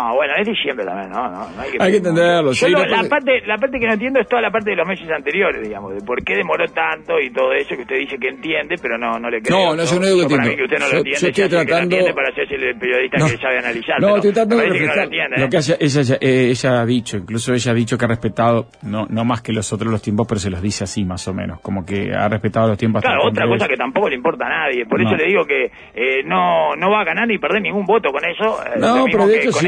No, 0.00 0.14
bueno, 0.14 0.32
es 0.38 0.46
diciembre 0.46 0.84
también, 0.86 1.10
no, 1.10 1.28
no, 1.30 1.50
no 1.50 1.60
hay 1.60 1.70
que... 1.72 1.76
Hay 1.82 1.90
que 1.92 1.96
entenderlo, 1.98 2.54
sí, 2.54 2.66
no, 2.72 2.84
la, 2.86 3.04
parte, 3.08 3.42
la 3.46 3.56
parte 3.58 3.78
que 3.78 3.86
no 3.86 3.92
entiendo 3.92 4.20
es 4.20 4.28
toda 4.28 4.40
la 4.42 4.50
parte 4.50 4.70
de 4.70 4.76
los 4.76 4.86
meses 4.88 5.10
anteriores, 5.10 5.62
digamos, 5.62 5.94
de 5.94 6.00
por 6.00 6.22
qué 6.24 6.36
demoró 6.36 6.64
tanto 6.68 7.18
y 7.20 7.30
todo 7.30 7.52
eso 7.52 7.74
que 7.76 7.82
usted 7.82 7.96
dice 7.98 8.16
que 8.18 8.28
entiende, 8.28 8.76
pero 8.80 8.96
no, 8.96 9.18
no 9.18 9.28
le 9.28 9.42
creo. 9.42 9.58
No, 9.58 9.76
no, 9.76 9.84
yo 9.84 10.00
no 10.00 10.06
digo 10.06 10.26
que 10.28 10.34
entiendo. 10.34 10.56
que 10.56 10.62
usted 10.64 10.78
no 10.78 10.86
Yo- 10.86 10.92
lo 10.92 10.98
entiende, 10.98 11.20
yo 11.20 11.26
estoy 11.28 11.44
que 11.44 11.48
tratando- 11.50 12.14
para 12.14 12.28
hacerse 12.30 12.54
el 12.54 12.78
periodista 12.78 13.18
No. 13.18 13.26
que 13.26 13.36
sabe 13.36 13.58
analizar. 13.58 14.00
No, 14.00 14.16
estoy 14.16 14.32
tratando 14.32 14.56
de 14.56 14.62
parece 14.62 14.78
que 14.78 14.86
no 14.86 14.94
lo 14.94 15.00
reflejar 15.02 15.30
lo 15.38 15.44
¿eh? 15.44 15.48
que 15.50 15.56
haya- 15.58 15.76
ella, 15.80 16.16
eh, 16.20 16.48
ella 16.50 16.80
ha 16.80 16.86
dicho. 16.86 17.16
Incluso 17.18 17.52
ella 17.54 17.72
ha 17.72 17.74
dicho 17.74 17.98
que 17.98 18.04
ha 18.04 18.08
respetado, 18.08 18.66
no, 18.82 19.06
no 19.10 19.24
más 19.24 19.42
que 19.42 19.52
los 19.52 19.70
otros 19.72 19.90
los 19.92 20.00
tiempos, 20.02 20.26
pero 20.28 20.38
se 20.40 20.50
los 20.50 20.62
dice 20.62 20.84
así 20.84 21.04
más 21.04 21.26
o 21.28 21.34
menos. 21.34 21.60
Como 21.60 21.84
que 21.84 22.10
ha 22.14 22.28
respetado 22.28 22.68
los 22.68 22.78
tiempos. 22.78 23.02
Claro, 23.02 23.26
otra 23.28 23.46
cosa 23.46 23.66
que 23.68 23.76
tampoco 23.76 24.08
le 24.08 24.16
importa 24.16 24.46
a 24.46 24.48
nadie. 24.48 24.86
Por 24.86 25.00
eso 25.00 25.14
le 25.14 25.26
digo 25.26 25.44
que 25.44 25.64
eh, 25.94 26.22
no, 26.24 26.74
no 26.76 26.90
va 26.90 27.00
a 27.00 27.04
ganar 27.04 27.26
ni 27.28 27.38
perder 27.38 27.60
ningún 27.62 27.84
voto 27.84 28.10
con 28.10 28.24
eso. 28.24 28.62
eh, 28.64 28.78
No, 28.78 29.04
pero 29.10 29.26
de 29.26 29.38
hecho 29.38 29.50
con 29.52 29.66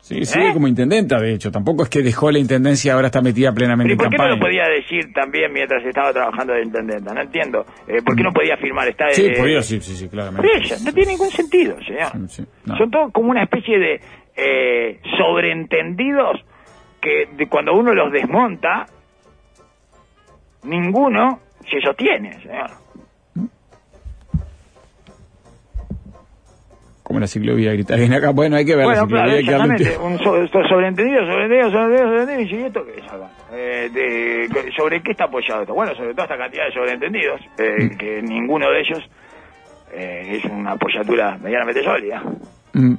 sí, 0.00 0.24
sigue 0.24 0.48
¿Eh? 0.50 0.52
como 0.52 0.68
intendenta, 0.68 1.18
de 1.20 1.32
hecho. 1.34 1.50
Tampoco 1.50 1.82
es 1.84 1.88
que 1.88 2.02
dejó 2.02 2.30
la 2.30 2.38
intendencia 2.38 2.94
ahora 2.94 3.06
está 3.06 3.20
metida 3.22 3.52
plenamente 3.52 3.94
Pero 3.94 3.94
¿y 3.94 3.96
por 3.96 4.06
en 4.06 4.10
qué 4.10 4.16
no 4.16 4.22
campaña. 4.24 4.36
lo 4.36 4.40
podía 4.46 4.68
decir 4.68 5.12
también 5.12 5.52
mientras 5.52 5.84
estaba 5.84 6.12
trabajando 6.12 6.52
de 6.52 6.62
intendenta? 6.62 7.14
No 7.14 7.20
entiendo. 7.22 7.64
Eh, 7.88 8.02
¿Por 8.04 8.16
qué 8.16 8.22
no 8.22 8.32
podía 8.32 8.56
firmar? 8.56 8.88
Está, 8.88 9.10
Sí, 9.10 9.26
eh, 9.26 9.34
podía, 9.38 9.62
sí, 9.62 9.80
sí, 9.80 9.94
sí, 9.96 10.08
claramente. 10.08 10.48
Eso, 10.56 10.76
no 10.84 10.92
tiene 10.92 11.12
ningún 11.12 11.30
sentido, 11.30 11.76
señor. 11.86 12.12
Sí, 12.28 12.42
sí, 12.42 12.46
no. 12.66 12.76
Son 12.76 12.90
todos 12.90 13.12
como 13.12 13.30
una 13.30 13.42
especie 13.44 13.78
de 13.78 14.00
eh, 14.36 15.00
sobreentendidos 15.16 16.44
que 17.00 17.28
de 17.36 17.46
cuando 17.48 17.74
uno 17.74 17.92
los 17.94 18.10
desmonta, 18.12 18.86
ninguno 20.64 21.40
se 21.70 21.80
sostiene, 21.80 22.40
señor. 22.42 22.70
Como 27.14 27.20
la 27.20 27.26
ciclovía 27.28 27.72
gritar 27.74 27.96
bien 27.96 28.12
acá. 28.12 28.30
Bueno, 28.30 28.56
hay 28.56 28.64
que 28.64 28.74
ver 28.74 28.86
la 28.88 29.04
Bueno, 29.04 29.06
ciclovía. 29.06 29.24
claro, 29.24 29.38
hay 29.38 29.76
que 29.78 29.84
darle 29.84 29.98
un 29.98 30.18
so- 30.18 30.46
so- 30.48 30.68
sobreentendido, 30.68 31.20
sobreentendido, 31.20 31.70
sobreentendido, 31.70 32.08
sobreentendido. 32.08 32.58
Y 32.58 32.60
¿y 32.60 32.66
esto 32.66 32.84
qué 32.84 33.00
es 33.00 33.06
acá? 33.06 33.30
Eh, 33.52 33.90
de- 33.94 34.72
¿Sobre 34.76 35.00
qué 35.00 35.12
está 35.12 35.24
apoyado 35.26 35.60
esto? 35.62 35.74
Bueno, 35.74 35.94
sobre 35.94 36.10
toda 36.10 36.24
esta 36.24 36.36
cantidad 36.36 36.64
de 36.66 36.72
sobreentendidos, 36.72 37.40
eh, 37.56 37.76
Mm. 37.84 37.96
que 37.96 38.22
ninguno 38.22 38.68
de 38.68 38.80
ellos 38.80 38.98
eh, 39.96 40.38
es 40.38 40.44
una 40.46 40.72
apoyatura 40.72 41.38
medianamente 41.40 41.84
sólida. 41.84 42.20
Mm, 42.72 42.94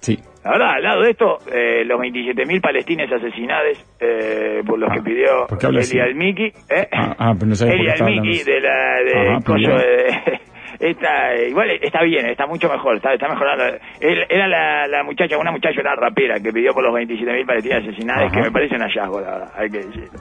sí. 0.00 0.18
La 0.44 0.52
verdad, 0.52 0.70
al 0.76 0.82
lado 0.82 1.02
de 1.02 1.10
esto, 1.10 1.38
eh, 1.52 1.84
los 1.84 2.00
27.000 2.00 2.62
palestines 2.62 3.12
asesinados 3.12 3.84
eh, 4.00 4.62
por 4.66 4.78
los 4.78 4.88
Ah, 4.90 4.94
que 4.94 5.02
pidió 5.02 5.46
¿por 5.46 5.58
qué 5.58 5.66
habla 5.66 5.82
Eli? 5.82 6.00
Al-Miki, 6.00 6.44
¿eh? 6.70 6.88
Ah, 6.90 7.14
ah, 7.18 7.34
pero 7.38 7.46
no 7.48 7.70
Eli 7.70 7.90
Al-Miki 7.90 8.44
de 8.44 8.60
la... 8.62 9.02
De, 9.04 9.28
Ajá, 9.28 9.40
pero 9.44 9.78
de- 9.78 10.40
Está, 10.80 11.34
igual 11.36 11.70
está 11.82 12.02
bien, 12.04 12.26
está 12.26 12.46
mucho 12.46 12.68
mejor, 12.68 12.96
está, 12.96 13.12
está 13.14 13.28
mejorando. 13.28 13.64
Él- 14.00 14.26
era 14.28 14.46
la, 14.46 14.86
la 14.86 15.02
muchacha, 15.02 15.36
una 15.36 15.50
muchacha, 15.50 15.80
una 15.80 15.96
rapera 15.96 16.38
que 16.40 16.52
pidió 16.52 16.72
por 16.72 16.84
los 16.84 16.94
27.000 16.94 17.46
palestinos 17.46 17.78
asesinados, 17.82 18.24
Ajá. 18.26 18.34
que 18.34 18.42
me 18.42 18.50
parece 18.52 18.76
un 18.76 18.82
hallazgo, 18.82 19.20
la 19.20 19.30
verdad, 19.30 19.52
hay 19.56 19.70
que 19.70 19.78
decirlo. 19.78 20.20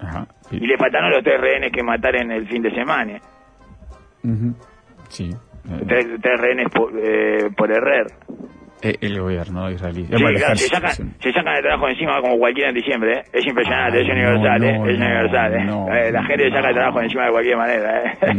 Ajá. 0.00 0.26
Y 0.50 0.66
le 0.66 0.76
faltaron 0.76 1.10
los 1.10 1.22
tres 1.24 1.40
rehenes 1.40 1.72
que 1.72 1.82
mataron 1.82 2.30
el 2.30 2.46
fin 2.46 2.60
de 2.62 2.70
semana. 2.74 3.18
Sí. 5.08 5.30
Tres, 5.86 6.06
tres 6.20 6.40
rehenes 6.40 6.68
por, 6.70 6.92
eh, 6.98 7.48
por 7.56 7.70
errar. 7.70 8.06
Eh, 8.84 8.96
el 9.00 9.20
gobierno 9.20 9.70
israelí. 9.70 10.04
Sí, 10.04 10.12
bueno, 10.12 10.28
el 10.28 10.36
claro, 10.36 10.56
se 10.56 10.68
sacan, 10.68 10.92
se 11.20 11.32
sacan 11.32 11.56
el 11.56 11.62
trabajo 11.62 11.88
encima 11.88 12.20
como 12.20 12.36
cualquiera 12.38 12.68
en 12.70 12.74
diciembre, 12.76 13.12
¿eh? 13.18 13.22
Es 13.32 13.46
impresionante, 13.46 13.98
Ah, 13.98 14.00
es 14.02 14.08
universal, 14.08 14.60
no, 14.60 14.66
¿eh? 14.66 14.78
no, 14.78 14.88
Es 14.90 14.98
no, 14.98 15.04
universal, 15.06 15.66
no, 15.66 15.94
Eh, 15.94 16.12
la 16.12 16.24
gente 16.24 16.50
saca 16.50 16.68
el 16.68 16.74
no. 16.74 16.80
trabajo 16.80 17.00
encima 17.02 17.24
de 17.26 17.30
cualquier 17.32 17.56
manera, 17.56 18.02
¿eh? 18.02 18.34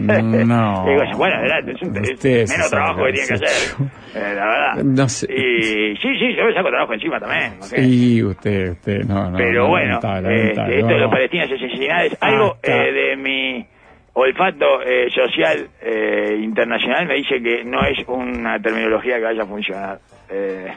No. 0.45 0.85
Digo, 0.87 1.17
bueno, 1.17 1.35
es, 1.43 1.81
un, 1.81 1.97
es 1.97 2.51
menos 2.51 2.69
trabajo 2.69 3.03
que 3.05 3.11
tiene 3.13 3.27
que 3.27 3.33
hacer, 3.33 3.85
eh, 4.15 4.35
la 4.35 4.45
verdad. 4.45 4.83
No 4.83 5.09
sé. 5.09 5.27
Y 5.33 5.95
sí, 5.97 6.07
sí, 6.19 6.35
yo 6.37 6.45
me 6.45 6.53
saco 6.53 6.69
trabajo 6.69 6.93
encima 6.93 7.19
también. 7.19 7.53
¿ok? 7.57 7.63
Sí, 7.63 8.23
usted, 8.23 8.71
usted, 8.71 8.99
no, 9.05 9.29
no. 9.31 9.37
Pero 9.37 9.63
no, 9.63 9.69
bueno, 9.69 9.87
lamentable, 10.01 10.29
lamentable, 10.37 10.75
esto 10.75 10.87
de 10.87 10.93
no. 10.93 10.99
los 10.99 11.11
palestinos 11.11 11.51
asesinados, 11.51 12.17
algo 12.21 12.55
está. 12.55 12.85
eh, 12.85 12.91
de 12.91 13.15
mi 13.17 13.65
olfato 14.13 14.81
eh, 14.81 15.07
social 15.09 15.67
eh, 15.81 16.37
internacional 16.41 17.05
me 17.05 17.15
dice 17.15 17.41
que 17.43 17.63
no 17.65 17.79
es 17.85 17.97
una 18.07 18.57
terminología 18.59 19.17
que 19.17 19.23
vaya 19.23 19.43
a 19.43 19.45
funcionar. 19.45 19.99
Eh, 20.29 20.67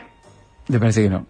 Me 0.68 0.78
parece 0.78 1.02
que 1.02 1.08
no. 1.10 1.26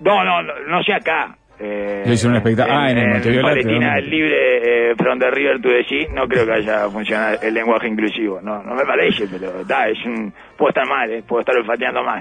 no, 0.00 0.24
no, 0.24 0.42
no, 0.42 0.52
no 0.68 0.82
sé 0.82 0.92
acá. 0.94 1.36
Eh, 1.60 2.04
Le 2.06 2.12
hizo 2.14 2.28
un 2.28 2.36
espectáculo- 2.36 2.76
ah, 2.78 2.90
en 2.90 2.98
el 2.98 3.10
Latte, 3.14 3.40
Palestina 3.42 3.94
¿no? 3.96 4.00
libre 4.02 4.90
eh, 4.90 4.94
from 4.96 5.18
the 5.18 5.28
river 5.30 5.60
to 5.60 5.68
the 5.68 5.82
sea, 5.88 6.06
no 6.14 6.28
creo 6.28 6.46
que 6.46 6.52
haya 6.52 6.88
funcionado 6.88 7.40
el 7.42 7.52
lenguaje 7.54 7.88
inclusivo. 7.88 8.40
No, 8.40 8.62
no 8.62 8.74
me 8.76 8.84
parece, 8.84 9.26
pero 9.26 9.62
está, 9.62 9.88
es 9.88 9.98
un, 10.06 10.32
puedo 10.56 10.68
estar 10.68 10.86
mal, 10.86 11.10
eh, 11.10 11.22
puedo 11.26 11.40
estar 11.40 11.56
olfateando 11.56 12.04
mal. 12.04 12.20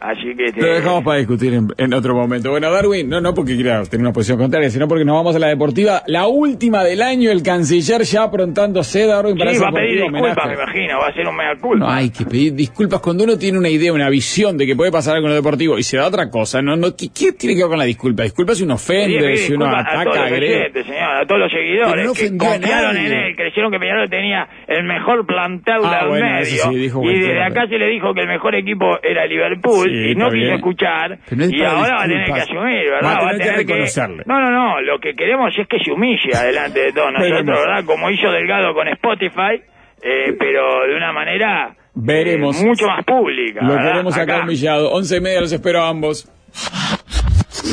Así 0.00 0.34
que... 0.36 0.60
Lo 0.60 0.74
dejamos 0.74 1.04
para 1.04 1.18
discutir 1.18 1.54
en, 1.54 1.68
en 1.78 1.94
otro 1.94 2.14
momento. 2.14 2.50
Bueno, 2.50 2.70
Darwin, 2.70 3.08
no, 3.08 3.20
no 3.20 3.34
porque 3.34 3.54
quiera 3.54 3.82
tener 3.84 4.04
una 4.04 4.12
posición 4.12 4.38
contraria, 4.38 4.70
sino 4.70 4.86
porque 4.88 5.04
nos 5.04 5.14
vamos 5.16 5.34
a 5.36 5.38
la 5.38 5.48
deportiva. 5.48 6.02
La 6.06 6.26
última 6.26 6.84
del 6.84 7.02
año, 7.02 7.30
el 7.30 7.42
canciller 7.42 8.02
ya 8.02 8.24
aprontándose, 8.24 9.06
Darwin, 9.06 9.36
para 9.38 9.54
Sí, 9.54 9.60
va 9.60 9.68
a 9.68 9.72
pedir 9.72 10.02
disculpas, 10.02 10.46
me 10.48 10.54
imagino, 10.54 10.98
va 10.98 11.08
a 11.08 11.12
ser 11.14 11.26
un 11.26 11.36
mea 11.36 11.56
culpa. 11.60 11.86
No 11.86 11.90
hay 11.92 12.10
que 12.10 12.24
pedir 12.24 12.54
disculpas 12.54 13.00
cuando 13.00 13.24
uno 13.24 13.38
tiene 13.38 13.58
una 13.58 13.68
idea, 13.68 13.92
una 13.92 14.10
visión 14.10 14.56
de 14.58 14.66
que 14.66 14.76
puede 14.76 14.92
pasar 14.92 15.14
algo 15.16 15.26
en 15.28 15.30
lo 15.32 15.36
deportivo 15.36 15.78
y 15.78 15.82
se 15.82 15.96
da 15.96 16.06
otra 16.06 16.28
cosa. 16.30 16.60
No, 16.62 16.76
no, 16.76 16.94
¿qué, 16.96 17.08
qué 17.08 17.32
tiene 17.32 17.54
que 17.56 17.62
ver 17.62 17.68
con 17.70 17.78
la 17.78 17.84
disculpa? 17.84 18.22
Disculpa 18.24 18.54
si 18.54 18.64
uno 18.64 18.74
ofende, 18.74 19.18
pedir 19.18 19.38
si 19.38 19.52
uno 19.54 19.66
ataca, 19.66 20.28
señor, 20.28 21.16
a 21.22 21.26
todos 21.26 21.40
los 21.40 21.50
seguidores 21.52 22.06
no 22.06 22.12
que 22.12 22.24
ofendió 22.26 22.48
a 22.48 22.52
confiaron 22.52 22.96
en 22.96 23.02
nadie. 23.04 23.28
él, 23.28 23.36
creyeron 23.36 23.72
que 23.72 23.78
Peñarol 23.78 24.10
tenía 24.10 24.48
el 24.68 24.84
mejor 24.84 25.26
plantel 25.26 25.80
Ah, 25.84 26.00
del 26.00 26.08
bueno, 26.08 26.26
medio. 26.26 26.44
sí, 26.46 26.74
dijo 26.76 27.02
y 27.02 27.18
desde 27.18 27.42
acá 27.42 27.66
se 27.68 27.78
le 27.78 27.86
dijo 27.88 28.12
que 28.14 28.20
el 28.20 28.28
mejor 28.28 28.54
equipo 28.54 28.98
era 29.02 29.26
Liverpool 29.26 29.85
Sí, 29.88 30.10
y 30.10 30.14
no 30.14 30.26
quiso 30.26 30.36
bien. 30.36 30.54
escuchar. 30.54 31.18
Pero 31.28 31.36
no 31.36 31.44
es 31.44 31.52
y 31.52 31.62
ahora 31.64 31.94
va 31.96 32.02
a 32.04 32.06
tener 32.08 32.26
que 32.32 32.40
asumir, 32.40 32.84
¿verdad? 32.90 33.10
Va 33.10 33.28
a 33.28 33.30
tener 33.32 33.46
que 33.48 33.56
reconocerle. 33.56 34.22
No, 34.26 34.40
no, 34.40 34.50
no, 34.50 34.80
lo 34.82 34.98
que 34.98 35.14
queremos 35.14 35.54
es 35.58 35.66
que 35.68 35.78
se 35.84 35.90
humille 35.92 36.34
adelante 36.34 36.80
de 36.80 36.92
todos 36.92 37.12
nosotros, 37.12 37.30
Veremos. 37.44 37.58
¿verdad? 37.66 37.84
Como 37.84 38.10
hizo 38.10 38.30
Delgado 38.30 38.74
con 38.74 38.88
Spotify, 38.88 39.62
eh, 40.02 40.34
pero 40.38 40.86
de 40.86 40.94
una 40.96 41.12
manera 41.12 41.70
eh, 41.72 41.76
Veremos. 41.94 42.62
mucho 42.62 42.86
más 42.86 43.04
pública. 43.04 43.60
Lo 43.62 43.74
¿verdad? 43.74 43.90
queremos 43.92 44.16
acá 44.18 44.34
Acá. 44.36 44.44
humillado. 44.44 44.92
Once 44.92 45.16
y 45.16 45.20
media 45.20 45.40
los 45.40 45.52
espero 45.52 45.82
a 45.82 45.88
ambos. 45.88 46.30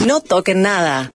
No 0.07 0.22
toquen 0.22 0.61
nada. 0.61 1.11